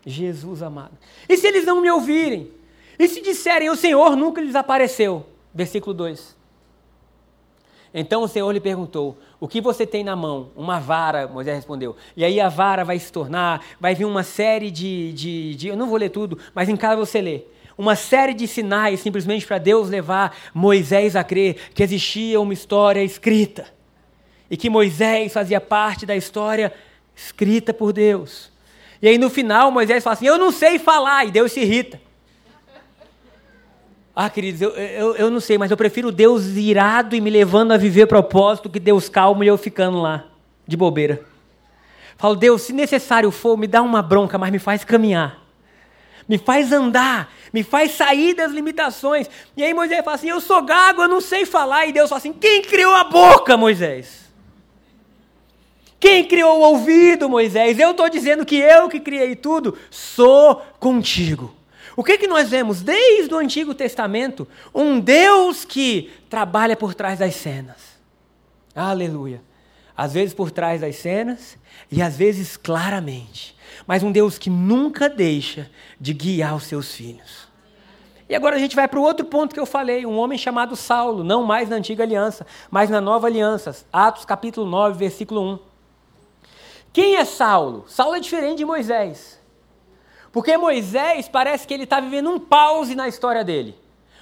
Jesus 0.05 0.63
amado. 0.63 0.99
E 1.29 1.37
se 1.37 1.47
eles 1.47 1.65
não 1.65 1.81
me 1.81 1.91
ouvirem? 1.91 2.51
E 2.99 3.07
se 3.07 3.21
disserem 3.21 3.71
o 3.71 3.77
Senhor 3.77 4.17
nunca 4.17 4.41
lhes 4.41 4.57
apareceu? 4.57 5.27
Versículo 5.55 5.95
2. 5.95 6.35
Então 7.95 8.23
o 8.23 8.29
Senhor 8.29 8.51
lhe 8.51 8.61
perguntou: 8.61 9.17
O 9.45 9.47
que 9.47 9.61
você 9.61 9.87
tem 9.87 10.03
na 10.03 10.17
mão? 10.17 10.49
Uma 10.57 10.81
vara, 10.81 11.29
Moisés 11.29 11.55
respondeu. 11.57 11.95
E 12.17 12.25
aí 12.25 12.41
a 12.41 12.49
vara 12.49 12.83
vai 12.83 12.99
se 12.99 13.13
tornar, 13.13 13.63
vai 13.79 13.95
vir 13.95 14.07
uma 14.07 14.23
série 14.23 14.71
de. 14.71 15.13
de, 15.13 15.55
de 15.55 15.69
eu 15.69 15.77
não 15.77 15.87
vou 15.87 15.99
ler 15.99 16.09
tudo, 16.09 16.39
mas 16.55 16.67
em 16.67 16.77
casa 16.77 16.97
você 16.97 17.21
lê. 17.21 17.43
Uma 17.77 17.95
série 17.95 18.33
de 18.33 18.49
sinais 18.49 19.01
simplesmente 19.01 19.47
para 19.47 19.59
Deus 19.59 19.91
levar 19.91 20.35
Moisés 20.55 21.15
a 21.15 21.23
crer 21.23 21.57
que 21.75 21.83
existia 21.83 22.41
uma 22.41 22.55
história 22.55 23.05
escrita. 23.05 23.67
E 24.51 24.57
que 24.57 24.71
Moisés 24.71 25.31
fazia 25.31 25.61
parte 25.61 26.07
da 26.07 26.17
história 26.17 26.73
escrita 27.15 27.75
por 27.75 27.93
Deus. 27.93 28.51
E 29.03 29.09
aí 29.09 29.19
no 29.19 29.29
final 29.29 29.71
Moisés 29.71 30.03
fala 30.03 30.15
assim: 30.15 30.27
Eu 30.27 30.39
não 30.39 30.53
sei 30.53 30.79
falar, 30.79 31.27
e 31.27 31.31
Deus 31.31 31.53
se 31.53 31.61
irrita. 31.61 32.01
Ah, 34.17 34.31
queridos, 34.31 34.61
eu, 34.61 34.71
eu, 34.71 35.17
eu 35.17 35.31
não 35.31 35.41
sei, 35.41 35.59
mas 35.59 35.73
eu 35.73 35.77
prefiro 35.77 36.13
Deus 36.13 36.57
irado 36.57 37.17
e 37.17 37.21
me 37.21 37.31
levando 37.31 37.73
a 37.73 37.77
viver 37.77 38.07
propósito 38.07 38.71
que 38.71 38.79
Deus 38.79 39.09
calmo 39.09 39.43
e 39.43 39.49
eu 39.49 39.59
ficando 39.59 40.01
lá, 40.01 40.27
de 40.67 40.77
bobeira. 40.77 41.25
Falo, 42.17 42.37
Deus, 42.37 42.63
se 42.63 42.73
necessário 42.73 43.31
for, 43.33 43.57
me 43.57 43.67
dá 43.67 43.83
uma 43.83 44.01
bronca, 44.03 44.39
mas 44.39 44.53
me 44.53 44.61
faz 44.61 44.85
caminhar. 44.85 45.43
Me 46.29 46.39
faz 46.39 46.73
andar, 46.73 47.33
me 47.53 47.65
faz 47.65 47.91
sair 47.93 48.35
das 48.35 48.53
limitações. 48.53 49.29
E 49.57 49.65
aí 49.65 49.75
Moisés 49.75 50.05
fala 50.05 50.15
assim: 50.15 50.31
Eu 50.31 50.41
sou 50.41 50.63
gago, 50.63 51.03
eu 51.03 51.09
não 51.09 51.21
sei 51.21 51.45
falar. 51.45 51.87
E 51.87 51.93
Deus 51.93 52.09
fala 52.09 52.19
assim: 52.19 52.33
Quem 52.33 52.63
criou 52.63 52.95
a 52.95 53.05
boca, 53.05 53.57
Moisés? 53.57 54.25
Quem 56.01 56.25
criou 56.25 56.61
o 56.61 56.63
ouvido, 56.63 57.29
Moisés? 57.29 57.79
Eu 57.79 57.91
estou 57.91 58.09
dizendo 58.09 58.47
que 58.47 58.57
eu 58.57 58.89
que 58.89 59.01
criei 59.01 59.35
tudo, 59.37 59.77
sou 59.91 60.63
contigo. 60.79 61.55
O 61.97 62.03
que, 62.03 62.19
que 62.19 62.27
nós 62.27 62.49
vemos 62.51 62.83
desde 62.83 63.33
o 63.33 63.39
Antigo 63.39 63.75
Testamento? 63.75 64.49
Um 64.75 64.99
Deus 64.99 65.65
que 65.65 66.11
trabalha 66.29 66.77
por 66.77 66.95
trás 66.95 67.19
das 67.19 67.35
cenas. 67.35 67.77
Aleluia. 68.75 69.41
Às 69.97 70.13
vezes 70.13 70.35
por 70.35 70.51
trás 70.51 70.81
das 70.81 70.97
cenas 70.97 71.57
e 71.91 72.03
às 72.03 72.17
vezes 72.17 72.57
claramente. 72.57 73.57
Mas 73.87 74.03
um 74.03 74.11
Deus 74.11 74.39
que 74.39 74.51
nunca 74.51 75.09
deixa 75.09 75.71
de 76.01 76.13
guiar 76.13 76.57
os 76.57 76.65
seus 76.65 76.93
filhos. 76.93 77.49
E 78.29 78.35
agora 78.35 78.57
a 78.57 78.59
gente 78.59 78.75
vai 78.75 78.89
para 78.89 78.99
o 78.99 79.03
outro 79.03 79.27
ponto 79.27 79.55
que 79.55 79.61
eu 79.61 79.67
falei, 79.67 80.05
um 80.07 80.17
homem 80.17 80.39
chamado 80.39 80.75
Saulo, 80.75 81.23
não 81.23 81.45
mais 81.45 81.69
na 81.69 81.77
antiga 81.77 82.03
aliança, 82.03 82.47
mas 82.71 82.89
na 82.91 83.01
nova 83.01 83.27
aliança. 83.27 83.77
Atos 83.93 84.25
capítulo 84.25 84.67
9, 84.67 84.99
versículo 84.99 85.43
1. 85.43 85.59
Quem 86.93 87.17
é 87.17 87.25
Saulo? 87.25 87.85
Saulo 87.87 88.17
é 88.17 88.21
diferente 88.21 88.59
de 88.59 88.65
Moisés. 88.65 89.39
Porque 90.35 90.57
Moisés 90.57 91.29
parece 91.29 91.65
que 91.65 91.73
ele 91.73 91.85
está 91.85 92.01
vivendo 92.01 92.29
um 92.29 92.41
pause 92.41 92.97
na 92.97 93.07
história 93.07 93.45
dele. 93.45 93.73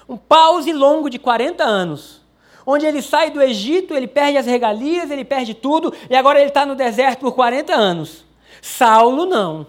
Um 0.06 0.18
pause 0.18 0.70
longo 0.70 1.08
de 1.08 1.18
40 1.18 1.64
anos. 1.64 2.20
Onde 2.66 2.84
ele 2.84 3.00
sai 3.00 3.30
do 3.30 3.40
Egito, 3.40 3.94
ele 3.94 4.06
perde 4.06 4.36
as 4.36 4.44
regalias, 4.44 5.10
ele 5.10 5.24
perde 5.24 5.54
tudo, 5.54 5.90
e 6.10 6.14
agora 6.14 6.38
ele 6.38 6.48
está 6.48 6.66
no 6.66 6.74
deserto 6.74 7.20
por 7.20 7.32
40 7.32 7.72
anos. 7.72 8.26
Saulo 8.60 9.24
não. 9.24 9.66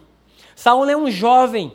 Saulo 0.53 0.91
é 0.91 0.97
um 0.97 1.09
jovem 1.09 1.71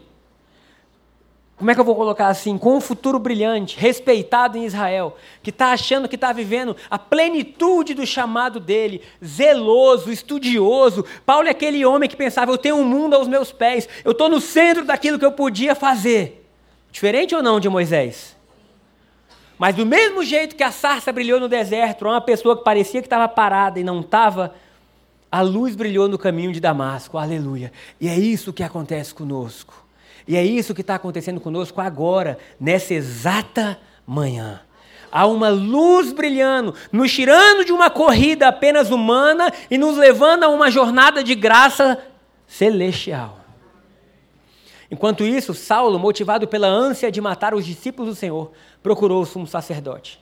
como 1.59 1.73
é 1.73 1.75
que 1.75 1.81
eu 1.81 1.85
vou 1.85 1.97
colocar 1.97 2.29
assim? 2.29 2.57
Com 2.57 2.77
um 2.77 2.81
futuro 2.81 3.19
brilhante, 3.19 3.77
respeitado 3.77 4.57
em 4.57 4.65
Israel, 4.65 5.17
que 5.43 5.51
está 5.51 5.73
achando 5.73 6.09
que 6.09 6.15
está 6.15 6.33
vivendo 6.33 6.77
a 6.89 6.97
plenitude 6.97 7.95
do 7.95 8.07
chamado 8.07 8.61
dele, 8.61 9.03
zeloso, 9.25 10.13
estudioso. 10.13 11.05
Paulo 11.27 11.49
é 11.49 11.51
aquele 11.51 11.85
homem 11.85 12.09
que 12.09 12.15
pensava: 12.15 12.53
eu 12.53 12.59
tenho 12.59 12.77
um 12.77 12.85
mundo 12.85 13.17
aos 13.17 13.27
meus 13.27 13.51
pés, 13.51 13.89
eu 14.05 14.13
estou 14.13 14.29
no 14.29 14.41
centro 14.41 14.85
daquilo 14.85 15.19
que 15.19 15.25
eu 15.25 15.33
podia 15.33 15.75
fazer. 15.75 16.47
Diferente 16.93 17.35
ou 17.35 17.43
não 17.43 17.59
de 17.59 17.69
Moisés? 17.69 18.37
Mas 19.59 19.75
do 19.75 19.85
mesmo 19.85 20.23
jeito 20.23 20.55
que 20.55 20.63
a 20.63 20.71
sarça 20.71 21.11
brilhou 21.11 21.41
no 21.41 21.49
deserto, 21.49 22.05
uma 22.05 22.21
pessoa 22.21 22.57
que 22.57 22.63
parecia 22.63 23.03
que 23.03 23.07
estava 23.07 23.27
parada 23.27 23.81
e 23.81 23.85
não 23.85 23.99
estava, 23.99 24.55
a 25.31 25.41
luz 25.41 25.75
brilhou 25.75 26.09
no 26.09 26.17
caminho 26.17 26.53
de 26.53 26.61
Damasco. 26.61 27.19
Aleluia. 27.19 27.73
E 28.01 28.07
é 28.07 28.17
isso 28.17 28.53
que 28.53 28.63
acontece 28.63 29.13
conosco. 29.13 29.88
E 30.29 30.37
é 30.37 30.45
isso 30.45 30.75
que 30.75 30.83
está 30.83 30.95
acontecendo 30.95 31.41
conosco 31.41 31.81
agora, 31.81 32.39
nessa 32.61 32.93
exata 32.93 33.81
manhã. 34.07 34.61
Há 35.11 35.27
uma 35.27 35.49
luz 35.49 36.13
brilhando, 36.13 36.75
nos 36.93 37.11
tirando 37.11 37.65
de 37.65 37.73
uma 37.73 37.89
corrida 37.89 38.47
apenas 38.47 38.91
humana 38.91 39.51
e 39.71 39.79
nos 39.79 39.97
levando 39.97 40.45
a 40.45 40.49
uma 40.51 40.71
jornada 40.71 41.25
de 41.25 41.35
graça 41.35 41.99
celestial. 42.47 43.41
Enquanto 44.91 45.25
isso, 45.25 45.55
Saulo, 45.55 45.99
motivado 45.99 46.47
pela 46.47 46.69
ânsia 46.69 47.11
de 47.11 47.23
matar 47.23 47.55
os 47.55 47.65
discípulos 47.65 48.15
do 48.15 48.19
Senhor, 48.19 48.53
procurou 48.83 49.23
o 49.23 49.27
sumo 49.27 49.47
sacerdote. 49.47 50.21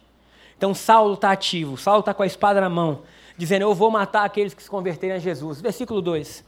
Então 0.57 0.73
Saulo 0.73 1.15
está 1.15 1.33
ativo, 1.33 1.77
Saulo 1.77 2.01
está 2.01 2.15
com 2.15 2.23
a 2.23 2.27
espada 2.27 2.61
na 2.61 2.69
mão, 2.69 3.03
dizendo: 3.37 3.63
Eu 3.63 3.75
vou 3.75 3.91
matar 3.91 4.25
aqueles 4.25 4.55
que 4.55 4.63
se 4.63 4.71
converterem 4.71 5.17
a 5.17 5.19
Jesus. 5.19 5.61
Versículo 5.61 6.01
2. 6.01 6.45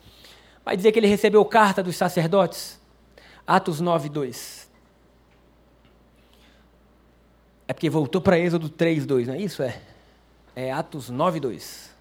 Vai 0.64 0.76
dizer 0.76 0.92
que 0.92 0.98
ele 1.00 1.08
recebeu 1.08 1.44
carta 1.44 1.82
dos 1.82 1.96
sacerdotes. 1.96 2.77
Atos 3.48 3.80
9, 3.80 4.10
2. 4.10 4.70
É 7.66 7.72
porque 7.72 7.88
voltou 7.88 8.20
para 8.20 8.38
Êxodo 8.38 8.68
3, 8.68 9.06
2, 9.06 9.26
não 9.26 9.34
é 9.34 9.38
isso? 9.38 9.62
É, 9.62 9.80
é 10.54 10.70
Atos 10.70 11.08
9, 11.08 11.40
2. 11.40 11.96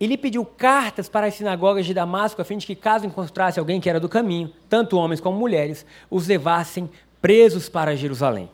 Ele 0.00 0.18
pediu 0.18 0.44
cartas 0.44 1.08
para 1.08 1.28
as 1.28 1.34
sinagogas 1.34 1.86
de 1.86 1.94
Damasco, 1.94 2.42
a 2.42 2.44
fim 2.44 2.58
de 2.58 2.66
que, 2.66 2.74
caso 2.74 3.06
encontrasse 3.06 3.60
alguém 3.60 3.80
que 3.80 3.88
era 3.88 4.00
do 4.00 4.08
caminho, 4.08 4.52
tanto 4.68 4.96
homens 4.96 5.20
como 5.20 5.38
mulheres, 5.38 5.86
os 6.10 6.26
levassem 6.26 6.90
presos 7.22 7.68
para 7.68 7.94
Jerusalém. 7.94 8.50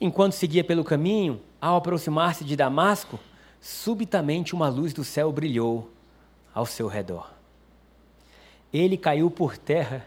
Enquanto 0.00 0.34
seguia 0.34 0.62
pelo 0.62 0.84
caminho, 0.84 1.40
ao 1.60 1.74
aproximar-se 1.74 2.44
de 2.44 2.54
Damasco, 2.54 3.18
subitamente 3.60 4.54
uma 4.54 4.68
luz 4.68 4.92
do 4.92 5.02
céu 5.02 5.32
brilhou 5.32 5.93
ao 6.54 6.64
seu 6.64 6.86
redor. 6.86 7.30
Ele 8.72 8.96
caiu 8.96 9.30
por 9.30 9.56
terra 9.56 10.06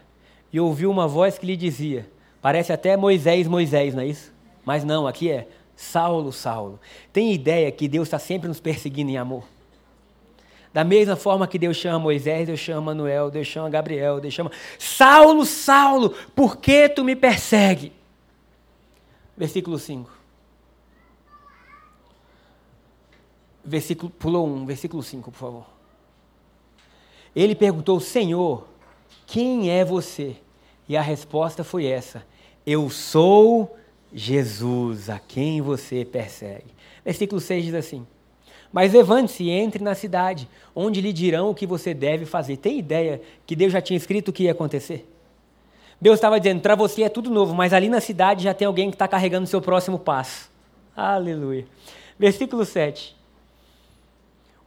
e 0.52 0.58
ouviu 0.58 0.90
uma 0.90 1.06
voz 1.06 1.38
que 1.38 1.46
lhe 1.46 1.56
dizia: 1.56 2.08
Parece 2.40 2.72
até 2.72 2.96
Moisés, 2.96 3.46
Moisés, 3.46 3.94
não 3.94 4.02
é 4.02 4.06
isso? 4.06 4.32
Mas 4.64 4.84
não, 4.84 5.06
aqui 5.06 5.30
é 5.30 5.48
Saulo, 5.76 6.32
Saulo. 6.32 6.80
Tem 7.12 7.32
ideia 7.32 7.70
que 7.70 7.88
Deus 7.88 8.08
está 8.08 8.18
sempre 8.18 8.48
nos 8.48 8.60
perseguindo 8.60 9.10
em 9.10 9.16
amor? 9.16 9.44
Da 10.72 10.84
mesma 10.84 11.16
forma 11.16 11.46
que 11.46 11.58
Deus 11.58 11.76
chama 11.76 11.98
Moisés, 11.98 12.46
Deus 12.46 12.60
chama 12.60 12.82
Manuel, 12.82 13.30
Deus 13.30 13.46
chama 13.46 13.70
Gabriel, 13.70 14.20
Deus 14.20 14.34
chama 14.34 14.50
Saulo, 14.78 15.44
Saulo, 15.44 16.10
por 16.34 16.58
que 16.58 16.88
tu 16.88 17.04
me 17.04 17.16
persegue? 17.16 17.92
Versículo 19.36 19.78
5. 19.78 20.10
Versículo, 23.64 24.10
pulou 24.10 24.46
um, 24.46 24.66
versículo 24.66 25.02
5, 25.02 25.30
por 25.30 25.38
favor. 25.38 25.77
Ele 27.34 27.54
perguntou: 27.54 28.00
Senhor, 28.00 28.66
quem 29.26 29.70
é 29.70 29.84
você? 29.84 30.36
E 30.88 30.96
a 30.96 31.02
resposta 31.02 31.62
foi 31.62 31.86
essa: 31.86 32.24
Eu 32.66 32.88
sou 32.90 33.76
Jesus, 34.12 35.10
a 35.10 35.18
quem 35.18 35.60
você 35.60 36.04
persegue. 36.04 36.72
Versículo 37.04 37.40
6 37.40 37.64
diz 37.66 37.74
assim: 37.74 38.06
Mas 38.72 38.92
levante-se 38.92 39.44
e 39.44 39.50
entre 39.50 39.82
na 39.82 39.94
cidade, 39.94 40.48
onde 40.74 41.00
lhe 41.00 41.12
dirão 41.12 41.50
o 41.50 41.54
que 41.54 41.66
você 41.66 41.92
deve 41.92 42.24
fazer. 42.24 42.56
Tem 42.56 42.78
ideia 42.78 43.20
que 43.46 43.54
Deus 43.54 43.72
já 43.72 43.80
tinha 43.80 43.96
escrito 43.96 44.28
o 44.28 44.32
que 44.32 44.44
ia 44.44 44.52
acontecer? 44.52 45.06
Deus 46.00 46.14
estava 46.16 46.40
dizendo: 46.40 46.60
para 46.60 46.74
você 46.74 47.02
é 47.02 47.08
tudo 47.08 47.30
novo, 47.30 47.54
mas 47.54 47.72
ali 47.72 47.88
na 47.88 48.00
cidade 48.00 48.44
já 48.44 48.54
tem 48.54 48.66
alguém 48.66 48.90
que 48.90 48.94
está 48.94 49.08
carregando 49.08 49.44
o 49.44 49.48
seu 49.48 49.60
próximo 49.60 49.98
passo. 49.98 50.50
Aleluia. 50.96 51.66
Versículo 52.18 52.64
7. 52.64 53.17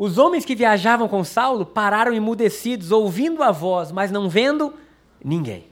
Os 0.03 0.17
homens 0.17 0.43
que 0.43 0.55
viajavam 0.55 1.07
com 1.07 1.23
Saulo 1.23 1.63
pararam 1.63 2.11
emudecidos, 2.11 2.91
ouvindo 2.91 3.43
a 3.43 3.51
voz, 3.51 3.91
mas 3.91 4.09
não 4.09 4.27
vendo 4.27 4.73
ninguém. 5.23 5.67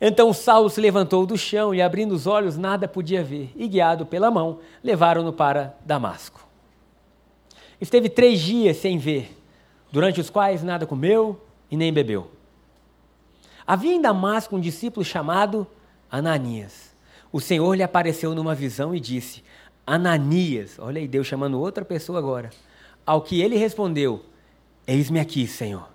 Então 0.00 0.32
Saulo 0.32 0.70
se 0.70 0.80
levantou 0.80 1.26
do 1.26 1.36
chão 1.36 1.74
e, 1.74 1.82
abrindo 1.82 2.12
os 2.12 2.26
olhos, 2.26 2.56
nada 2.56 2.88
podia 2.88 3.22
ver, 3.22 3.52
e 3.54 3.68
guiado 3.68 4.06
pela 4.06 4.30
mão, 4.30 4.60
levaram-no 4.82 5.30
para 5.30 5.76
Damasco. 5.84 6.48
Esteve 7.78 8.08
três 8.08 8.40
dias 8.40 8.78
sem 8.78 8.96
ver, 8.96 9.36
durante 9.92 10.18
os 10.22 10.30
quais 10.30 10.62
nada 10.62 10.86
comeu 10.86 11.38
e 11.70 11.76
nem 11.76 11.92
bebeu. 11.92 12.30
Havia 13.66 13.92
em 13.92 14.00
Damasco 14.00 14.56
um 14.56 14.60
discípulo 14.60 15.04
chamado 15.04 15.66
Ananias. 16.10 16.94
O 17.30 17.42
Senhor 17.42 17.74
lhe 17.74 17.82
apareceu 17.82 18.34
numa 18.34 18.54
visão 18.54 18.94
e 18.94 19.00
disse: 19.00 19.44
Ananias, 19.86 20.78
olha 20.78 21.00
aí, 21.00 21.06
Deus 21.06 21.26
chamando 21.26 21.60
outra 21.60 21.84
pessoa 21.84 22.18
agora. 22.18 22.50
Ao 23.04 23.20
que 23.20 23.40
ele 23.40 23.56
respondeu: 23.56 24.24
Eis-me 24.86 25.20
aqui, 25.20 25.46
Senhor. 25.46 25.88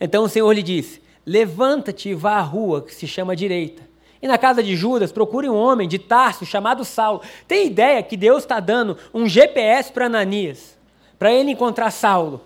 Então 0.00 0.24
o 0.24 0.28
Senhor 0.28 0.50
lhe 0.52 0.62
disse: 0.62 1.02
Levanta-te 1.26 2.10
e 2.10 2.14
vá 2.14 2.36
à 2.36 2.40
rua 2.40 2.82
que 2.82 2.94
se 2.94 3.06
chama 3.06 3.36
direita. 3.36 3.82
E 4.22 4.26
na 4.26 4.38
casa 4.38 4.62
de 4.62 4.74
Judas, 4.74 5.12
procure 5.12 5.50
um 5.50 5.54
homem 5.54 5.86
de 5.86 5.98
Tarso 5.98 6.46
chamado 6.46 6.82
Saulo. 6.82 7.20
Tem 7.46 7.66
ideia 7.66 8.02
que 8.02 8.16
Deus 8.16 8.42
está 8.42 8.58
dando 8.58 8.96
um 9.12 9.28
GPS 9.28 9.92
para 9.92 10.06
Ananias, 10.06 10.78
para 11.18 11.30
ele 11.30 11.50
encontrar 11.50 11.90
Saulo. 11.90 12.40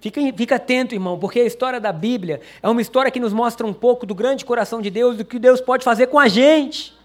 Fica, 0.00 0.18
fica 0.34 0.56
atento, 0.56 0.94
irmão, 0.94 1.18
porque 1.18 1.40
a 1.40 1.44
história 1.44 1.78
da 1.78 1.92
Bíblia 1.92 2.40
é 2.62 2.68
uma 2.70 2.80
história 2.80 3.10
que 3.10 3.20
nos 3.20 3.34
mostra 3.34 3.66
um 3.66 3.72
pouco 3.74 4.06
do 4.06 4.14
grande 4.14 4.46
coração 4.46 4.80
de 4.80 4.88
Deus, 4.88 5.18
do 5.18 5.26
que 5.26 5.38
Deus 5.38 5.60
pode 5.60 5.84
fazer 5.84 6.06
com 6.06 6.18
a 6.18 6.26
gente. 6.26 6.98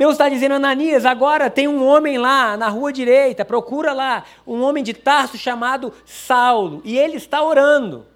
Deus 0.00 0.12
está 0.12 0.30
dizendo, 0.30 0.54
Ananias, 0.54 1.04
agora 1.04 1.50
tem 1.50 1.68
um 1.68 1.86
homem 1.86 2.16
lá 2.16 2.56
na 2.56 2.70
rua 2.70 2.90
direita, 2.90 3.44
procura 3.44 3.92
lá, 3.92 4.24
um 4.46 4.62
homem 4.62 4.82
de 4.82 4.94
Tarso 4.94 5.36
chamado 5.36 5.92
Saulo, 6.06 6.80
e 6.86 6.96
ele 6.96 7.16
está 7.16 7.44
orando. 7.44 8.06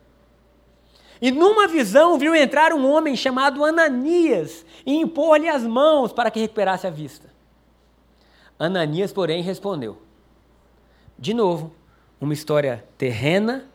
E 1.20 1.30
numa 1.30 1.68
visão 1.68 2.18
viu 2.18 2.34
entrar 2.34 2.72
um 2.72 2.90
homem 2.90 3.14
chamado 3.14 3.62
Ananias 3.62 4.64
e 4.86 4.96
impor-lhe 4.96 5.46
as 5.46 5.62
mãos 5.62 6.10
para 6.10 6.30
que 6.30 6.40
recuperasse 6.40 6.86
a 6.86 6.90
vista. 6.90 7.28
Ananias, 8.58 9.12
porém, 9.12 9.42
respondeu. 9.42 9.98
De 11.18 11.34
novo, 11.34 11.70
uma 12.18 12.32
história 12.32 12.82
terrena 12.96 13.68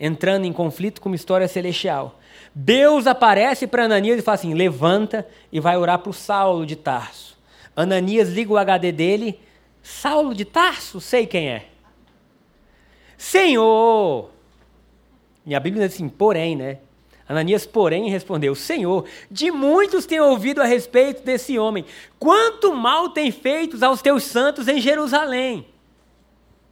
entrando 0.00 0.46
em 0.46 0.52
conflito 0.52 1.00
com 1.00 1.08
uma 1.08 1.14
história 1.14 1.46
celestial. 1.46 2.18
Deus 2.52 3.06
aparece 3.06 3.68
para 3.68 3.84
Ananias 3.84 4.18
e 4.18 4.22
fala 4.22 4.34
assim: 4.34 4.52
levanta 4.52 5.24
e 5.52 5.60
vai 5.60 5.76
orar 5.76 6.00
para 6.00 6.10
o 6.10 6.12
Saulo 6.12 6.66
de 6.66 6.74
Tarso. 6.74 7.35
Ananias 7.76 8.30
liga 8.30 8.52
o 8.52 8.56
HD 8.56 8.90
dele. 8.90 9.38
Saulo 9.82 10.34
de 10.34 10.44
Tarso, 10.44 11.00
sei 11.00 11.26
quem 11.26 11.48
é. 11.48 11.66
Senhor! 13.16 14.30
E 15.44 15.54
a 15.54 15.60
Bíblia 15.60 15.86
diz 15.86 15.94
assim, 15.94 16.08
porém, 16.08 16.56
né? 16.56 16.78
Ananias, 17.28 17.66
porém, 17.66 18.08
respondeu: 18.08 18.54
Senhor, 18.54 19.04
de 19.30 19.50
muitos 19.50 20.06
tenho 20.06 20.24
ouvido 20.24 20.60
a 20.60 20.64
respeito 20.64 21.22
desse 21.22 21.58
homem. 21.58 21.84
Quanto 22.18 22.74
mal 22.74 23.10
tem 23.10 23.30
feito 23.30 23.84
aos 23.84 24.00
teus 24.00 24.24
santos 24.24 24.68
em 24.68 24.80
Jerusalém? 24.80 25.66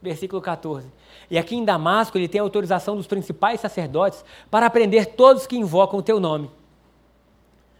Versículo 0.00 0.40
14. 0.40 0.86
E 1.30 1.38
aqui 1.38 1.56
em 1.56 1.64
Damasco 1.64 2.16
ele 2.16 2.28
tem 2.28 2.40
autorização 2.40 2.96
dos 2.96 3.06
principais 3.06 3.60
sacerdotes 3.60 4.24
para 4.50 4.70
prender 4.70 5.06
todos 5.06 5.46
que 5.46 5.56
invocam 5.56 5.98
o 5.98 6.02
teu 6.02 6.20
nome. 6.20 6.50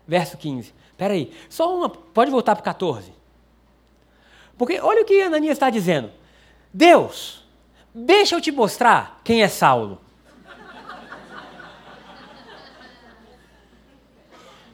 Verso 0.07 0.37
15. 0.37 0.75
Espera 0.91 1.15
aí, 1.15 1.33
só 1.49 1.77
uma. 1.77 1.89
Pode 1.89 2.31
voltar 2.31 2.57
para 2.57 2.63
o 2.63 2.65
14. 2.65 3.13
Porque 4.57 4.79
olha 4.81 5.03
o 5.03 5.05
que 5.05 5.21
Ananias 5.23 5.57
está 5.57 5.71
dizendo. 5.71 6.11
Deus, 6.73 7.45
Deixa 7.97 8.35
eu 8.35 8.41
te 8.41 8.51
mostrar 8.51 9.21
quem 9.23 9.45
é 9.45 9.47
Saulo. 9.47 10.01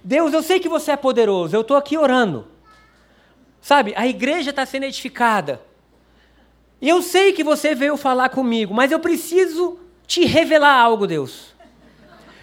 Deus, 0.03 0.33
eu 0.33 0.43
sei 0.43 0.59
que 0.59 0.71
você 0.71 0.93
é 0.93 0.97
poderoso, 0.97 1.55
eu 1.55 1.61
estou 1.61 1.77
aqui 1.77 1.99
orando. 1.99 2.49
Sabe, 3.61 3.93
a 3.95 4.07
igreja 4.07 4.49
está 4.49 4.65
sendo 4.65 4.85
edificada. 4.85 5.61
E 6.81 6.89
eu 6.89 7.03
sei 7.03 7.35
que 7.35 7.45
você 7.45 7.75
veio 7.75 7.99
falar 7.99 8.31
comigo, 8.31 8.73
mas 8.73 8.91
eu 8.91 8.99
preciso 8.99 9.79
te 10.07 10.25
revelar 10.25 10.73
algo, 10.73 11.07
Deus. 11.07 11.55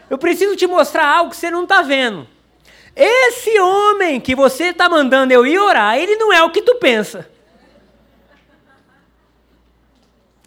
Eu 0.07 0.19
preciso 0.19 0.55
te 0.55 0.67
mostrar 0.67 1.07
algo 1.07 1.31
que 1.31 1.37
você 1.37 1.49
não 1.49 1.63
está 1.63 1.81
vendo. 1.81 2.27
Esse 2.99 3.59
homem 3.59 4.19
que 4.19 4.33
você 4.33 4.69
está 4.69 4.89
mandando 4.89 5.31
eu 5.31 5.45
ir 5.45 5.59
orar, 5.59 5.99
ele 5.99 6.15
não 6.15 6.33
é 6.33 6.41
o 6.41 6.49
que 6.49 6.63
tu 6.63 6.75
pensa. 6.75 7.29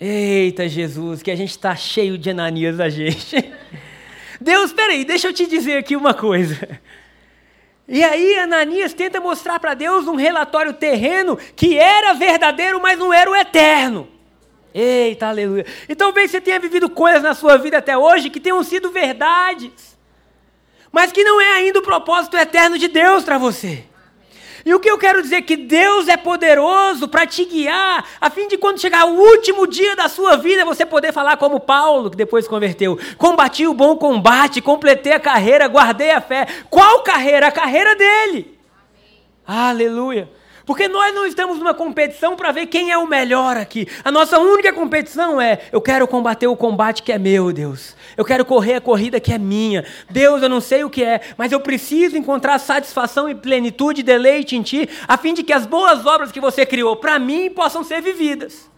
Eita 0.01 0.69
Jesus, 0.69 1.23
que 1.23 1.31
a 1.31 1.37
gente 1.37 1.51
está 1.51 1.77
cheio 1.77 2.19
de 2.19 2.31
Ananias 2.31 2.81
a 2.81 2.89
gente. 2.89 3.37
Deus, 4.41 4.73
peraí, 4.73 5.05
deixa 5.05 5.29
eu 5.29 5.33
te 5.33 5.47
dizer 5.47 5.77
aqui 5.77 5.95
uma 5.95 6.13
coisa. 6.13 6.81
E 7.87 8.03
aí 8.03 8.39
Ananias 8.39 8.95
tenta 8.95 9.21
mostrar 9.21 9.61
para 9.61 9.75
Deus 9.75 10.09
um 10.09 10.17
relatório 10.17 10.73
terreno 10.73 11.37
que 11.55 11.79
era 11.79 12.15
verdadeiro, 12.15 12.81
mas 12.81 12.99
não 12.99 13.13
era 13.13 13.31
o 13.31 13.37
eterno. 13.37 14.09
Eita, 14.75 15.29
aleluia. 15.29 15.67
E 15.89 15.95
talvez 15.95 16.31
você 16.31 16.41
tenha 16.41 16.59
vivido 16.59 16.91
coisas 16.91 17.23
na 17.23 17.35
sua 17.35 17.57
vida 17.59 17.79
até 17.79 17.97
hoje 17.97 18.31
que 18.31 18.41
tenham 18.41 18.63
sido 18.65 18.91
verdades, 18.91 19.90
mas 20.93 21.13
que 21.13 21.25
não 21.25 21.41
é 21.41 21.53
ainda 21.53 21.79
o 21.79 21.83
propósito 21.83 22.37
eterno 22.37 22.79
de 22.79 22.89
Deus 22.89 23.25
para 23.25 23.39
você. 23.39 23.85
E 24.65 24.75
o 24.75 24.81
que 24.81 24.91
eu 24.91 24.99
quero 24.99 25.23
dizer 25.23 25.37
é 25.37 25.43
que 25.43 25.57
Deus 25.57 26.09
é 26.09 26.17
poderoso 26.17 27.09
para 27.09 27.27
te 27.27 27.45
guiar, 27.45 28.05
a 28.21 28.29
fim 28.29 28.47
de 28.47 28.59
quando 28.59 28.81
chegar 28.81 29.07
o 29.07 29.15
último 29.15 29.67
dia 29.67 29.97
da 29.97 30.09
sua 30.09 30.37
vida, 30.37 30.65
você 30.65 30.85
poder 30.85 31.13
falar 31.13 31.37
como 31.39 31.61
Paulo, 31.61 32.11
que 32.11 32.17
depois 32.17 32.45
se 32.45 32.51
converteu: 32.51 32.99
combati 33.17 33.67
o 33.67 33.75
bom 33.75 33.97
combate, 33.97 34.61
completei 34.61 35.13
a 35.13 35.21
carreira, 35.21 35.67
guardei 35.67 36.11
a 36.11 36.21
fé. 36.21 36.47
Qual 36.69 37.03
carreira? 37.03 37.47
A 37.47 37.53
carreira 37.53 37.95
dele. 37.97 38.59
Amém. 39.47 39.71
Aleluia. 39.71 40.29
Porque 40.67 40.87
nós 40.89 41.15
não 41.15 41.27
estamos 41.27 41.59
numa 41.59 41.75
competição 41.75 42.37
para 42.37 42.53
ver 42.53 42.67
quem 42.67 42.93
é 42.93 42.99
o 42.99 43.07
melhor 43.07 43.57
aqui. 43.57 43.89
A 44.05 44.11
nossa 44.13 44.39
única 44.39 44.73
competição 44.73 45.41
é: 45.41 45.61
eu 45.73 45.81
quero 45.81 46.07
combater 46.07 46.47
o 46.47 46.57
combate 46.57 47.03
que 47.03 47.11
é 47.11 47.19
meu, 47.19 47.53
Deus. 47.53 47.97
Eu 48.21 48.25
quero 48.27 48.45
correr 48.45 48.75
a 48.75 48.81
corrida 48.83 49.19
que 49.19 49.33
é 49.33 49.39
minha. 49.39 49.83
Deus, 50.11 50.43
eu 50.43 50.49
não 50.51 50.61
sei 50.61 50.85
o 50.85 50.91
que 50.91 51.03
é, 51.03 51.23
mas 51.39 51.53
eu 51.53 51.59
preciso 51.59 52.19
encontrar 52.19 52.59
satisfação 52.59 53.31
e 53.31 53.35
plenitude 53.35 54.03
e 54.03 54.05
deleite 54.05 54.55
em 54.55 54.61
Ti, 54.61 54.87
a 55.09 55.17
fim 55.17 55.33
de 55.33 55.43
que 55.43 55.55
as 55.55 55.65
boas 55.65 56.05
obras 56.05 56.31
que 56.31 56.39
você 56.39 56.67
criou 56.67 56.97
para 56.97 57.19
mim 57.19 57.49
possam 57.49 57.83
ser 57.83 58.03
vividas. 58.03 58.71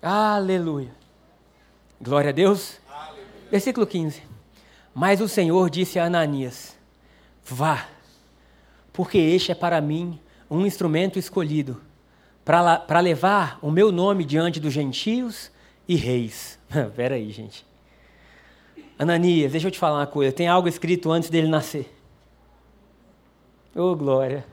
Aleluia. 0.00 0.88
Glória 2.00 2.30
a 2.30 2.32
Deus. 2.32 2.80
Aleluia. 2.90 3.26
Versículo 3.50 3.86
15. 3.86 4.22
Mas 4.94 5.20
o 5.20 5.28
Senhor 5.28 5.68
disse 5.68 5.98
a 5.98 6.06
Ananias: 6.06 6.74
Vá, 7.44 7.86
porque 8.94 9.18
este 9.18 9.52
é 9.52 9.54
para 9.54 9.78
mim 9.78 10.18
um 10.50 10.64
instrumento 10.64 11.18
escolhido 11.18 11.82
para 12.46 13.00
levar 13.00 13.58
o 13.60 13.70
meu 13.70 13.92
nome 13.92 14.24
diante 14.24 14.58
dos 14.58 14.72
gentios 14.72 15.50
e 15.86 15.96
reis. 15.96 16.58
Pera 16.96 17.16
aí, 17.16 17.30
gente. 17.30 17.70
Ananias, 19.02 19.52
deixa 19.52 19.66
eu 19.66 19.70
te 19.70 19.78
falar 19.78 20.00
uma 20.00 20.06
coisa. 20.06 20.32
Tem 20.32 20.46
algo 20.46 20.68
escrito 20.68 21.10
antes 21.10 21.28
dele 21.28 21.48
nascer. 21.48 21.92
Oh, 23.74 23.96
glória. 23.96 24.44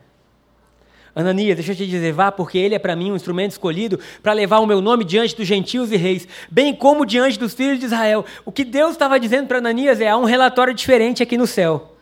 Ananias, 1.14 1.56
deixa 1.56 1.72
eu 1.72 1.76
te 1.76 1.86
dizer, 1.86 2.12
vá, 2.12 2.32
porque 2.32 2.56
ele 2.56 2.74
é 2.74 2.78
para 2.78 2.96
mim 2.96 3.10
um 3.10 3.16
instrumento 3.16 3.52
escolhido 3.52 3.98
para 4.22 4.32
levar 4.32 4.60
o 4.60 4.66
meu 4.66 4.80
nome 4.80 5.04
diante 5.04 5.36
dos 5.36 5.46
gentios 5.46 5.92
e 5.92 5.96
reis, 5.96 6.26
bem 6.50 6.74
como 6.74 7.04
diante 7.04 7.38
dos 7.38 7.52
filhos 7.52 7.78
de 7.78 7.86
Israel. 7.86 8.24
O 8.44 8.52
que 8.52 8.64
Deus 8.64 8.92
estava 8.92 9.18
dizendo 9.20 9.46
para 9.46 9.58
Ananias 9.58 10.00
é: 10.00 10.08
há 10.08 10.16
um 10.16 10.24
relatório 10.24 10.72
diferente 10.72 11.22
aqui 11.22 11.36
no 11.36 11.46
céu. 11.46 11.96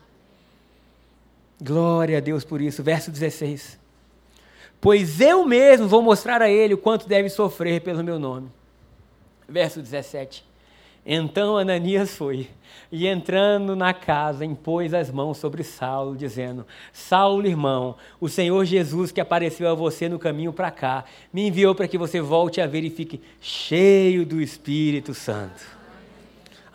Glória 1.60 2.18
a 2.18 2.20
Deus 2.20 2.44
por 2.44 2.60
isso. 2.60 2.82
Verso 2.82 3.10
16 3.10 3.78
pois 4.80 5.20
eu 5.20 5.44
mesmo 5.44 5.88
vou 5.88 6.02
mostrar 6.02 6.40
a 6.40 6.48
ele 6.48 6.74
o 6.74 6.78
quanto 6.78 7.08
deve 7.08 7.28
sofrer 7.28 7.80
pelo 7.80 8.04
meu 8.04 8.18
nome. 8.18 8.48
Verso 9.48 9.80
17. 9.80 10.47
Então 11.10 11.56
Ananias 11.56 12.14
foi, 12.14 12.50
e 12.92 13.06
entrando 13.06 13.74
na 13.74 13.94
casa, 13.94 14.44
impôs 14.44 14.92
as 14.92 15.10
mãos 15.10 15.38
sobre 15.38 15.64
Saulo, 15.64 16.14
dizendo: 16.14 16.66
Saulo, 16.92 17.46
irmão, 17.46 17.96
o 18.20 18.28
Senhor 18.28 18.62
Jesus 18.66 19.10
que 19.10 19.18
apareceu 19.18 19.70
a 19.70 19.74
você 19.74 20.06
no 20.06 20.18
caminho 20.18 20.52
para 20.52 20.70
cá, 20.70 21.06
me 21.32 21.46
enviou 21.48 21.74
para 21.74 21.88
que 21.88 21.96
você 21.96 22.20
volte 22.20 22.60
a 22.60 22.66
ver 22.66 22.84
e 22.84 22.90
fique 22.90 23.22
cheio 23.40 24.26
do 24.26 24.38
Espírito 24.38 25.14
Santo. 25.14 25.64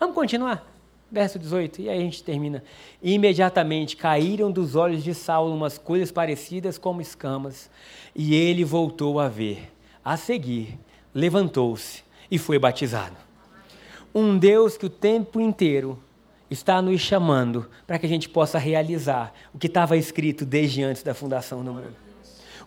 Vamos 0.00 0.16
continuar? 0.16 0.66
Verso 1.12 1.38
18, 1.38 1.82
e 1.82 1.88
aí 1.88 2.00
a 2.00 2.02
gente 2.02 2.24
termina. 2.24 2.64
Imediatamente 3.00 3.96
caíram 3.96 4.50
dos 4.50 4.74
olhos 4.74 5.04
de 5.04 5.14
Saulo 5.14 5.54
umas 5.54 5.78
coisas 5.78 6.10
parecidas 6.10 6.76
como 6.76 7.00
escamas, 7.00 7.70
e 8.16 8.34
ele 8.34 8.64
voltou 8.64 9.20
a 9.20 9.28
ver. 9.28 9.72
A 10.04 10.16
seguir, 10.16 10.76
levantou-se 11.14 12.02
e 12.28 12.36
foi 12.36 12.58
batizado. 12.58 13.23
Um 14.14 14.38
Deus 14.38 14.76
que 14.76 14.86
o 14.86 14.90
tempo 14.90 15.40
inteiro 15.40 16.00
está 16.50 16.80
nos 16.80 17.00
chamando 17.00 17.68
para 17.86 17.98
que 17.98 18.06
a 18.06 18.08
gente 18.08 18.28
possa 18.28 18.58
realizar 18.58 19.32
o 19.52 19.58
que 19.58 19.66
estava 19.66 19.96
escrito 19.96 20.44
desde 20.44 20.82
antes 20.82 21.02
da 21.02 21.14
fundação 21.14 21.64
do 21.64 21.72
mundo. 21.72 21.96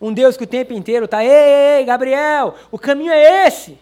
Um 0.01 0.13
Deus 0.13 0.35
que 0.35 0.43
o 0.43 0.47
tempo 0.47 0.73
inteiro 0.73 1.05
está, 1.05 1.23
ei, 1.23 1.79
ei, 1.79 1.85
Gabriel, 1.85 2.55
o 2.71 2.77
caminho 2.77 3.11
é 3.11 3.47
esse. 3.47 3.79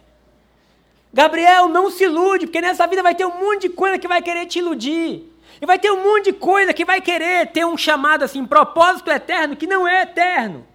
Gabriel, 1.12 1.68
não 1.70 1.90
se 1.90 2.04
ilude, 2.04 2.46
porque 2.46 2.62
nessa 2.62 2.86
vida 2.88 3.02
vai 3.02 3.16
ter 3.16 3.26
um 3.26 3.40
monte 3.40 3.64
de 3.64 3.70
coisa 3.70 3.98
que 3.98 4.08
vai 4.08 4.22
querer 4.22 4.46
te 4.46 4.60
iludir. 4.60 5.32
E 5.62 5.66
vai 5.66 5.80
ter 5.80 5.92
um 5.92 6.04
monte 6.04 6.26
de 6.26 6.34
coisa 6.34 6.74
que 6.74 6.86
vai 6.86 7.02
querer 7.02 7.48
ter 7.48 7.66
um 7.66 7.78
chamado 7.78 8.24
assim, 8.24 8.46
propósito 8.46 9.10
eterno, 9.10 9.56
que 9.56 9.66
não 9.66 9.88
é 9.88 10.04
eterno. 10.04 10.66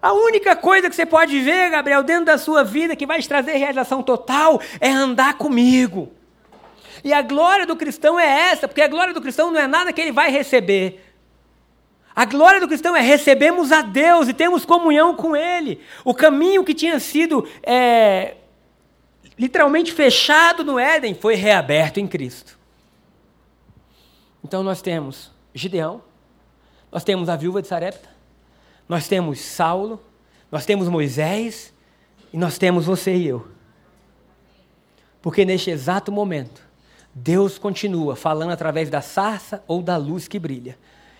A 0.00 0.12
única 0.12 0.54
coisa 0.54 0.88
que 0.88 0.96
você 0.96 1.06
pode 1.06 1.32
viver, 1.32 1.70
Gabriel, 1.70 2.02
dentro 2.02 2.26
da 2.26 2.38
sua 2.38 2.62
vida 2.62 2.94
que 2.94 3.06
vai 3.06 3.20
te 3.20 3.28
trazer 3.28 3.56
realização 3.56 4.02
total 4.02 4.60
é 4.80 4.90
andar 4.90 5.34
comigo. 5.34 6.12
E 7.02 7.12
a 7.12 7.22
glória 7.22 7.66
do 7.66 7.76
cristão 7.76 8.18
é 8.18 8.50
essa, 8.50 8.66
porque 8.66 8.82
a 8.82 8.88
glória 8.88 9.14
do 9.14 9.20
cristão 9.20 9.50
não 9.50 9.60
é 9.60 9.66
nada 9.66 9.92
que 9.92 10.00
ele 10.00 10.12
vai 10.12 10.30
receber. 10.30 11.04
A 12.14 12.24
glória 12.24 12.60
do 12.60 12.66
cristão 12.66 12.96
é 12.96 13.00
recebemos 13.00 13.70
a 13.70 13.82
Deus 13.82 14.28
e 14.28 14.34
temos 14.34 14.64
comunhão 14.64 15.14
com 15.14 15.36
Ele. 15.36 15.80
O 16.04 16.12
caminho 16.12 16.64
que 16.64 16.74
tinha 16.74 16.98
sido 16.98 17.48
é, 17.62 18.34
literalmente 19.38 19.92
fechado 19.92 20.64
no 20.64 20.78
Éden, 20.78 21.14
foi 21.14 21.36
reaberto 21.36 22.00
em 22.00 22.08
Cristo. 22.08 22.58
Então 24.42 24.62
nós 24.64 24.82
temos 24.82 25.30
Gideão, 25.54 26.02
nós 26.90 27.04
temos 27.04 27.28
a 27.28 27.36
viúva 27.36 27.62
de 27.62 27.68
Sarepta, 27.68 28.08
nós 28.88 29.06
temos 29.06 29.40
Saulo, 29.40 30.00
nós 30.50 30.64
temos 30.64 30.88
Moisés 30.88 31.74
e 32.32 32.36
nós 32.38 32.56
temos 32.56 32.86
você 32.86 33.14
e 33.14 33.26
eu. 33.26 33.46
Porque 35.20 35.44
neste 35.44 35.70
exato 35.70 36.10
momento, 36.10 36.62
Deus 37.14 37.58
continua 37.58 38.16
falando 38.16 38.50
através 38.50 38.88
da 38.88 39.02
sarça 39.02 39.62
ou 39.66 39.82
da 39.82 39.96
luz 39.96 40.26
que 40.26 40.38
brilha 40.38 40.78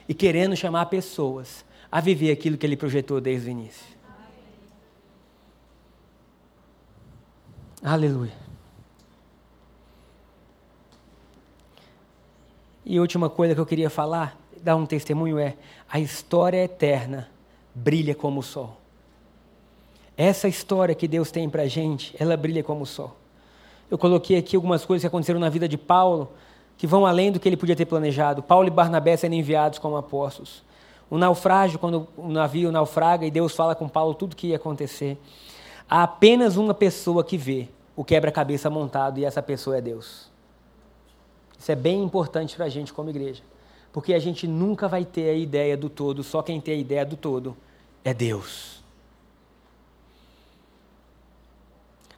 e 0.09 0.15
querendo 0.15 0.57
chamar 0.57 0.87
pessoas 0.87 1.65
a 1.91 2.01
viver 2.01 2.31
aquilo 2.31 2.57
que 2.57 2.65
ele 2.65 2.77
projetou 2.77 3.21
desde 3.21 3.49
o 3.49 3.51
início. 3.51 3.99
Aleluia. 7.83 8.33
E 12.85 12.97
a 12.97 13.01
última 13.01 13.29
coisa 13.29 13.55
que 13.55 13.61
eu 13.61 13.67
queria 13.67 13.91
falar, 13.91 14.39
dar 14.63 14.77
um 14.77 14.87
testemunho 14.87 15.39
é: 15.39 15.57
a 15.89 16.01
história 16.01 16.65
eterna 16.65 17.29
brilha 17.79 18.15
como 18.15 18.41
o 18.41 18.43
sol. 18.43 18.77
Essa 20.17 20.49
história 20.49 20.95
que 20.95 21.07
Deus 21.07 21.31
tem 21.31 21.49
para 21.49 21.63
a 21.63 21.69
gente, 21.69 22.15
ela 22.19 22.37
brilha 22.37 22.63
como 22.65 22.83
o 22.83 22.87
sol. 22.87 23.17
Eu 23.91 23.97
coloquei 23.97 24.37
aqui 24.37 24.57
algumas 24.57 24.85
coisas 24.85 25.03
que 25.03 25.07
aconteceram 25.07 25.39
na 25.39 25.49
vida 25.49 25.69
de 25.69 25.79
Paulo, 25.79 26.33
que 26.77 26.87
vão 26.87 27.07
além 27.07 27.31
do 27.31 27.39
que 27.39 27.49
ele 27.49 27.57
podia 27.57 27.77
ter 27.77 27.87
planejado. 27.87 28.43
Paulo 28.43 28.67
e 28.67 28.71
Barnabé 28.71 29.17
sendo 29.17 29.35
enviados 29.35 29.79
como 29.79 29.97
apóstolos. 29.97 30.65
O 31.09 31.17
naufrágio, 31.17 31.79
quando 31.79 32.07
o 32.17 32.29
navio 32.29 32.71
naufraga 32.71 33.25
e 33.25 33.31
Deus 33.31 33.55
fala 33.55 33.75
com 33.75 33.89
Paulo 33.89 34.13
tudo 34.13 34.33
o 34.33 34.37
que 34.37 34.49
ia 34.49 34.57
acontecer. 34.57 35.17
Há 35.89 36.03
apenas 36.03 36.57
uma 36.57 36.75
pessoa 36.75 37.25
que 37.25 37.39
vê 37.39 37.69
o 37.97 38.05
quebra-cabeça 38.05 38.69
montado 38.69 39.19
e 39.19 39.25
essa 39.25 39.43
pessoa 39.43 39.79
é 39.79 39.81
Deus. 39.81 40.29
Isso 41.59 41.73
é 41.73 41.75
bem 41.75 42.03
importante 42.03 42.57
para 42.57 42.67
a 42.67 42.69
gente 42.69 42.93
como 42.93 43.09
igreja, 43.09 43.43
porque 43.93 44.13
a 44.13 44.19
gente 44.19 44.47
nunca 44.47 44.87
vai 44.87 45.05
ter 45.05 45.31
a 45.31 45.35
ideia 45.35 45.77
do 45.77 45.89
todo, 45.89 46.23
só 46.23 46.43
quem 46.43 46.61
tem 46.61 46.75
a 46.75 46.79
ideia 46.79 47.07
do 47.07 47.17
todo 47.17 47.57
é 48.05 48.15
Deus. 48.15 48.83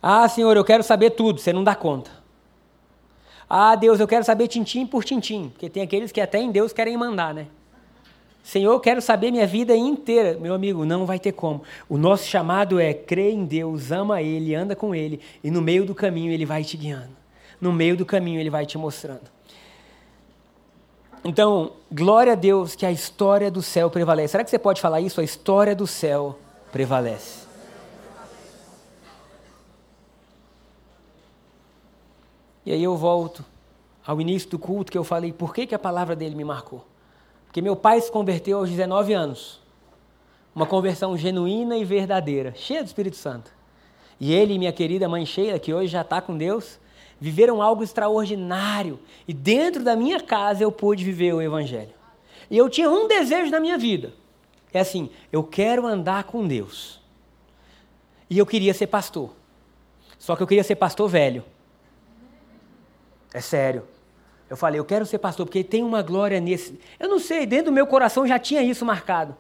Ah, 0.03 0.29
Senhor, 0.29 0.57
eu 0.57 0.65
quero 0.65 0.83
saber 0.83 1.11
tudo, 1.11 1.41
você 1.41 1.53
não 1.53 1.63
dá 1.63 1.75
conta. 1.75 2.11
Ah, 3.49 3.75
Deus, 3.75 3.99
eu 3.99 4.09
quero 4.09 4.25
saber 4.25 4.49
tintim 4.49 4.87
por 4.87 5.05
tintim, 5.05 5.49
porque 5.49 5.69
tem 5.69 5.83
aqueles 5.83 6.13
que 6.13 6.21
até 6.21 6.39
em 6.39 6.51
Deus 6.51 6.73
querem 6.73 6.97
mandar, 6.97 7.35
né? 7.35 7.49
Senhor, 8.43 8.73
eu 8.73 8.81
quero 8.81 9.03
saber 9.03 9.31
minha 9.31 9.47
vida 9.47 9.77
inteira. 9.77 10.39
Meu 10.39 10.55
amigo, 10.55 10.85
não 10.85 11.05
vai 11.05 11.19
ter 11.19 11.33
como. 11.33 11.63
O 11.89 11.99
nosso 11.99 12.27
chamado 12.27 12.81
é 12.81 12.95
crer 12.95 13.35
em 13.35 13.45
Deus, 13.45 13.93
ama 13.93 14.23
Ele, 14.23 14.55
anda 14.55 14.75
com 14.75 14.95
Ele, 14.95 15.21
e 15.45 15.51
no 15.51 15.61
meio 15.61 15.85
do 15.85 15.95
caminho 15.95 16.33
Ele 16.33 16.47
vai 16.47 16.65
te 16.65 16.77
guiando. 16.77 17.11
No 17.61 17.73
meio 17.73 17.97
do 17.97 18.07
caminho 18.07 18.41
Ele 18.41 18.49
vai 18.49 18.65
te 18.65 18.79
mostrando. 18.79 19.31
Então, 21.25 21.73
glória 21.93 22.33
a 22.33 22.37
Deus 22.37 22.75
que 22.75 22.87
a 22.87 22.91
história 22.91 23.51
do 23.51 23.61
céu 23.63 23.91
prevalece. 23.91 24.33
Será 24.33 24.45
que 24.45 24.51
você 24.51 24.59
pode 24.59 24.81
falar 24.81 25.01
isso? 25.01 25.21
A 25.21 25.25
história 25.25 25.75
do 25.75 25.87
céu 25.87 26.39
prevalece. 26.73 27.47
E 32.65 32.73
aí 32.73 32.83
eu 32.83 32.97
volto 32.97 33.45
ao 34.07 34.21
início 34.21 34.49
do 34.49 34.59
culto 34.59 34.91
que 34.91 34.97
eu 34.97 35.05
falei 35.05 35.33
por 35.33 35.55
que, 35.55 35.67
que 35.67 35.75
a 35.75 35.79
palavra 35.79 36.17
dele 36.17 36.35
me 36.35 36.45
marcou. 36.45 36.85
Porque 37.47 37.61
meu 37.61 37.77
pai 37.77 38.01
se 38.01 38.11
converteu 38.11 38.59
aos 38.59 38.71
19 38.71 39.13
anos. 39.13 39.61
Uma 40.55 40.67
conversão 40.67 41.17
genuína 41.17 41.77
e 41.77 41.85
verdadeira, 41.85 42.55
cheia 42.57 42.83
do 42.83 42.87
Espírito 42.87 43.17
Santo. 43.17 43.51
E 44.19 44.33
ele 44.33 44.55
e 44.55 44.59
minha 44.59 44.73
querida 44.73 45.09
mãe 45.09 45.27
Sheila, 45.27 45.59
que 45.59 45.73
hoje 45.73 45.93
já 45.93 46.03
está 46.03 46.21
com 46.21 46.37
Deus, 46.37 46.79
viveram 47.21 47.61
algo 47.61 47.85
extraordinário. 47.85 48.99
E 49.29 49.33
dentro 49.35 49.85
da 49.85 49.95
minha 49.95 50.21
casa 50.21 50.63
eu 50.65 50.73
pude 50.73 51.05
viver 51.05 51.35
o 51.35 51.43
Evangelho. 51.43 51.93
E 52.51 52.57
eu 52.57 52.69
tinha 52.69 52.91
um 52.91 53.07
desejo 53.07 53.51
na 53.51 53.61
minha 53.61 53.77
vida. 53.77 54.13
É 54.73 54.81
assim, 54.81 55.11
eu 55.31 55.45
quero 55.45 55.87
andar 55.87 56.25
com 56.25 56.47
Deus. 56.47 57.01
E 58.29 58.39
eu 58.39 58.47
queria 58.47 58.73
ser 58.73 58.87
pastor. 58.87 59.31
Só 60.19 60.35
que 60.35 60.43
eu 60.43 60.47
queria 60.47 60.65
ser 60.65 60.77
pastor 60.77 61.09
velho. 61.09 61.45
É 63.33 63.41
sério. 63.41 63.85
Eu 64.49 64.57
falei, 64.57 64.81
eu 64.81 64.85
quero 64.85 65.07
ser 65.07 65.19
pastor, 65.19 65.47
porque 65.47 65.63
tem 65.63 65.85
uma 65.85 66.03
glória 66.03 66.41
nesse. 66.41 66.79
Eu 66.99 67.09
não 67.09 67.21
sei, 67.21 67.47
dentro 67.47 67.67
do 67.67 67.73
meu 67.73 67.87
coração 67.87 68.27
já 68.27 68.39
tinha 68.39 68.63
isso 68.63 68.85
marcado. 68.85 69.37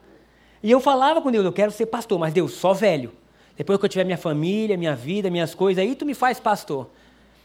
E 0.63 0.71
eu 0.71 0.81
falava 0.81 1.21
com 1.21 1.31
Deus, 1.31 1.45
eu 1.45 1.53
quero 1.53 1.73
ser 1.73 1.87
pastor, 1.87 2.19
mas 2.19 2.33
Deus, 2.33 2.53
só 2.53 2.73
velho. 2.73 3.13
Depois 3.57 3.79
que 3.79 3.85
eu 3.85 3.89
tiver 3.89 4.05
minha 4.05 4.19
família, 4.19 4.77
minha 4.77 4.95
vida, 4.95 5.29
minhas 5.29 5.55
coisas, 5.55 5.83
aí 5.83 5.95
tu 5.95 6.07
me 6.07 6.15
faz 6.15 6.39
pastor. 6.39 6.89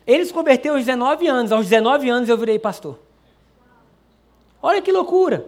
Ele 0.05 0.25
se 0.25 0.33
converteu 0.33 0.73
aos 0.75 0.85
19 0.85 1.27
anos. 1.27 1.51
Aos 1.51 1.67
19 1.67 2.09
anos 2.09 2.29
eu 2.29 2.37
virei 2.37 2.59
pastor. 2.59 2.99
Olha 4.61 4.81
que 4.81 4.91
loucura. 4.91 5.45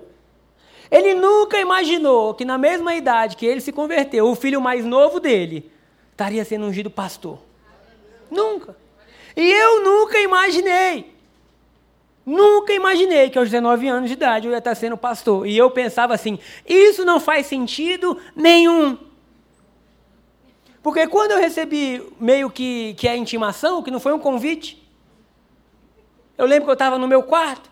Ele 0.89 1.13
nunca 1.13 1.59
imaginou 1.59 2.33
que 2.33 2.45
na 2.45 2.57
mesma 2.57 2.95
idade 2.95 3.35
que 3.35 3.45
ele 3.45 3.59
se 3.59 3.71
converteu, 3.71 4.27
o 4.27 4.35
filho 4.35 4.61
mais 4.61 4.85
novo 4.85 5.19
dele 5.19 5.69
estaria 6.11 6.43
sendo 6.45 6.65
ungido 6.65 6.89
pastor. 6.89 7.39
Nunca. 8.31 8.75
E 9.35 9.51
eu 9.51 9.83
nunca 9.83 10.19
imaginei. 10.19 11.13
Nunca 12.25 12.73
imaginei 12.73 13.29
que 13.29 13.37
aos 13.37 13.49
19 13.49 13.87
anos 13.87 14.09
de 14.09 14.13
idade 14.13 14.47
eu 14.47 14.51
ia 14.51 14.57
estar 14.57 14.75
sendo 14.75 14.97
pastor. 14.97 15.47
E 15.47 15.57
eu 15.57 15.71
pensava 15.71 16.13
assim: 16.13 16.39
isso 16.67 17.05
não 17.05 17.19
faz 17.19 17.45
sentido 17.45 18.17
nenhum. 18.35 18.97
Porque 20.87 21.05
quando 21.05 21.31
eu 21.31 21.37
recebi 21.37 22.01
meio 22.17 22.49
que, 22.49 22.93
que 22.93 23.09
a 23.09 23.17
intimação, 23.17 23.83
que 23.83 23.91
não 23.91 23.99
foi 23.99 24.13
um 24.13 24.19
convite, 24.19 24.81
eu 26.37 26.45
lembro 26.45 26.63
que 26.63 26.69
eu 26.69 26.75
estava 26.75 26.97
no 26.97 27.05
meu 27.09 27.23
quarto, 27.23 27.69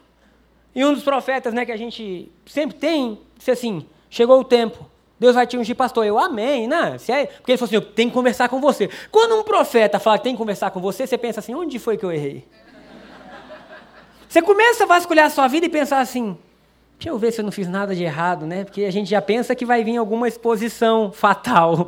e 0.75 0.83
um 0.83 0.93
dos 0.93 1.01
profetas 1.01 1.53
né, 1.53 1.65
que 1.65 1.71
a 1.71 1.77
gente 1.77 2.29
sempre 2.45 2.75
tem, 2.75 3.17
disse 3.37 3.51
assim: 3.51 3.87
chegou 4.09 4.41
o 4.41 4.43
tempo, 4.43 4.85
Deus 5.17 5.33
vai 5.33 5.47
te 5.47 5.55
ungir 5.55 5.77
pastor. 5.77 6.05
Eu, 6.05 6.19
amém, 6.19 6.67
né? 6.67 6.97
É, 7.07 7.27
porque 7.27 7.53
ele 7.53 7.57
falou 7.57 7.67
assim: 7.67 7.75
eu 7.75 7.81
tenho 7.81 8.09
que 8.09 8.13
conversar 8.13 8.49
com 8.49 8.59
você. 8.59 8.89
Quando 9.09 9.39
um 9.39 9.43
profeta 9.43 9.97
fala 9.97 10.17
que 10.17 10.25
tem 10.25 10.33
que 10.33 10.37
conversar 10.37 10.71
com 10.71 10.81
você, 10.81 11.07
você 11.07 11.17
pensa 11.17 11.39
assim: 11.39 11.55
onde 11.55 11.79
foi 11.79 11.95
que 11.95 12.03
eu 12.03 12.11
errei? 12.11 12.45
Você 14.27 14.41
começa 14.41 14.83
a 14.83 14.87
vasculhar 14.87 15.27
a 15.27 15.29
sua 15.29 15.47
vida 15.47 15.67
e 15.67 15.69
pensar 15.69 16.01
assim: 16.01 16.37
deixa 16.99 17.11
eu 17.11 17.17
ver 17.17 17.31
se 17.31 17.39
eu 17.39 17.45
não 17.45 17.51
fiz 17.53 17.69
nada 17.69 17.95
de 17.95 18.03
errado, 18.03 18.45
né? 18.45 18.65
Porque 18.65 18.83
a 18.83 18.91
gente 18.91 19.09
já 19.09 19.21
pensa 19.21 19.55
que 19.55 19.65
vai 19.65 19.85
vir 19.85 19.95
alguma 19.95 20.27
exposição 20.27 21.13
fatal. 21.13 21.87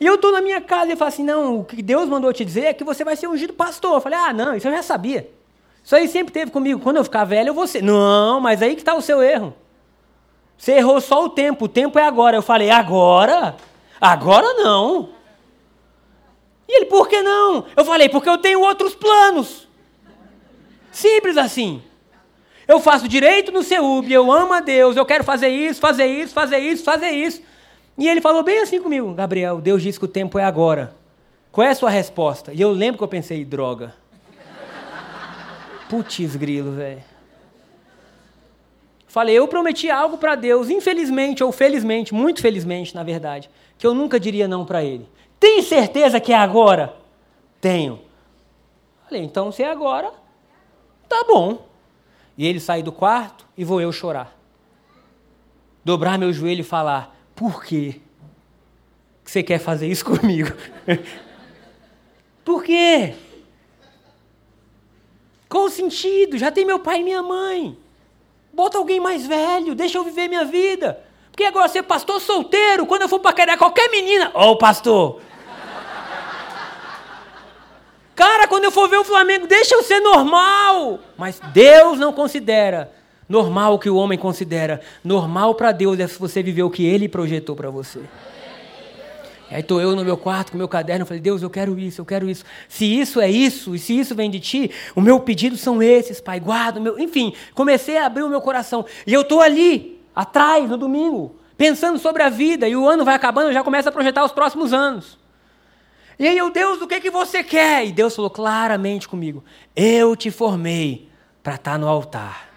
E 0.00 0.06
eu 0.06 0.14
estou 0.14 0.30
na 0.30 0.40
minha 0.40 0.60
casa 0.60 0.92
e 0.92 0.96
falo 0.96 1.08
assim: 1.08 1.24
não, 1.24 1.60
o 1.60 1.64
que 1.64 1.82
Deus 1.82 2.08
mandou 2.08 2.32
te 2.32 2.44
dizer 2.44 2.66
é 2.66 2.72
que 2.72 2.84
você 2.84 3.04
vai 3.04 3.16
ser 3.16 3.28
ungido 3.28 3.52
pastor. 3.52 3.94
Eu 3.94 4.00
falei: 4.00 4.18
ah, 4.18 4.32
não, 4.32 4.54
isso 4.54 4.68
eu 4.68 4.72
já 4.72 4.82
sabia. 4.82 5.30
Isso 5.82 5.96
aí 5.96 6.06
sempre 6.06 6.32
teve 6.32 6.50
comigo. 6.50 6.80
Quando 6.80 6.98
eu 6.98 7.04
ficar 7.04 7.24
velho, 7.24 7.48
eu 7.48 7.54
vou 7.54 7.66
ser. 7.66 7.82
Não, 7.82 8.40
mas 8.40 8.62
aí 8.62 8.74
que 8.74 8.82
está 8.82 8.94
o 8.94 9.02
seu 9.02 9.22
erro. 9.22 9.54
Você 10.56 10.72
errou 10.72 11.00
só 11.00 11.24
o 11.24 11.28
tempo, 11.28 11.64
o 11.64 11.68
tempo 11.68 11.98
é 11.98 12.04
agora. 12.04 12.36
Eu 12.36 12.42
falei: 12.42 12.70
agora? 12.70 13.56
Agora 14.00 14.54
não. 14.54 15.10
E 16.68 16.76
ele, 16.76 16.86
por 16.86 17.08
que 17.08 17.20
não? 17.22 17.64
Eu 17.76 17.84
falei: 17.84 18.08
porque 18.08 18.28
eu 18.28 18.38
tenho 18.38 18.60
outros 18.60 18.94
planos. 18.94 19.66
Simples 20.92 21.36
assim. 21.36 21.82
Eu 22.68 22.80
faço 22.80 23.08
direito 23.08 23.50
no 23.50 23.62
CEUB, 23.62 24.12
eu 24.12 24.30
amo 24.30 24.52
a 24.52 24.60
Deus, 24.60 24.94
eu 24.94 25.06
quero 25.06 25.24
fazer 25.24 25.48
isso, 25.48 25.80
fazer 25.80 26.04
isso, 26.04 26.34
fazer 26.34 26.58
isso, 26.58 26.84
fazer 26.84 27.10
isso. 27.10 27.40
E 27.98 28.08
ele 28.08 28.20
falou 28.20 28.44
bem 28.44 28.60
assim 28.60 28.80
comigo: 28.80 29.12
Gabriel, 29.12 29.60
Deus 29.60 29.82
disse 29.82 29.98
que 29.98 30.04
o 30.04 30.08
tempo 30.08 30.38
é 30.38 30.44
agora. 30.44 30.94
Qual 31.50 31.66
é 31.66 31.70
a 31.70 31.74
sua 31.74 31.90
resposta? 31.90 32.52
E 32.54 32.60
eu 32.60 32.70
lembro 32.70 32.96
que 32.96 33.04
eu 33.04 33.08
pensei: 33.08 33.44
droga. 33.44 33.92
Putz, 35.90 36.36
grilo, 36.36 36.72
velho. 36.72 37.02
Falei, 39.08 39.34
eu 39.36 39.48
prometi 39.48 39.90
algo 39.90 40.18
para 40.18 40.34
Deus, 40.34 40.68
infelizmente 40.68 41.42
ou 41.42 41.50
felizmente, 41.50 42.12
muito 42.14 42.42
felizmente, 42.42 42.94
na 42.94 43.02
verdade, 43.02 43.48
que 43.78 43.86
eu 43.86 43.94
nunca 43.94 44.20
diria 44.20 44.46
não 44.46 44.66
para 44.66 44.84
Ele. 44.84 45.08
Tem 45.40 45.62
certeza 45.62 46.20
que 46.20 46.32
é 46.32 46.36
agora? 46.36 46.94
Tenho. 47.58 48.00
Falei, 49.04 49.22
então 49.22 49.50
se 49.50 49.62
é 49.62 49.70
agora, 49.70 50.12
tá 51.08 51.24
bom. 51.26 51.66
E 52.36 52.46
ele 52.46 52.60
sai 52.60 52.82
do 52.82 52.92
quarto 52.92 53.46
e 53.56 53.64
vou 53.64 53.80
eu 53.80 53.90
chorar. 53.90 54.36
Dobrar 55.82 56.18
meu 56.18 56.32
joelho 56.32 56.60
e 56.60 56.64
falar: 56.64 57.17
por 57.38 57.64
que 57.64 58.00
você 59.24 59.44
quer 59.44 59.60
fazer 59.60 59.86
isso 59.86 60.04
comigo? 60.10 60.50
Por 62.44 62.64
quê? 62.64 63.14
Qual 65.48 65.64
o 65.64 65.70
sentido? 65.70 66.36
Já 66.36 66.50
tem 66.50 66.64
meu 66.64 66.80
pai 66.80 67.00
e 67.00 67.04
minha 67.04 67.22
mãe. 67.22 67.78
Bota 68.52 68.76
alguém 68.76 68.98
mais 68.98 69.24
velho, 69.24 69.76
deixa 69.76 69.98
eu 69.98 70.04
viver 70.04 70.26
minha 70.26 70.44
vida. 70.44 71.00
Porque 71.30 71.44
agora 71.44 71.68
ser 71.68 71.84
pastor 71.84 72.20
solteiro, 72.20 72.84
quando 72.86 73.02
eu 73.02 73.08
for 73.08 73.20
paquerar 73.20 73.56
qualquer 73.56 73.88
menina, 73.88 74.32
ó, 74.34 74.50
oh, 74.50 74.56
pastor. 74.58 75.20
Cara, 78.16 78.48
quando 78.48 78.64
eu 78.64 78.72
for 78.72 78.88
ver 78.88 78.96
o 78.96 79.04
Flamengo, 79.04 79.46
deixa 79.46 79.76
eu 79.76 79.82
ser 79.84 80.00
normal. 80.00 80.98
Mas 81.16 81.38
Deus 81.52 82.00
não 82.00 82.12
considera 82.12 82.92
Normal 83.28 83.78
que 83.78 83.90
o 83.90 83.96
homem 83.96 84.18
considera 84.18 84.80
normal 85.04 85.54
para 85.54 85.70
Deus 85.70 85.98
é 86.00 86.06
se 86.06 86.18
você 86.18 86.42
viver 86.42 86.62
o 86.62 86.70
que 86.70 86.84
ele 86.86 87.08
projetou 87.08 87.54
para 87.54 87.70
você. 87.70 88.00
Aí 89.50 89.60
estou 89.60 89.80
eu 89.80 89.96
no 89.96 90.04
meu 90.04 90.16
quarto 90.16 90.52
com 90.52 90.58
meu 90.58 90.68
caderno, 90.68 91.02
eu 91.02 91.06
falei, 91.06 91.20
Deus, 91.20 91.42
eu 91.42 91.48
quero 91.48 91.78
isso, 91.78 92.00
eu 92.00 92.04
quero 92.04 92.28
isso. 92.28 92.44
Se 92.68 92.84
isso 92.84 93.20
é 93.20 93.30
isso, 93.30 93.74
e 93.74 93.78
se 93.78 93.98
isso 93.98 94.14
vem 94.14 94.30
de 94.30 94.40
ti, 94.40 94.70
o 94.94 95.00
meu 95.00 95.20
pedido 95.20 95.56
são 95.56 95.82
esses, 95.82 96.20
Pai, 96.20 96.38
guarda 96.38 96.78
o 96.78 96.82
meu. 96.82 96.98
Enfim, 96.98 97.34
comecei 97.54 97.96
a 97.96 98.06
abrir 98.06 98.22
o 98.22 98.28
meu 98.28 98.42
coração. 98.42 98.84
E 99.06 99.12
eu 99.12 99.22
estou 99.22 99.40
ali, 99.40 100.00
atrás, 100.14 100.68
no 100.68 100.76
domingo, 100.76 101.36
pensando 101.56 101.98
sobre 101.98 102.22
a 102.22 102.28
vida, 102.28 102.68
e 102.68 102.76
o 102.76 102.86
ano 102.86 103.06
vai 103.06 103.14
acabando, 103.14 103.48
eu 103.48 103.54
já 103.54 103.64
começo 103.64 103.88
a 103.88 103.92
projetar 103.92 104.22
os 104.24 104.32
próximos 104.32 104.72
anos. 104.74 105.18
E 106.18 106.26
aí 106.26 106.36
eu, 106.36 106.50
Deus, 106.50 106.82
o 106.82 106.86
que, 106.86 107.00
que 107.00 107.10
você 107.10 107.42
quer? 107.42 107.86
E 107.86 107.92
Deus 107.92 108.14
falou 108.14 108.30
claramente 108.30 109.08
comigo: 109.08 109.44
Eu 109.74 110.16
te 110.16 110.30
formei 110.30 111.08
para 111.42 111.54
estar 111.54 111.72
tá 111.72 111.78
no 111.78 111.88
altar. 111.88 112.47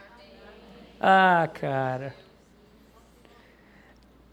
Ah, 1.04 1.50
cara. 1.52 2.16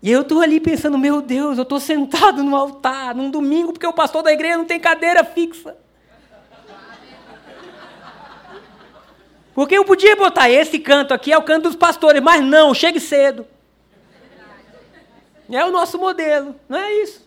E 0.03 0.13
eu 0.13 0.21
estou 0.21 0.43
ali 0.43 0.61
pensando, 0.61 0.99
meu 0.99 1.23
Deus, 1.23 1.57
eu 1.57 1.63
estou 1.63 1.81
sentado 1.81 2.43
no 2.43 2.55
altar, 2.55 3.15
num 3.15 3.31
domingo, 3.31 3.73
porque 3.73 3.87
o 3.87 3.93
pastor 3.93 4.23
da 4.23 4.31
igreja 4.31 4.59
não 4.59 4.67
tem 4.67 4.79
cadeira 4.79 5.25
fixa. 5.25 5.75
Porque 9.55 9.77
eu 9.77 9.85
podia 9.85 10.15
botar 10.15 10.51
esse 10.51 10.79
canto 10.79 11.15
aqui, 11.15 11.33
é 11.33 11.39
o 11.39 11.43
canto 11.43 11.65
dos 11.65 11.75
pastores, 11.75 12.23
mas 12.23 12.45
não, 12.45 12.75
chegue 12.75 13.01
cedo. 13.01 13.47
É 15.51 15.65
o 15.65 15.73
nosso 15.73 15.99
modelo, 15.99 16.55
não 16.69 16.79
é 16.79 16.93
isso? 17.03 17.27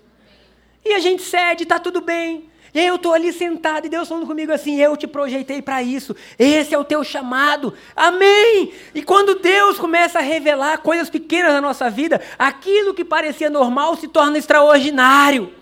E 0.86 0.94
a 0.94 1.00
gente 1.00 1.24
cede, 1.24 1.64
está 1.64 1.80
tudo 1.80 2.00
bem. 2.00 2.51
E 2.74 2.80
aí 2.80 2.88
eu 2.88 2.96
estou 2.96 3.14
ali 3.14 3.34
sentado 3.34 3.86
e 3.86 3.90
Deus 3.90 4.08
falando 4.08 4.26
comigo 4.26 4.52
assim: 4.52 4.80
Eu 4.80 4.96
te 4.96 5.06
projetei 5.06 5.62
para 5.62 5.84
isso, 5.84 6.16
esse 6.40 6.74
é 6.74 6.78
o 6.78 6.86
teu 6.86 7.04
chamado, 7.04 7.74
amém. 7.96 8.72
E 8.96 9.02
quando 9.02 9.36
Deus 9.36 9.78
começa 9.78 10.20
a 10.20 10.22
revelar 10.22 10.78
coisas 10.78 11.10
pequenas 11.10 11.54
na 11.54 11.62
nossa 11.62 11.90
vida, 11.90 12.22
aquilo 12.40 12.94
que 12.94 13.04
parecia 13.04 13.50
normal 13.50 13.98
se 13.98 14.08
torna 14.08 14.38
extraordinário. 14.38 15.54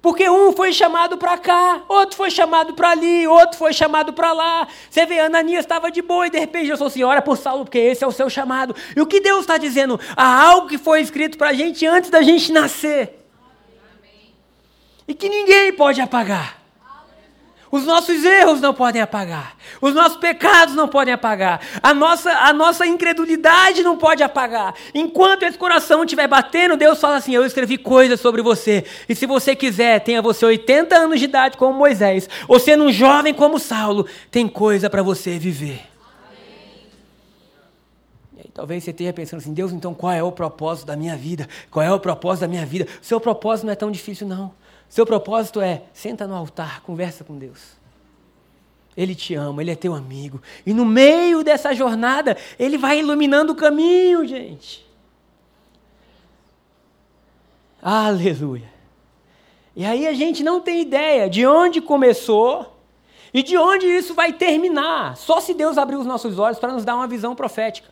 Porque 0.00 0.28
um 0.28 0.50
foi 0.50 0.72
chamado 0.72 1.16
para 1.16 1.38
cá, 1.38 1.82
outro 1.88 2.16
foi 2.16 2.28
chamado 2.28 2.74
para 2.74 2.90
ali, 2.90 3.24
outro 3.28 3.56
foi 3.56 3.72
chamado 3.72 4.12
para 4.12 4.32
lá. 4.32 4.66
Você 4.90 5.06
vê, 5.06 5.20
Ananias 5.20 5.64
estava 5.64 5.92
de 5.92 6.02
boa 6.02 6.26
e 6.26 6.30
de 6.30 6.40
repente 6.40 6.68
eu 6.68 6.76
sou 6.76 6.88
assim, 6.88 7.04
ora 7.04 7.22
por 7.22 7.38
Saulo, 7.38 7.64
porque 7.64 7.78
esse 7.78 8.02
é 8.02 8.06
o 8.06 8.10
seu 8.10 8.28
chamado. 8.28 8.74
E 8.96 9.00
o 9.00 9.06
que 9.06 9.20
Deus 9.20 9.42
está 9.42 9.56
dizendo? 9.56 10.00
Há 10.16 10.42
algo 10.42 10.66
que 10.66 10.76
foi 10.76 11.00
escrito 11.00 11.38
para 11.38 11.50
a 11.50 11.52
gente 11.52 11.86
antes 11.86 12.10
da 12.10 12.20
gente 12.20 12.50
nascer 12.50 13.21
e 15.12 15.14
que 15.14 15.28
ninguém 15.28 15.74
pode 15.74 16.00
apagar. 16.00 16.58
Os 17.70 17.84
nossos 17.84 18.24
erros 18.24 18.62
não 18.62 18.72
podem 18.72 19.00
apagar. 19.00 19.56
Os 19.78 19.94
nossos 19.94 20.16
pecados 20.16 20.74
não 20.74 20.88
podem 20.88 21.12
apagar. 21.12 21.60
A 21.82 21.92
nossa, 21.92 22.30
a 22.30 22.52
nossa 22.52 22.86
incredulidade 22.86 23.82
não 23.82 23.96
pode 23.96 24.22
apagar. 24.22 24.74
Enquanto 24.94 25.42
esse 25.42 25.58
coração 25.58 26.02
estiver 26.02 26.26
batendo, 26.26 26.78
Deus 26.78 26.98
fala 26.98 27.16
assim: 27.16 27.34
Eu 27.34 27.44
escrevi 27.44 27.76
coisas 27.76 28.20
sobre 28.20 28.40
você. 28.40 28.84
E 29.06 29.14
se 29.14 29.26
você 29.26 29.54
quiser, 29.54 30.00
tenha 30.00 30.22
você 30.22 30.46
80 30.46 30.96
anos 30.96 31.18
de 31.18 31.26
idade 31.26 31.58
como 31.58 31.78
Moisés, 31.78 32.28
ou 32.48 32.58
sendo 32.58 32.84
um 32.84 32.92
jovem 32.92 33.34
como 33.34 33.58
Saulo, 33.58 34.06
tem 34.30 34.48
coisa 34.48 34.88
para 34.88 35.02
você 35.02 35.38
viver. 35.38 35.92
Talvez 38.54 38.84
você 38.84 38.90
esteja 38.90 39.12
pensando 39.12 39.40
assim: 39.40 39.54
Deus, 39.54 39.72
então 39.72 39.94
qual 39.94 40.12
é 40.12 40.22
o 40.22 40.32
propósito 40.32 40.86
da 40.86 40.96
minha 40.96 41.16
vida? 41.16 41.48
Qual 41.70 41.84
é 41.84 41.92
o 41.92 42.00
propósito 42.00 42.42
da 42.42 42.48
minha 42.48 42.66
vida? 42.66 42.86
Seu 43.00 43.20
propósito 43.20 43.64
não 43.64 43.72
é 43.72 43.76
tão 43.76 43.90
difícil, 43.90 44.26
não. 44.26 44.52
Seu 44.92 45.06
propósito 45.06 45.58
é: 45.58 45.84
senta 45.94 46.26
no 46.26 46.34
altar, 46.34 46.82
conversa 46.82 47.24
com 47.24 47.38
Deus. 47.38 47.78
Ele 48.94 49.14
te 49.14 49.34
ama, 49.34 49.62
ele 49.62 49.70
é 49.70 49.74
teu 49.74 49.94
amigo. 49.94 50.42
E 50.66 50.74
no 50.74 50.84
meio 50.84 51.42
dessa 51.42 51.74
jornada, 51.74 52.36
ele 52.58 52.76
vai 52.76 52.98
iluminando 52.98 53.54
o 53.54 53.56
caminho, 53.56 54.26
gente. 54.26 54.86
Aleluia. 57.80 58.70
E 59.74 59.82
aí 59.82 60.06
a 60.06 60.12
gente 60.12 60.42
não 60.42 60.60
tem 60.60 60.82
ideia 60.82 61.26
de 61.26 61.46
onde 61.46 61.80
começou 61.80 62.78
e 63.32 63.42
de 63.42 63.56
onde 63.56 63.86
isso 63.86 64.12
vai 64.12 64.34
terminar. 64.34 65.16
Só 65.16 65.40
se 65.40 65.54
Deus 65.54 65.78
abrir 65.78 65.96
os 65.96 66.04
nossos 66.04 66.38
olhos 66.38 66.58
para 66.58 66.74
nos 66.74 66.84
dar 66.84 66.96
uma 66.96 67.08
visão 67.08 67.34
profética. 67.34 67.88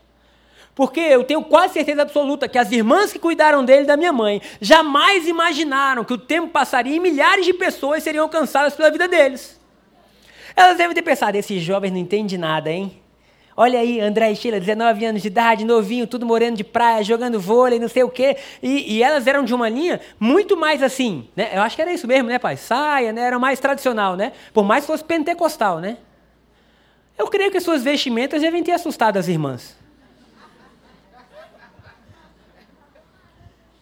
Porque 0.81 0.99
eu 0.99 1.22
tenho 1.24 1.43
quase 1.45 1.74
certeza 1.74 2.01
absoluta 2.01 2.49
que 2.49 2.57
as 2.57 2.72
irmãs 2.72 3.12
que 3.12 3.18
cuidaram 3.18 3.62
dele 3.62 3.85
da 3.85 3.99
minha 3.99 4.14
mãe 4.14 4.41
jamais 4.62 5.28
imaginaram 5.28 6.03
que 6.05 6.14
o 6.14 6.16
tempo 6.16 6.49
passaria 6.49 6.97
e 6.97 6.99
milhares 6.99 7.45
de 7.45 7.53
pessoas 7.53 8.03
seriam 8.03 8.24
alcançadas 8.24 8.72
pela 8.72 8.91
vida 8.91 9.07
deles. 9.07 9.61
Elas 10.57 10.78
devem 10.78 10.95
ter 10.95 11.03
pensado: 11.03 11.37
esse 11.37 11.61
jovem 11.61 11.91
não 11.91 11.99
entende 11.99 12.39
nada, 12.39 12.70
hein? 12.70 12.99
Olha 13.55 13.78
aí, 13.78 14.01
André 14.01 14.33
e 14.33 14.37
Sheila, 14.37 14.59
19 14.59 15.05
anos 15.05 15.20
de 15.20 15.28
idade, 15.28 15.66
novinho, 15.66 16.07
tudo 16.07 16.24
moreno 16.24 16.57
de 16.57 16.64
praia, 16.64 17.05
jogando 17.05 17.39
vôlei, 17.39 17.78
não 17.78 17.87
sei 17.87 18.03
o 18.03 18.09
quê. 18.09 18.39
E, 18.62 18.97
e, 18.97 19.03
elas 19.03 19.26
eram 19.26 19.45
de 19.45 19.53
uma 19.53 19.68
linha 19.68 20.01
muito 20.18 20.57
mais 20.57 20.83
assim, 20.83 21.28
né? 21.37 21.51
Eu 21.53 21.61
acho 21.61 21.76
que 21.76 21.83
era 21.83 21.93
isso 21.93 22.07
mesmo, 22.07 22.31
né, 22.31 22.39
pai? 22.39 22.57
Saia, 22.57 23.12
né? 23.12 23.20
Era 23.20 23.39
mais 23.39 23.61
tradicional, 23.61 24.16
né? 24.16 24.33
Por 24.55 24.64
mais 24.64 24.85
que 24.85 24.87
fosse 24.87 25.05
pentecostal, 25.05 25.78
né? 25.78 25.99
Eu 27.18 27.26
creio 27.26 27.51
que 27.51 27.61
suas 27.61 27.83
vestimentas 27.83 28.41
devem 28.41 28.62
ter 28.62 28.72
assustado 28.72 29.18
as 29.18 29.28
irmãs. 29.28 29.78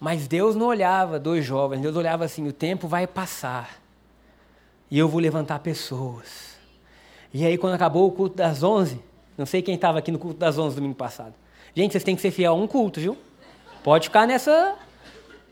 Mas 0.01 0.29
Deus 0.29 0.55
não 0.55 0.67
olhava 0.67 1.19
dois 1.19 1.45
jovens, 1.45 1.81
Deus 1.81 1.97
olhava 1.97 2.25
assim: 2.25 2.47
o 2.47 2.53
tempo 2.53 2.87
vai 2.87 3.07
passar 3.07 3.81
e 4.91 4.99
eu 4.99 5.09
vou 5.09 5.21
levantar 5.21 5.59
pessoas. 5.59 6.57
E 7.33 7.45
aí, 7.45 7.59
quando 7.59 7.75
acabou 7.75 8.07
o 8.07 8.13
culto 8.13 8.37
das 8.37 8.63
11, 8.63 9.01
não 9.37 9.45
sei 9.45 9.61
quem 9.61 9.75
estava 9.75 9.99
aqui 9.99 10.11
no 10.11 10.19
culto 10.19 10.39
das 10.39 10.57
11 10.57 10.77
domingo 10.77 10.95
passado. 10.95 11.35
Gente, 11.75 11.93
vocês 11.93 12.05
têm 12.05 12.17
que 12.17 12.23
ser 12.23 12.31
fiel 12.31 12.53
a 12.53 12.57
um 12.57 12.67
culto, 12.67 13.01
viu? 13.01 13.17
Pode 13.85 14.09
ficar 14.09 14.27
nessa 14.27 14.77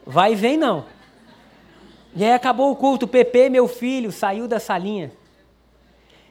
vai 0.07 0.33
e 0.33 0.37
vem, 0.37 0.57
não. 0.57 0.85
E 2.15 2.25
aí 2.25 2.33
acabou 2.33 2.71
o 2.71 2.77
culto, 2.77 3.05
o 3.05 3.09
Pepe, 3.09 3.51
meu 3.51 3.69
filho, 3.69 4.11
saiu 4.11 4.49
da 4.49 4.59
salinha 4.59 5.13